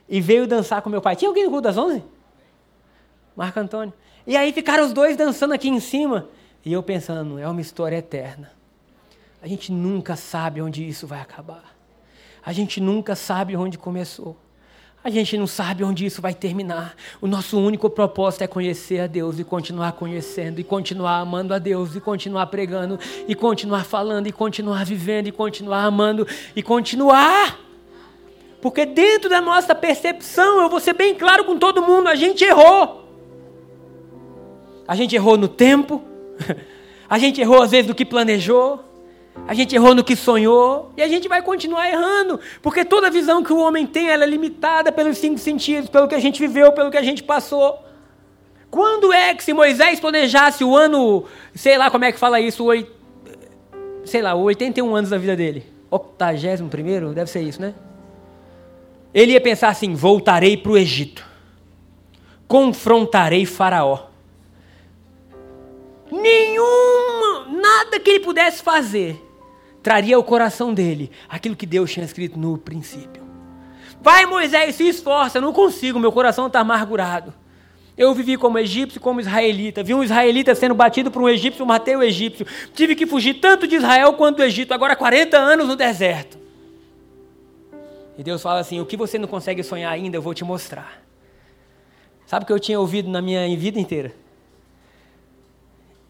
e 0.09 0.22
veio 0.22 0.47
dançar 0.47 0.82
com 0.82 0.89
meu 0.89 1.01
pai. 1.01 1.16
Tinha 1.16 1.30
alguém 1.30 1.43
no 1.43 1.49
culto 1.49 1.63
das 1.63 1.78
11? 1.78 2.03
Marco 3.36 3.59
Antônio. 3.59 3.93
E 4.26 4.36
aí 4.36 4.51
ficaram 4.51 4.86
os 4.86 4.93
dois 4.93 5.16
dançando 5.16 5.53
aqui 5.53 5.70
em 5.70 5.80
cima. 5.80 6.28
E 6.66 6.74
eu 6.74 6.82
pensando, 6.82 7.38
é 7.38 7.47
uma 7.47 7.61
história 7.61 7.97
eterna. 7.97 8.51
A 9.39 9.47
gente 9.47 9.72
nunca 9.72 10.16
sabe 10.16 10.59
onde 10.59 10.86
isso 10.86 11.05
vai 11.05 11.22
acabar. 11.22 11.76
A 12.43 12.51
gente 12.51 12.82
nunca 12.82 13.16
sabe 13.16 13.55
onde 13.55 13.78
começou. 13.78 14.36
A 15.03 15.09
gente 15.11 15.38
não 15.38 15.45
sabe 15.45 15.84
onde 15.84 16.03
isso 16.03 16.20
vai 16.20 16.34
terminar. 16.34 16.95
O 17.22 17.28
nosso 17.28 17.59
único 17.59 17.88
propósito 17.91 18.43
é 18.43 18.47
conhecer 18.47 19.01
a 19.01 19.05
Deus 19.05 19.38
e 19.38 19.43
continuar 19.43 19.91
conhecendo, 19.91 20.59
e 20.59 20.63
continuar 20.63 21.20
amando 21.20 21.53
a 21.53 21.59
Deus, 21.59 21.95
e 21.95 22.01
continuar 22.01 22.47
pregando, 22.47 22.99
e 23.28 23.36
continuar 23.36 23.86
falando, 23.86 24.26
e 24.26 24.32
continuar 24.32 24.84
vivendo, 24.84 25.28
e 25.28 25.32
continuar 25.32 25.84
amando, 25.84 26.28
e 26.55 26.63
continuar. 26.63 27.59
Porque 28.59 28.84
dentro 28.84 29.30
da 29.30 29.39
nossa 29.39 29.76
percepção, 29.76 30.63
eu 30.63 30.70
vou 30.70 30.80
ser 30.80 30.93
bem 30.93 31.13
claro 31.13 31.45
com 31.45 31.59
todo 31.59 31.84
mundo, 31.84 32.07
a 32.07 32.16
gente 32.16 32.43
errou. 32.43 33.07
A 34.88 34.95
gente 34.95 35.16
errou 35.16 35.38
no 35.38 35.47
tempo, 35.47 36.14
A 37.09 37.17
gente 37.17 37.39
errou 37.39 37.61
às 37.61 37.71
vezes 37.71 37.88
no 37.88 37.93
que 37.93 38.03
planejou, 38.03 38.83
a 39.47 39.53
gente 39.53 39.75
errou 39.75 39.93
no 39.93 40.03
que 40.03 40.15
sonhou, 40.15 40.91
e 40.97 41.03
a 41.03 41.07
gente 41.07 41.27
vai 41.27 41.41
continuar 41.41 41.89
errando, 41.89 42.39
porque 42.61 42.83
toda 42.83 43.11
visão 43.11 43.43
que 43.43 43.53
o 43.53 43.59
homem 43.59 43.86
tem 43.86 44.09
é 44.09 44.25
limitada 44.25 44.91
pelos 44.91 45.17
cinco 45.17 45.38
sentidos, 45.38 45.89
pelo 45.89 46.07
que 46.07 46.15
a 46.15 46.19
gente 46.19 46.39
viveu, 46.39 46.71
pelo 46.71 46.89
que 46.89 46.97
a 46.97 47.03
gente 47.03 47.21
passou. 47.21 47.79
Quando 48.71 49.13
é 49.13 49.33
que 49.36 49.43
se 49.43 49.53
Moisés 49.53 49.99
planejasse 49.99 50.63
o 50.63 50.75
ano, 50.75 51.25
sei 51.53 51.77
lá 51.77 51.91
como 51.91 52.05
é 52.05 52.11
que 52.11 52.19
fala 52.19 52.39
isso, 52.39 52.65
oit, 52.65 52.89
sei 54.03 54.21
lá, 54.21 54.33
81 54.33 54.95
anos 54.95 55.09
da 55.11 55.17
vida 55.17 55.36
dele? 55.36 55.63
81 55.91 56.67
primeiro? 56.67 57.13
Deve 57.13 57.29
ser 57.29 57.41
isso, 57.41 57.61
né? 57.61 57.73
Ele 59.13 59.33
ia 59.33 59.41
pensar 59.41 59.69
assim: 59.69 59.93
voltarei 59.93 60.57
para 60.57 60.71
o 60.71 60.77
Egito, 60.77 61.25
confrontarei 62.47 63.45
Faraó 63.45 64.14
nenhuma, 66.22 67.47
nada 67.49 67.99
que 67.99 68.09
ele 68.09 68.20
pudesse 68.22 68.61
fazer, 68.63 69.22
traria 69.84 70.16
ao 70.16 70.24
coração 70.24 70.74
dele 70.74 71.11
aquilo 71.30 71.55
que 71.55 71.66
Deus 71.66 71.91
tinha 71.91 72.05
escrito 72.05 72.39
no 72.39 72.57
princípio. 72.57 73.24
Vai, 74.01 74.26
Moisés, 74.26 74.76
se 74.76 74.88
esforça, 74.88 75.41
não 75.41 75.51
consigo, 75.51 75.99
meu 75.99 76.11
coração 76.11 76.47
está 76.47 76.59
amargurado. 76.59 77.34
Eu 77.97 78.13
vivi 78.13 78.36
como 78.36 78.59
egípcio, 78.59 78.99
como 78.99 79.22
israelita. 79.22 79.82
Vi 79.82 79.93
um 79.93 80.03
israelita 80.03 80.53
sendo 80.53 80.76
batido 80.76 81.09
por 81.09 81.22
um 81.22 81.30
egípcio, 81.30 81.66
matei 81.66 81.95
o 81.95 82.03
egípcio. 82.03 82.45
Tive 82.74 82.93
que 82.93 83.05
fugir 83.05 83.36
tanto 83.36 83.68
de 83.68 83.76
Israel 83.76 84.13
quanto 84.13 84.38
do 84.38 84.43
Egito, 84.43 84.74
agora 84.74 84.95
40 84.95 85.38
anos 85.38 85.68
no 85.68 85.76
deserto. 85.76 86.38
E 88.18 88.24
Deus 88.24 88.41
fala 88.41 88.59
assim: 88.59 88.82
o 88.82 88.86
que 88.86 88.97
você 88.97 89.18
não 89.18 89.28
consegue 89.28 89.63
sonhar 89.63 89.91
ainda, 89.91 90.18
eu 90.18 90.22
vou 90.22 90.34
te 90.34 90.43
mostrar. 90.43 91.01
Sabe 92.26 92.43
o 92.43 92.47
que 92.47 92.53
eu 92.53 92.59
tinha 92.59 92.80
ouvido 92.80 93.09
na 93.09 93.22
minha 93.22 93.55
vida 93.55 93.80
inteira? 93.80 94.13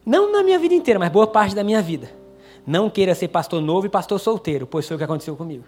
Não 0.06 0.32
na 0.32 0.44
minha 0.44 0.60
vida 0.60 0.74
inteira, 0.74 1.00
mas 1.00 1.12
boa 1.12 1.26
parte 1.26 1.56
da 1.56 1.64
minha 1.64 1.82
vida. 1.82 2.12
Não 2.66 2.90
queira 2.90 3.16
ser 3.16 3.28
pastor 3.28 3.62
novo 3.62 3.88
e 3.88 3.90
pastor 3.90 4.20
solteiro, 4.20 4.68
pois 4.68 4.88
foi 4.88 4.96
o 4.96 4.98
que 4.98 5.04
aconteceu 5.04 5.36
comigo. 5.36 5.64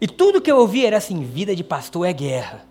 E 0.00 0.06
tudo 0.06 0.40
que 0.40 0.50
eu 0.50 0.58
ouvi 0.58 0.84
era 0.84 0.96
assim: 0.96 1.24
vida 1.24 1.54
de 1.54 1.64
pastor 1.64 2.06
é 2.06 2.12
guerra. 2.12 2.64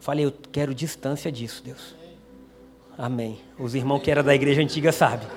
Falei, 0.00 0.24
eu 0.24 0.32
quero 0.50 0.74
distância 0.74 1.30
disso, 1.30 1.62
Deus. 1.64 1.94
Amém. 2.98 3.38
Os 3.58 3.74
irmãos 3.74 4.00
que 4.00 4.10
eram 4.10 4.22
da 4.22 4.34
igreja 4.34 4.60
antiga 4.62 4.92
sabem. 4.92 5.28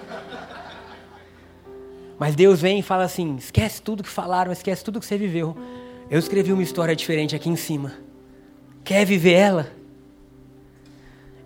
Mas 2.17 2.35
Deus 2.35 2.61
vem 2.61 2.79
e 2.79 2.83
fala 2.83 3.03
assim: 3.03 3.35
esquece 3.35 3.81
tudo 3.81 4.03
que 4.03 4.09
falaram, 4.09 4.51
esquece 4.51 4.83
tudo 4.83 4.99
que 4.99 5.05
você 5.05 5.17
viveu. 5.17 5.55
Eu 6.09 6.19
escrevi 6.19 6.53
uma 6.53 6.63
história 6.63 6.95
diferente 6.95 7.35
aqui 7.35 7.49
em 7.49 7.55
cima. 7.55 7.93
Quer 8.83 9.05
viver 9.05 9.33
ela? 9.33 9.71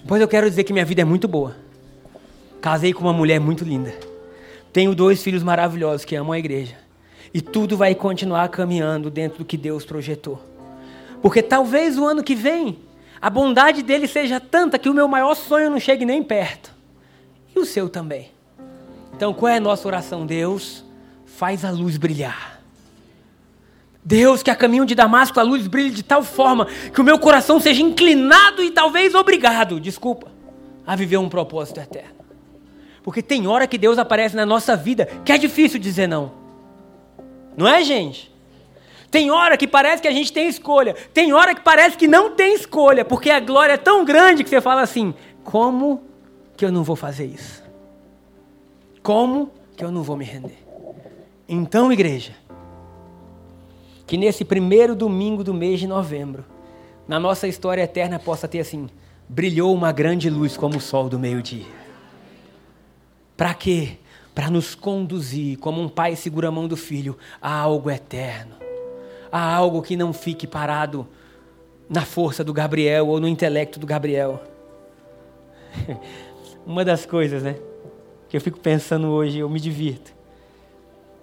Pois 0.07 0.21
eu 0.21 0.27
quero 0.27 0.49
dizer 0.49 0.63
que 0.63 0.73
minha 0.73 0.85
vida 0.85 1.01
é 1.01 1.05
muito 1.05 1.27
boa. 1.27 1.55
Casei 2.61 2.93
com 2.93 3.01
uma 3.01 3.13
mulher 3.13 3.39
muito 3.39 3.63
linda. 3.63 3.93
Tenho 4.71 4.93
dois 4.93 5.23
filhos 5.23 5.43
maravilhosos 5.43 6.05
que 6.05 6.15
amam 6.15 6.33
a 6.33 6.39
igreja. 6.39 6.75
E 7.33 7.41
tudo 7.41 7.77
vai 7.77 7.93
continuar 7.93 8.47
caminhando 8.49 9.09
dentro 9.09 9.39
do 9.39 9.45
que 9.45 9.57
Deus 9.57 9.85
projetou. 9.85 10.41
Porque 11.21 11.41
talvez 11.41 11.97
o 11.97 12.05
ano 12.05 12.23
que 12.23 12.35
vem 12.35 12.79
a 13.21 13.29
bondade 13.29 13.83
dele 13.83 14.07
seja 14.07 14.39
tanta 14.39 14.79
que 14.79 14.89
o 14.89 14.93
meu 14.93 15.07
maior 15.07 15.35
sonho 15.35 15.69
não 15.69 15.79
chegue 15.79 16.05
nem 16.05 16.23
perto. 16.23 16.73
E 17.55 17.59
o 17.59 17.65
seu 17.65 17.89
também. 17.89 18.31
Então 19.13 19.33
qual 19.33 19.51
é 19.51 19.57
a 19.57 19.61
nossa 19.61 19.87
oração? 19.87 20.25
Deus, 20.25 20.83
faz 21.25 21.65
a 21.65 21.71
luz 21.71 21.97
brilhar. 21.97 22.59
Deus, 24.03 24.41
que 24.41 24.49
a 24.49 24.55
caminho 24.55 24.85
de 24.85 24.95
Damasco 24.95 25.39
a 25.39 25.43
luz 25.43 25.67
brilhe 25.67 25.91
de 25.91 26.03
tal 26.03 26.23
forma 26.23 26.65
que 26.93 27.01
o 27.01 27.03
meu 27.03 27.19
coração 27.19 27.59
seja 27.59 27.81
inclinado 27.81 28.63
e 28.63 28.71
talvez 28.71 29.13
obrigado, 29.13 29.79
desculpa, 29.79 30.31
a 30.85 30.95
viver 30.95 31.17
um 31.17 31.29
propósito 31.29 31.79
eterno. 31.79 32.19
Porque 33.03 33.21
tem 33.21 33.47
hora 33.47 33.67
que 33.67 33.77
Deus 33.77 33.97
aparece 33.97 34.35
na 34.35 34.45
nossa 34.45 34.75
vida 34.75 35.05
que 35.25 35.31
é 35.31 35.37
difícil 35.37 35.79
dizer 35.79 36.07
não. 36.07 36.31
Não 37.55 37.67
é, 37.67 37.83
gente? 37.83 38.33
Tem 39.11 39.31
hora 39.31 39.57
que 39.57 39.67
parece 39.67 40.01
que 40.01 40.07
a 40.07 40.11
gente 40.11 40.31
tem 40.31 40.47
escolha. 40.47 40.95
Tem 41.13 41.33
hora 41.33 41.55
que 41.55 41.61
parece 41.61 41.97
que 41.97 42.07
não 42.07 42.31
tem 42.35 42.53
escolha, 42.53 43.03
porque 43.03 43.29
a 43.29 43.39
glória 43.39 43.73
é 43.73 43.77
tão 43.77 44.05
grande 44.05 44.43
que 44.43 44.49
você 44.49 44.61
fala 44.61 44.81
assim: 44.81 45.13
como 45.43 46.03
que 46.55 46.63
eu 46.63 46.71
não 46.71 46.83
vou 46.83 46.95
fazer 46.95 47.25
isso? 47.25 47.63
Como 49.01 49.51
que 49.75 49.83
eu 49.83 49.91
não 49.91 50.03
vou 50.03 50.15
me 50.15 50.25
render? 50.25 50.59
Então, 51.47 51.91
igreja, 51.91 52.33
que 54.10 54.18
nesse 54.18 54.43
primeiro 54.43 54.95
domingo 54.95 55.43
do 55.43 55.53
mês 55.53 55.80
de 55.80 55.86
novembro, 55.86 56.43
na 57.07 57.20
nossa 57.20 57.47
história 57.47 57.84
eterna 57.84 58.18
possa 58.18 58.47
ter 58.47 58.60
assim: 58.60 58.89
brilhou 59.30 59.72
uma 59.72 59.91
grande 59.91 60.32
luz 60.32 60.57
como 60.57 60.78
o 60.78 60.82
sol 60.82 61.07
do 61.07 61.20
meio-dia. 61.20 61.68
Para 63.38 63.53
quê? 63.53 63.97
Para 64.34 64.49
nos 64.49 64.74
conduzir, 64.74 65.60
como 65.60 65.80
um 65.80 65.88
pai 65.88 66.16
segura 66.16 66.47
a 66.47 66.51
mão 66.51 66.68
do 66.68 66.76
filho, 66.76 67.20
a 67.39 67.53
algo 67.53 67.91
eterno, 67.91 68.55
a 69.32 69.53
algo 69.53 69.80
que 69.84 69.95
não 69.95 70.12
fique 70.12 70.47
parado 70.47 71.07
na 71.88 72.01
força 72.01 72.43
do 72.43 72.51
Gabriel 72.51 73.10
ou 73.10 73.20
no 73.20 73.28
intelecto 73.28 73.80
do 73.80 73.86
Gabriel. 73.86 74.41
Uma 76.66 76.84
das 76.84 77.05
coisas, 77.05 77.43
né, 77.43 77.57
que 78.28 78.36
eu 78.36 78.41
fico 78.41 78.60
pensando 78.60 79.10
hoje, 79.10 79.38
eu 79.38 79.47
me 79.47 79.60
divirto, 79.60 80.12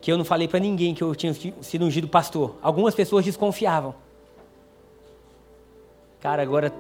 que 0.07 0.13
eu 0.13 0.17
não 0.17 0.25
falei 0.25 0.47
para 0.47 0.61
ninguém 0.61 0.95
que 0.95 1.03
eu 1.03 1.17
tinha 1.17 1.35
sido 1.35 1.85
ungido 1.85 2.07
pastor. 2.07 2.55
Algumas 2.63 2.95
pessoas 2.95 3.25
desconfiavam. 3.25 3.93
Cara, 6.21 6.41
agora 6.43 6.73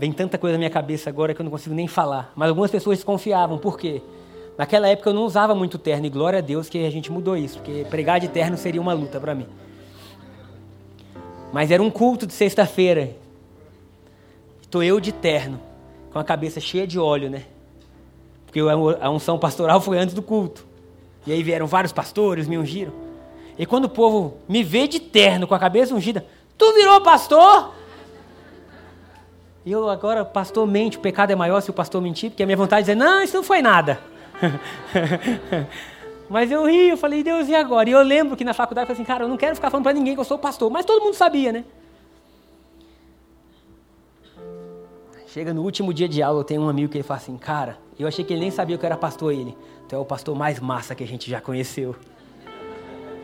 vem 0.00 0.12
tanta 0.12 0.36
coisa 0.36 0.54
na 0.54 0.58
minha 0.58 0.68
cabeça 0.68 1.08
agora 1.08 1.32
que 1.32 1.40
eu 1.40 1.44
não 1.44 1.50
consigo 1.52 1.76
nem 1.76 1.86
falar. 1.86 2.32
Mas 2.34 2.48
algumas 2.48 2.72
pessoas 2.72 2.98
desconfiavam. 2.98 3.56
Por 3.56 3.78
quê? 3.78 4.02
Naquela 4.58 4.88
época 4.88 5.10
eu 5.10 5.14
não 5.14 5.22
usava 5.22 5.54
muito 5.54 5.78
terno 5.78 6.06
e 6.06 6.10
glória 6.10 6.40
a 6.40 6.42
Deus 6.42 6.68
que 6.68 6.84
a 6.84 6.90
gente 6.90 7.12
mudou 7.12 7.36
isso, 7.36 7.58
porque 7.58 7.86
pregar 7.88 8.18
de 8.18 8.26
terno 8.26 8.56
seria 8.56 8.80
uma 8.80 8.94
luta 8.94 9.20
para 9.20 9.32
mim. 9.32 9.46
Mas 11.52 11.70
era 11.70 11.80
um 11.80 11.88
culto 11.88 12.26
de 12.26 12.32
sexta-feira. 12.32 13.14
Estou 14.60 14.82
eu 14.82 14.98
de 14.98 15.12
terno, 15.12 15.60
com 16.12 16.18
a 16.18 16.24
cabeça 16.24 16.58
cheia 16.58 16.84
de 16.84 16.98
óleo, 16.98 17.30
né? 17.30 17.44
Porque 18.44 18.58
a 18.58 19.08
unção 19.08 19.38
pastoral 19.38 19.78
foi 19.80 19.98
antes 19.98 20.16
do 20.16 20.22
culto. 20.22 20.71
E 21.26 21.32
aí 21.32 21.42
vieram 21.42 21.66
vários 21.66 21.92
pastores, 21.92 22.48
me 22.48 22.58
ungiram. 22.58 22.92
E 23.58 23.66
quando 23.66 23.84
o 23.84 23.88
povo 23.88 24.38
me 24.48 24.62
vê 24.62 24.88
de 24.88 24.98
terno, 24.98 25.46
com 25.46 25.54
a 25.54 25.58
cabeça 25.58 25.94
ungida, 25.94 26.26
tu 26.56 26.72
virou 26.74 27.00
pastor? 27.00 27.72
E 29.64 29.70
eu 29.70 29.88
agora, 29.88 30.24
pastor 30.24 30.66
mente, 30.66 30.96
o 30.96 31.00
pecado 31.00 31.30
é 31.30 31.36
maior 31.36 31.60
se 31.60 31.70
o 31.70 31.72
pastor 31.72 32.02
mentir, 32.02 32.30
porque 32.30 32.42
a 32.42 32.46
minha 32.46 32.56
vontade 32.56 32.90
é 32.90 32.94
dizer, 32.94 32.94
não, 32.94 33.22
isso 33.22 33.36
não 33.36 33.44
foi 33.44 33.62
nada. 33.62 34.00
Mas 36.28 36.50
eu 36.50 36.66
ri, 36.66 36.88
eu 36.88 36.96
falei, 36.96 37.22
Deus, 37.22 37.48
e 37.48 37.54
agora? 37.54 37.88
E 37.88 37.92
eu 37.92 38.02
lembro 38.02 38.36
que 38.36 38.44
na 38.44 38.54
faculdade 38.54 38.84
eu 38.84 38.86
falei 38.88 39.02
assim, 39.02 39.06
cara, 39.06 39.24
eu 39.24 39.28
não 39.28 39.36
quero 39.36 39.54
ficar 39.54 39.70
falando 39.70 39.84
para 39.84 39.92
ninguém 39.92 40.14
que 40.14 40.20
eu 40.20 40.24
sou 40.24 40.38
pastor. 40.38 40.70
Mas 40.70 40.84
todo 40.84 41.02
mundo 41.02 41.14
sabia, 41.14 41.52
né? 41.52 41.64
Chega 45.32 45.54
no 45.54 45.62
último 45.62 45.94
dia 45.94 46.06
de 46.06 46.22
aula, 46.22 46.40
eu 46.40 46.44
tenho 46.44 46.60
um 46.60 46.68
amigo 46.68 46.90
que 46.90 46.98
ele 46.98 47.02
fala 47.02 47.18
assim, 47.18 47.38
cara, 47.38 47.78
eu 47.98 48.06
achei 48.06 48.22
que 48.22 48.34
ele 48.34 48.42
nem 48.42 48.50
sabia 48.50 48.76
que 48.76 48.84
eu 48.84 48.86
era 48.86 48.98
pastor 48.98 49.32
ele. 49.32 49.56
Tu 49.88 49.94
é 49.94 49.98
o 49.98 50.04
pastor 50.04 50.36
mais 50.36 50.60
massa 50.60 50.94
que 50.94 51.02
a 51.02 51.06
gente 51.06 51.30
já 51.30 51.40
conheceu. 51.40 51.96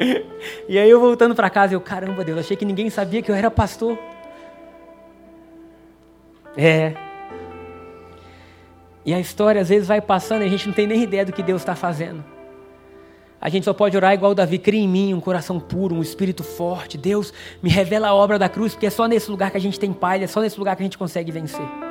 e 0.66 0.78
aí 0.78 0.88
eu 0.88 0.98
voltando 0.98 1.34
para 1.34 1.50
casa, 1.50 1.74
eu, 1.74 1.80
caramba, 1.82 2.24
Deus, 2.24 2.38
achei 2.38 2.56
que 2.56 2.64
ninguém 2.64 2.88
sabia 2.88 3.20
que 3.20 3.30
eu 3.30 3.34
era 3.34 3.50
pastor. 3.50 3.98
É, 6.56 6.94
e 9.04 9.12
a 9.12 9.20
história 9.20 9.60
às 9.60 9.68
vezes 9.68 9.86
vai 9.86 10.00
passando 10.00 10.40
e 10.40 10.46
a 10.46 10.48
gente 10.48 10.66
não 10.66 10.72
tem 10.72 10.86
nem 10.86 11.02
ideia 11.02 11.26
do 11.26 11.32
que 11.32 11.42
Deus 11.42 11.60
está 11.60 11.74
fazendo. 11.74 12.24
A 13.38 13.50
gente 13.50 13.64
só 13.64 13.74
pode 13.74 13.94
orar 13.98 14.14
igual 14.14 14.34
Davi, 14.34 14.58
cria 14.58 14.80
em 14.80 14.88
mim 14.88 15.12
um 15.12 15.20
coração 15.20 15.60
puro, 15.60 15.94
um 15.94 16.00
espírito 16.00 16.42
forte. 16.42 16.96
Deus 16.96 17.34
me 17.62 17.68
revela 17.68 18.08
a 18.08 18.14
obra 18.14 18.38
da 18.38 18.48
cruz, 18.48 18.72
porque 18.72 18.86
é 18.86 18.90
só 18.90 19.06
nesse 19.06 19.30
lugar 19.30 19.50
que 19.50 19.58
a 19.58 19.60
gente 19.60 19.78
tem 19.78 19.92
paz, 19.92 20.22
é 20.22 20.26
só 20.26 20.40
nesse 20.40 20.58
lugar 20.58 20.74
que 20.74 20.82
a 20.82 20.86
gente 20.86 20.96
consegue 20.96 21.30
vencer. 21.30 21.87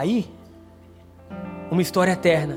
Aí, 0.00 0.26
uma 1.70 1.82
história 1.82 2.12
eterna. 2.12 2.56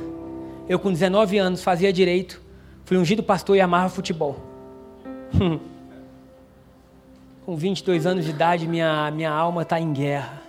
Eu 0.65 0.79
com 0.79 0.89
19 0.89 1.37
anos 1.37 1.61
fazia 1.61 1.91
direito, 1.91 2.41
fui 2.85 2.95
ungido 2.95 3.21
pastor 3.21 3.57
e 3.57 3.59
amava 3.59 3.89
futebol. 3.89 4.37
com 7.45 7.57
22 7.57 8.05
anos 8.05 8.23
de 8.23 8.31
idade, 8.31 8.65
minha, 8.65 9.11
minha 9.11 9.29
alma 9.29 9.63
está 9.63 9.77
em 9.77 9.91
guerra. 9.91 10.41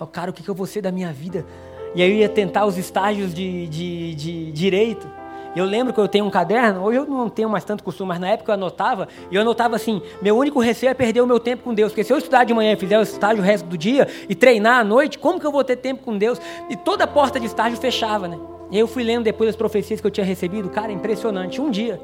Oh, 0.00 0.04
cara, 0.04 0.32
o 0.32 0.34
que, 0.34 0.42
que 0.42 0.50
eu 0.50 0.56
vou 0.56 0.66
ser 0.66 0.82
da 0.82 0.90
minha 0.90 1.12
vida? 1.12 1.46
E 1.94 2.02
aí 2.02 2.10
eu 2.10 2.16
ia 2.16 2.28
tentar 2.28 2.66
os 2.66 2.76
estágios 2.76 3.32
de, 3.32 3.68
de, 3.68 4.14
de 4.16 4.50
direito. 4.50 5.08
E 5.54 5.58
eu 5.58 5.66
lembro 5.66 5.92
que 5.92 6.00
eu 6.00 6.08
tenho 6.08 6.24
um 6.24 6.30
caderno, 6.30 6.82
hoje 6.82 6.98
eu 6.98 7.06
não 7.06 7.28
tenho 7.28 7.48
mais 7.48 7.62
tanto 7.62 7.84
costume, 7.84 8.08
mas 8.08 8.18
na 8.18 8.28
época 8.28 8.52
eu 8.52 8.54
anotava, 8.54 9.06
e 9.30 9.34
eu 9.34 9.42
anotava 9.42 9.76
assim: 9.76 10.00
meu 10.22 10.36
único 10.36 10.58
receio 10.60 10.90
é 10.90 10.94
perder 10.94 11.20
o 11.20 11.26
meu 11.26 11.38
tempo 11.38 11.62
com 11.62 11.74
Deus, 11.74 11.92
porque 11.92 12.02
se 12.02 12.12
eu 12.12 12.16
estudar 12.16 12.44
de 12.44 12.54
manhã 12.54 12.72
e 12.72 12.76
fizer 12.76 12.98
o 12.98 13.02
estágio 13.02 13.42
o 13.42 13.44
resto 13.44 13.66
do 13.66 13.76
dia 13.76 14.08
e 14.28 14.34
treinar 14.34 14.80
à 14.80 14.84
noite, 14.84 15.18
como 15.18 15.38
que 15.38 15.46
eu 15.46 15.52
vou 15.52 15.62
ter 15.62 15.76
tempo 15.76 16.02
com 16.02 16.16
Deus? 16.16 16.40
E 16.70 16.76
toda 16.76 17.04
a 17.04 17.06
porta 17.06 17.38
de 17.38 17.46
estágio 17.46 17.78
fechava, 17.78 18.26
né? 18.26 18.38
E 18.70 18.78
eu 18.78 18.88
fui 18.88 19.02
lendo 19.02 19.24
depois 19.24 19.50
as 19.50 19.56
profecias 19.56 20.00
que 20.00 20.06
eu 20.06 20.10
tinha 20.10 20.24
recebido, 20.24 20.70
cara, 20.70 20.90
impressionante. 20.90 21.60
Um 21.60 21.70
dia, 21.70 22.00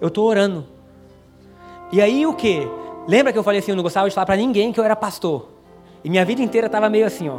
eu 0.00 0.06
estou 0.06 0.28
orando. 0.28 0.64
E 1.90 2.00
aí 2.00 2.24
o 2.24 2.34
que? 2.34 2.68
Lembra 3.08 3.32
que 3.32 3.38
eu 3.38 3.42
falei 3.42 3.58
assim: 3.58 3.72
eu 3.72 3.76
não 3.76 3.82
gostava 3.82 4.08
de 4.08 4.14
falar 4.14 4.26
para 4.26 4.36
ninguém 4.36 4.72
que 4.72 4.78
eu 4.78 4.84
era 4.84 4.94
pastor. 4.94 5.48
E 6.04 6.08
minha 6.08 6.24
vida 6.24 6.40
inteira 6.40 6.68
estava 6.68 6.88
meio 6.88 7.04
assim, 7.04 7.28
ó. 7.28 7.38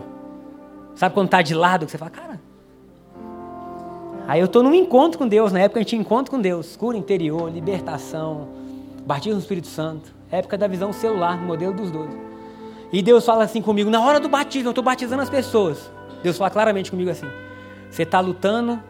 Sabe 0.94 1.16
quando 1.16 1.30
tá 1.30 1.42
de 1.42 1.56
lado, 1.56 1.86
que 1.86 1.92
você 1.92 1.98
fala, 1.98 2.12
cara. 2.12 2.41
Aí 4.32 4.40
eu 4.40 4.46
estou 4.46 4.64
num 4.64 4.74
encontro 4.74 5.20
com 5.20 5.28
Deus, 5.28 5.52
na 5.52 5.60
época 5.60 5.78
a 5.78 5.82
gente 5.82 5.90
tinha 5.90 6.00
encontro 6.00 6.32
com 6.32 6.40
Deus, 6.40 6.78
cura 6.78 6.96
interior, 6.96 7.52
libertação, 7.52 8.48
batismo 9.06 9.34
no 9.34 9.42
Espírito 9.42 9.68
Santo, 9.68 10.16
época 10.32 10.58
da 10.58 10.70
visão 10.70 10.94
celular, 10.94 11.38
no 11.38 11.46
modelo 11.46 11.74
dos 11.74 11.92
dois. 11.92 12.10
E 12.94 13.02
Deus 13.02 13.26
fala 13.26 13.44
assim 13.44 13.62
comigo, 13.62 13.90
na 13.90 14.00
hora 14.00 14.22
do 14.22 14.30
batismo, 14.30 14.70
eu 14.70 14.72
estou 14.72 14.86
batizando 14.86 15.22
as 15.22 15.30
pessoas. 15.30 15.92
Deus 16.24 16.38
fala 16.38 16.50
claramente 16.50 16.90
comigo 16.90 17.10
assim: 17.10 17.28
você 17.90 18.04
está 18.04 18.22
lutando 18.22 18.82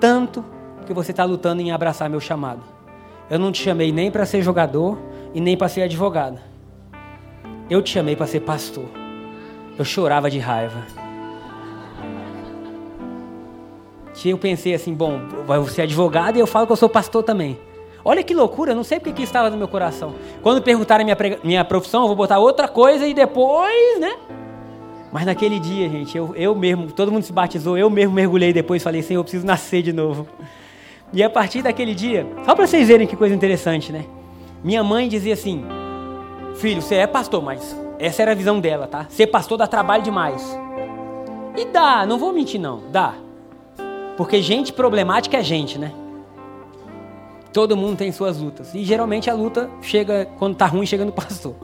tanto 0.00 0.42
que 0.86 0.94
você 0.94 1.10
está 1.10 1.24
lutando 1.24 1.60
em 1.60 1.70
abraçar 1.70 2.08
meu 2.08 2.18
chamado. 2.18 2.62
Eu 3.28 3.38
não 3.38 3.52
te 3.52 3.62
chamei 3.62 3.92
nem 3.92 4.10
para 4.10 4.24
ser 4.24 4.40
jogador 4.40 4.96
e 5.34 5.42
nem 5.42 5.58
para 5.58 5.68
ser 5.68 5.82
advogado. 5.82 6.40
Eu 7.68 7.82
te 7.82 7.90
chamei 7.90 8.16
para 8.16 8.26
ser 8.26 8.40
pastor. 8.40 8.88
Eu 9.78 9.84
chorava 9.84 10.30
de 10.30 10.38
raiva. 10.38 10.99
Eu 14.28 14.38
pensei 14.38 14.74
assim, 14.74 14.92
bom, 14.94 15.20
vai 15.46 15.62
ser 15.64 15.82
advogado 15.82 16.36
e 16.36 16.40
eu 16.40 16.46
falo 16.46 16.66
que 16.66 16.72
eu 16.72 16.76
sou 16.76 16.88
pastor 16.88 17.22
também. 17.22 17.58
Olha 18.04 18.22
que 18.22 18.34
loucura, 18.34 18.74
não 18.74 18.82
sei 18.84 18.98
porque 18.98 19.12
que 19.12 19.22
estava 19.22 19.50
no 19.50 19.56
meu 19.56 19.68
coração. 19.68 20.14
Quando 20.42 20.62
perguntarem 20.62 21.04
minha, 21.04 21.16
minha 21.44 21.64
profissão, 21.64 22.02
eu 22.02 22.06
vou 22.06 22.16
botar 22.16 22.38
outra 22.38 22.66
coisa 22.66 23.06
e 23.06 23.12
depois, 23.12 24.00
né? 24.00 24.16
Mas 25.12 25.26
naquele 25.26 25.58
dia, 25.58 25.88
gente, 25.88 26.16
eu, 26.16 26.34
eu 26.36 26.54
mesmo, 26.54 26.92
todo 26.92 27.10
mundo 27.10 27.24
se 27.24 27.32
batizou, 27.32 27.76
eu 27.76 27.90
mesmo 27.90 28.14
mergulhei 28.14 28.52
depois 28.52 28.80
e 28.80 28.84
falei, 28.84 29.02
Senhor, 29.02 29.20
eu 29.20 29.24
preciso 29.24 29.44
nascer 29.44 29.82
de 29.82 29.92
novo. 29.92 30.26
E 31.12 31.22
a 31.22 31.28
partir 31.28 31.62
daquele 31.62 31.94
dia, 31.94 32.26
só 32.44 32.54
para 32.54 32.66
vocês 32.66 32.86
verem 32.86 33.06
que 33.06 33.16
coisa 33.16 33.34
interessante, 33.34 33.92
né? 33.92 34.04
Minha 34.62 34.84
mãe 34.84 35.08
dizia 35.08 35.34
assim: 35.34 35.64
Filho, 36.54 36.80
você 36.80 36.96
é 36.96 37.06
pastor, 37.06 37.42
mas 37.42 37.76
essa 37.98 38.22
era 38.22 38.30
a 38.30 38.34
visão 38.34 38.60
dela, 38.60 38.86
tá? 38.86 39.06
Ser 39.08 39.26
pastor 39.26 39.58
dá 39.58 39.66
trabalho 39.66 40.02
demais. 40.02 40.56
E 41.56 41.64
dá, 41.64 42.06
não 42.06 42.18
vou 42.18 42.32
mentir 42.32 42.60
não, 42.60 42.82
dá. 42.92 43.14
Porque 44.20 44.42
gente 44.42 44.70
problemática 44.70 45.38
é 45.38 45.42
gente, 45.42 45.78
né? 45.78 45.92
Todo 47.54 47.74
mundo 47.74 47.96
tem 47.96 48.12
suas 48.12 48.36
lutas. 48.36 48.74
E 48.74 48.84
geralmente 48.84 49.30
a 49.30 49.34
luta 49.34 49.70
chega, 49.80 50.28
quando 50.38 50.56
tá 50.56 50.66
ruim, 50.66 50.84
chega 50.84 51.06
no 51.06 51.10
pastor. 51.10 51.54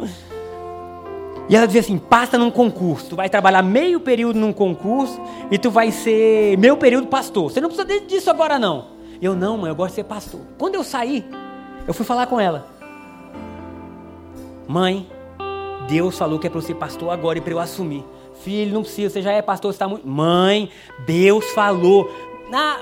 E 1.51 1.55
ela 1.55 1.67
dizia 1.67 1.83
assim: 1.83 1.99
passa 1.99 2.39
num 2.39 2.51
concurso. 2.51 3.11
Tu 3.11 3.15
vai 3.15 3.29
trabalhar 3.29 3.61
meio 3.61 4.01
período 4.01 4.39
num 4.39 4.55
concurso 4.55 5.21
e 5.51 5.59
tu 5.59 5.71
vai 5.71 5.91
ser 5.91 6.57
meio 6.57 6.79
período 6.79 7.09
pastor. 7.09 7.53
Você 7.53 7.61
não 7.61 7.69
precisa 7.69 8.01
disso 8.07 8.31
agora, 8.31 8.59
não. 8.59 8.87
Eu 9.21 9.37
não, 9.37 9.59
mãe, 9.59 9.69
eu 9.69 9.77
gosto 9.77 9.91
de 9.91 9.97
ser 9.97 10.05
pastor. 10.05 10.41
Quando 10.57 10.77
eu 10.77 10.83
saí, 10.83 11.27
eu 11.87 11.93
fui 11.93 12.07
falar 12.07 12.27
com 12.27 12.41
ela. 12.41 12.69
Mãe, 14.67 15.07
Deus 15.91 16.17
falou 16.17 16.39
que 16.39 16.47
é 16.47 16.51
para 16.51 16.59
eu 16.59 16.63
ser 16.63 16.77
pastor 16.77 17.11
agora 17.11 17.37
e 17.37 17.43
para 17.43 17.53
eu 17.53 17.59
assumir. 17.61 18.03
Filho, 18.43 18.75
não 18.75 18.83
precisa, 18.83 19.11
você 19.11 19.23
já 19.23 19.33
é 19.33 19.43
pastor, 19.43 19.73
você 19.73 19.77
está 19.77 19.89
muito. 19.89 20.07
Mãe, 20.07 20.71
Deus 21.07 21.45
falou. 21.53 22.11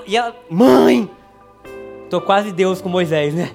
E 0.05 0.15
ela, 0.15 0.35
mãe, 0.49 1.09
tô 2.09 2.21
quase 2.21 2.51
Deus 2.51 2.81
com 2.81 2.89
Moisés, 2.89 3.33
né? 3.33 3.51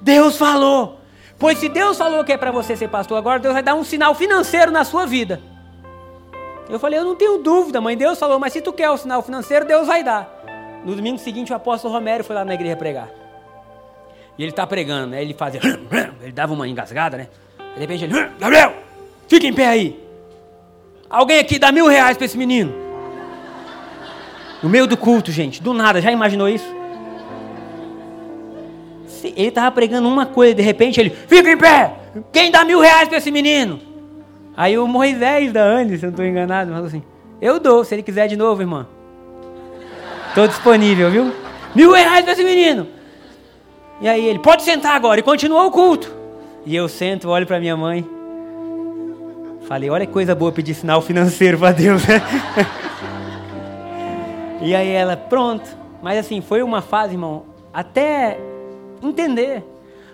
Deus 0.00 0.36
falou. 0.36 1.00
Pois 1.38 1.58
se 1.58 1.68
Deus 1.68 1.98
falou 1.98 2.24
que 2.24 2.32
é 2.32 2.36
para 2.36 2.50
você 2.50 2.76
ser 2.76 2.88
pastor 2.88 3.18
agora, 3.18 3.38
Deus 3.38 3.52
vai 3.52 3.62
dar 3.62 3.74
um 3.74 3.84
sinal 3.84 4.14
financeiro 4.14 4.70
na 4.70 4.84
sua 4.84 5.04
vida. 5.04 5.40
Eu 6.68 6.78
falei, 6.78 6.98
eu 6.98 7.04
não 7.04 7.14
tenho 7.14 7.38
dúvida, 7.38 7.80
mãe. 7.80 7.96
Deus 7.96 8.18
falou, 8.18 8.38
mas 8.38 8.52
se 8.52 8.62
tu 8.62 8.72
quer 8.72 8.90
o 8.90 8.96
sinal 8.96 9.22
financeiro, 9.22 9.66
Deus 9.66 9.86
vai 9.86 10.02
dar. 10.02 10.42
No 10.84 10.94
domingo 10.94 11.18
seguinte, 11.18 11.52
o 11.52 11.56
apóstolo 11.56 11.92
Romero 11.92 12.24
foi 12.24 12.34
lá 12.34 12.44
na 12.44 12.54
igreja 12.54 12.76
pregar. 12.76 13.10
E 14.38 14.42
ele 14.42 14.50
está 14.50 14.66
pregando, 14.66 15.08
né? 15.08 15.22
Ele 15.22 15.34
fazia. 15.34 15.60
Ele 16.20 16.32
dava 16.32 16.52
uma 16.52 16.66
engasgada, 16.66 17.16
né? 17.16 17.28
De 17.74 17.80
repente 17.80 18.04
ele, 18.04 18.14
Gabriel, 18.40 18.72
fica 19.28 19.46
em 19.46 19.52
pé 19.52 19.66
aí. 19.66 20.02
Alguém 21.08 21.38
aqui 21.38 21.58
dá 21.58 21.70
mil 21.70 21.86
reais 21.86 22.16
para 22.16 22.24
esse 22.24 22.36
menino. 22.36 22.83
No 24.64 24.70
meio 24.70 24.86
do 24.86 24.96
culto, 24.96 25.30
gente, 25.30 25.62
do 25.62 25.74
nada, 25.74 26.00
já 26.00 26.10
imaginou 26.10 26.48
isso? 26.48 26.64
Ele 29.22 29.48
estava 29.48 29.70
pregando 29.70 30.08
uma 30.08 30.24
coisa, 30.24 30.54
de 30.54 30.62
repente 30.62 30.98
ele, 30.98 31.10
fica 31.10 31.50
em 31.50 31.58
pé, 31.58 31.92
quem 32.32 32.50
dá 32.50 32.64
mil 32.64 32.80
reais 32.80 33.06
para 33.06 33.18
esse 33.18 33.30
menino? 33.30 33.78
Aí 34.56 34.78
o 34.78 34.86
Moisés 34.88 35.52
da 35.52 35.62
Andes, 35.62 36.00
se 36.00 36.06
eu 36.06 36.08
não 36.08 36.14
estou 36.14 36.24
enganado, 36.24 36.72
falou 36.72 36.86
assim, 36.86 37.02
eu 37.42 37.60
dou, 37.60 37.84
se 37.84 37.94
ele 37.94 38.02
quiser 38.02 38.26
de 38.26 38.36
novo, 38.36 38.62
irmã. 38.62 38.86
Estou 40.30 40.48
disponível, 40.48 41.10
viu? 41.10 41.30
Mil 41.74 41.92
reais 41.92 42.24
para 42.24 42.32
esse 42.32 42.42
menino. 42.42 42.86
E 44.00 44.08
aí 44.08 44.24
ele, 44.24 44.38
pode 44.38 44.62
sentar 44.62 44.96
agora, 44.96 45.20
e 45.20 45.22
continuou 45.22 45.66
o 45.66 45.70
culto. 45.70 46.10
E 46.64 46.74
eu 46.74 46.88
sento, 46.88 47.28
olho 47.28 47.46
para 47.46 47.60
minha 47.60 47.76
mãe. 47.76 48.02
Falei, 49.68 49.90
olha 49.90 50.06
que 50.06 50.12
coisa 50.12 50.34
boa 50.34 50.50
pedir 50.50 50.72
sinal 50.72 51.02
financeiro 51.02 51.58
para 51.58 51.72
Deus, 51.72 52.02
né? 52.06 52.22
e 54.60 54.74
aí 54.74 54.88
ela, 54.88 55.16
pronto. 55.16 55.68
Mas 56.02 56.18
assim, 56.18 56.40
foi 56.40 56.62
uma 56.62 56.82
fase, 56.82 57.14
irmão, 57.14 57.44
até 57.72 58.38
entender. 59.02 59.64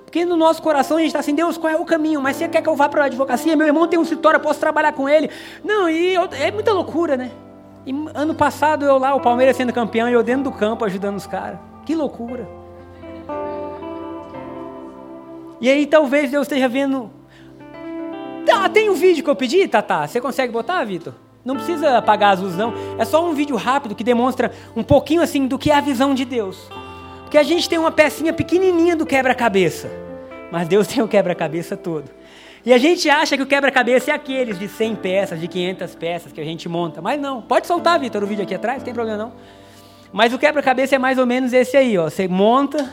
Porque 0.04 0.24
no 0.24 0.36
nosso 0.36 0.60
coração 0.60 0.96
a 0.96 1.00
gente 1.00 1.08
está 1.08 1.20
assim, 1.20 1.34
Deus, 1.34 1.56
qual 1.56 1.72
é 1.72 1.76
o 1.76 1.84
caminho? 1.84 2.20
Mas 2.20 2.36
você 2.36 2.48
quer 2.48 2.62
que 2.62 2.68
eu 2.68 2.74
vá 2.74 2.88
para 2.88 3.02
a 3.02 3.06
advocacia? 3.06 3.54
Meu 3.54 3.66
irmão 3.66 3.86
tem 3.86 3.98
um 3.98 4.02
escritório, 4.02 4.38
eu 4.38 4.42
posso 4.42 4.58
trabalhar 4.58 4.92
com 4.92 5.08
ele. 5.08 5.30
Não, 5.64 5.88
e 5.88 6.14
eu, 6.14 6.28
é 6.32 6.50
muita 6.50 6.72
loucura, 6.72 7.16
né? 7.16 7.30
E 7.86 7.94
ano 8.14 8.34
passado 8.34 8.84
eu 8.84 8.98
lá, 8.98 9.14
o 9.14 9.20
Palmeiras 9.20 9.56
sendo 9.56 9.72
campeão, 9.72 10.08
e 10.08 10.12
eu 10.12 10.22
dentro 10.22 10.44
do 10.44 10.52
campo 10.52 10.84
ajudando 10.84 11.16
os 11.16 11.26
caras. 11.26 11.60
Que 11.86 11.94
loucura. 11.94 12.48
E 15.60 15.68
aí 15.68 15.86
talvez 15.86 16.30
Deus 16.30 16.46
esteja 16.46 16.68
vendo. 16.68 17.10
Tá, 18.44 18.68
tem 18.68 18.90
um 18.90 18.94
vídeo 18.94 19.22
que 19.22 19.30
eu 19.30 19.36
pedi, 19.36 19.68
Tata? 19.68 20.06
Você 20.06 20.20
consegue 20.20 20.52
botar, 20.52 20.82
Vitor? 20.84 21.14
Não 21.44 21.56
precisa 21.56 21.98
apagar 21.98 22.34
as 22.34 22.40
luzes, 22.40 22.58
não. 22.58 22.72
É 22.98 23.04
só 23.04 23.24
um 23.26 23.34
vídeo 23.34 23.56
rápido 23.56 23.94
que 23.94 24.04
demonstra 24.04 24.52
um 24.76 24.82
pouquinho 24.82 25.22
assim 25.22 25.46
do 25.46 25.58
que 25.58 25.70
é 25.70 25.74
a 25.74 25.80
visão 25.80 26.14
de 26.14 26.24
Deus. 26.24 26.68
Porque 27.22 27.38
a 27.38 27.42
gente 27.42 27.68
tem 27.68 27.78
uma 27.78 27.90
pecinha 27.90 28.32
pequenininha 28.32 28.94
do 28.94 29.06
quebra-cabeça. 29.06 29.90
Mas 30.50 30.68
Deus 30.68 30.86
tem 30.88 31.02
o 31.02 31.08
quebra-cabeça 31.08 31.76
todo. 31.76 32.10
E 32.64 32.74
a 32.74 32.78
gente 32.78 33.08
acha 33.08 33.36
que 33.36 33.42
o 33.42 33.46
quebra-cabeça 33.46 34.10
é 34.10 34.14
aqueles 34.14 34.58
de 34.58 34.68
100 34.68 34.96
peças, 34.96 35.40
de 35.40 35.48
500 35.48 35.94
peças 35.94 36.32
que 36.32 36.40
a 36.40 36.44
gente 36.44 36.68
monta. 36.68 37.00
Mas 37.00 37.18
não. 37.18 37.40
Pode 37.40 37.66
soltar, 37.66 37.98
Vitor, 37.98 38.22
o 38.22 38.26
vídeo 38.26 38.42
aqui 38.42 38.54
atrás, 38.54 38.78
não 38.78 38.84
tem 38.84 38.92
problema 38.92 39.16
não. 39.16 39.32
Mas 40.12 40.34
o 40.34 40.38
quebra-cabeça 40.38 40.96
é 40.96 40.98
mais 40.98 41.18
ou 41.18 41.24
menos 41.24 41.52
esse 41.52 41.76
aí, 41.76 41.96
ó. 41.96 42.10
Você 42.10 42.28
monta, 42.28 42.92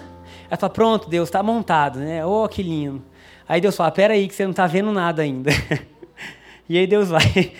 aí 0.49 0.57
fala, 0.57 0.71
pronto, 0.71 1.09
Deus, 1.09 1.27
está 1.27 1.43
montado, 1.43 1.99
né? 1.99 2.25
Oh, 2.25 2.47
que 2.47 2.63
lindo. 2.63 3.01
Aí 3.49 3.59
Deus 3.59 3.75
fala, 3.75 3.91
pera 3.91 4.13
aí 4.13 4.27
que 4.27 4.35
você 4.35 4.43
não 4.43 4.51
está 4.51 4.67
vendo 4.67 4.91
nada 4.91 5.21
ainda. 5.21 5.51
e 6.69 6.77
aí 6.77 6.87
Deus 6.87 7.09
vai. 7.09 7.53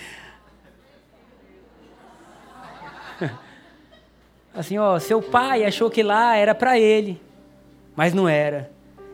Assim, 4.57 4.77
ó, 4.77 4.97
seu 4.97 5.21
pai 5.21 5.63
achou 5.63 5.89
que 5.89 6.01
lá 6.01 6.35
era 6.35 6.55
para 6.55 6.79
ele, 6.79 7.21
mas 7.95 8.13
não 8.13 8.27
era. 8.27 8.69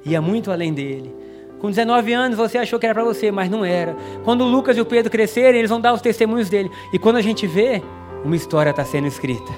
Ia 0.06 0.22
muito 0.22 0.52
além 0.52 0.74
dele. 0.74 1.14
Com 1.60 1.70
19 1.70 2.14
anos 2.14 2.38
você 2.38 2.58
achou 2.58 2.80
que 2.80 2.86
era 2.86 2.96
para 2.96 3.04
você, 3.04 3.32
mas 3.32 3.50
não 3.50 3.64
era. 3.64 3.96
Quando 4.24 4.41
o 4.41 4.48
Lucas 4.48 4.78
e 4.78 4.82
o 4.82 4.86
Pedro 4.86 5.12
crescerem, 5.12 5.60
eles 5.60 5.70
vão 5.70 5.80
dar 5.80 5.94
os 5.94 6.02
testemunhos 6.02 6.50
dele. 6.50 6.70
E 6.91 7.00
quando 7.00 7.18
a 7.18 7.22
gente 7.22 7.46
vê, 7.46 7.82
uma 8.24 8.36
história 8.36 8.70
está 8.70 8.84
sendo 8.84 9.08
escrita. 9.08 9.52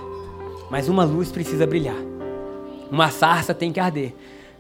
Mas 0.70 0.90
uma 0.90 1.04
luz 1.04 1.32
precisa 1.32 1.66
brilhar. 1.66 1.98
Uma 2.92 3.10
sarça 3.10 3.54
tem 3.54 3.72
que 3.72 3.80
arder. 3.80 4.14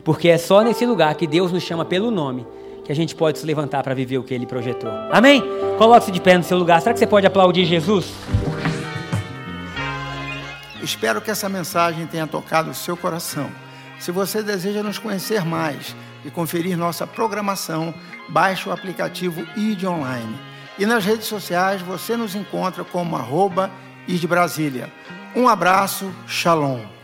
Porque 0.04 0.28
é 0.28 0.38
só 0.38 0.62
nesse 0.62 0.86
lugar 0.86 1.14
que 1.16 1.28
Deus 1.28 1.52
nos 1.52 1.64
chama 1.64 1.86
pelo 1.86 2.10
nome 2.10 2.46
que 2.84 2.92
a 2.92 2.96
gente 2.96 3.16
pode 3.16 3.40
se 3.40 3.46
levantar 3.46 3.82
para 3.82 3.96
viver 3.96 4.20
o 4.20 4.24
que 4.24 4.34
ele 4.34 4.46
projetou. 4.46 4.92
Amém? 5.12 5.44
Coloque-se 5.78 6.12
de 6.12 6.22
pé 6.22 6.38
no 6.38 6.44
seu 6.44 6.58
lugar. 6.58 6.80
Será 6.82 6.94
que 6.94 7.00
você 7.00 7.08
pode 7.08 7.26
aplaudir 7.26 7.66
Jesus? 7.66 8.14
Espero 10.86 11.20
que 11.20 11.32
essa 11.32 11.50
mensagem 11.50 12.06
tenha 12.06 12.28
tocado 12.28 12.70
o 12.70 12.76
seu 12.76 12.96
coração. 12.96 13.50
Se 14.00 14.12
você 14.12 14.44
deseja 14.44 14.84
nos 14.84 15.00
conhecer 15.00 15.44
mais 15.44 15.96
e 16.24 16.30
conferir 16.30 16.78
nossa 16.78 17.08
programação, 17.08 17.92
baixe 18.30 18.70
o 18.70 18.72
aplicativo 18.72 19.42
ID 19.58 19.86
Online. 19.86 20.40
E 20.78 20.86
nas 20.86 21.04
redes 21.04 21.26
sociais 21.26 21.82
você 21.82 22.16
nos 22.16 22.36
encontra 22.36 22.84
como 22.84 23.16
arroba 23.16 23.72
ID 24.08 24.26
Brasília. 24.28 24.94
Um 25.36 25.50
abraço, 25.50 26.14
shalom. 26.28 26.95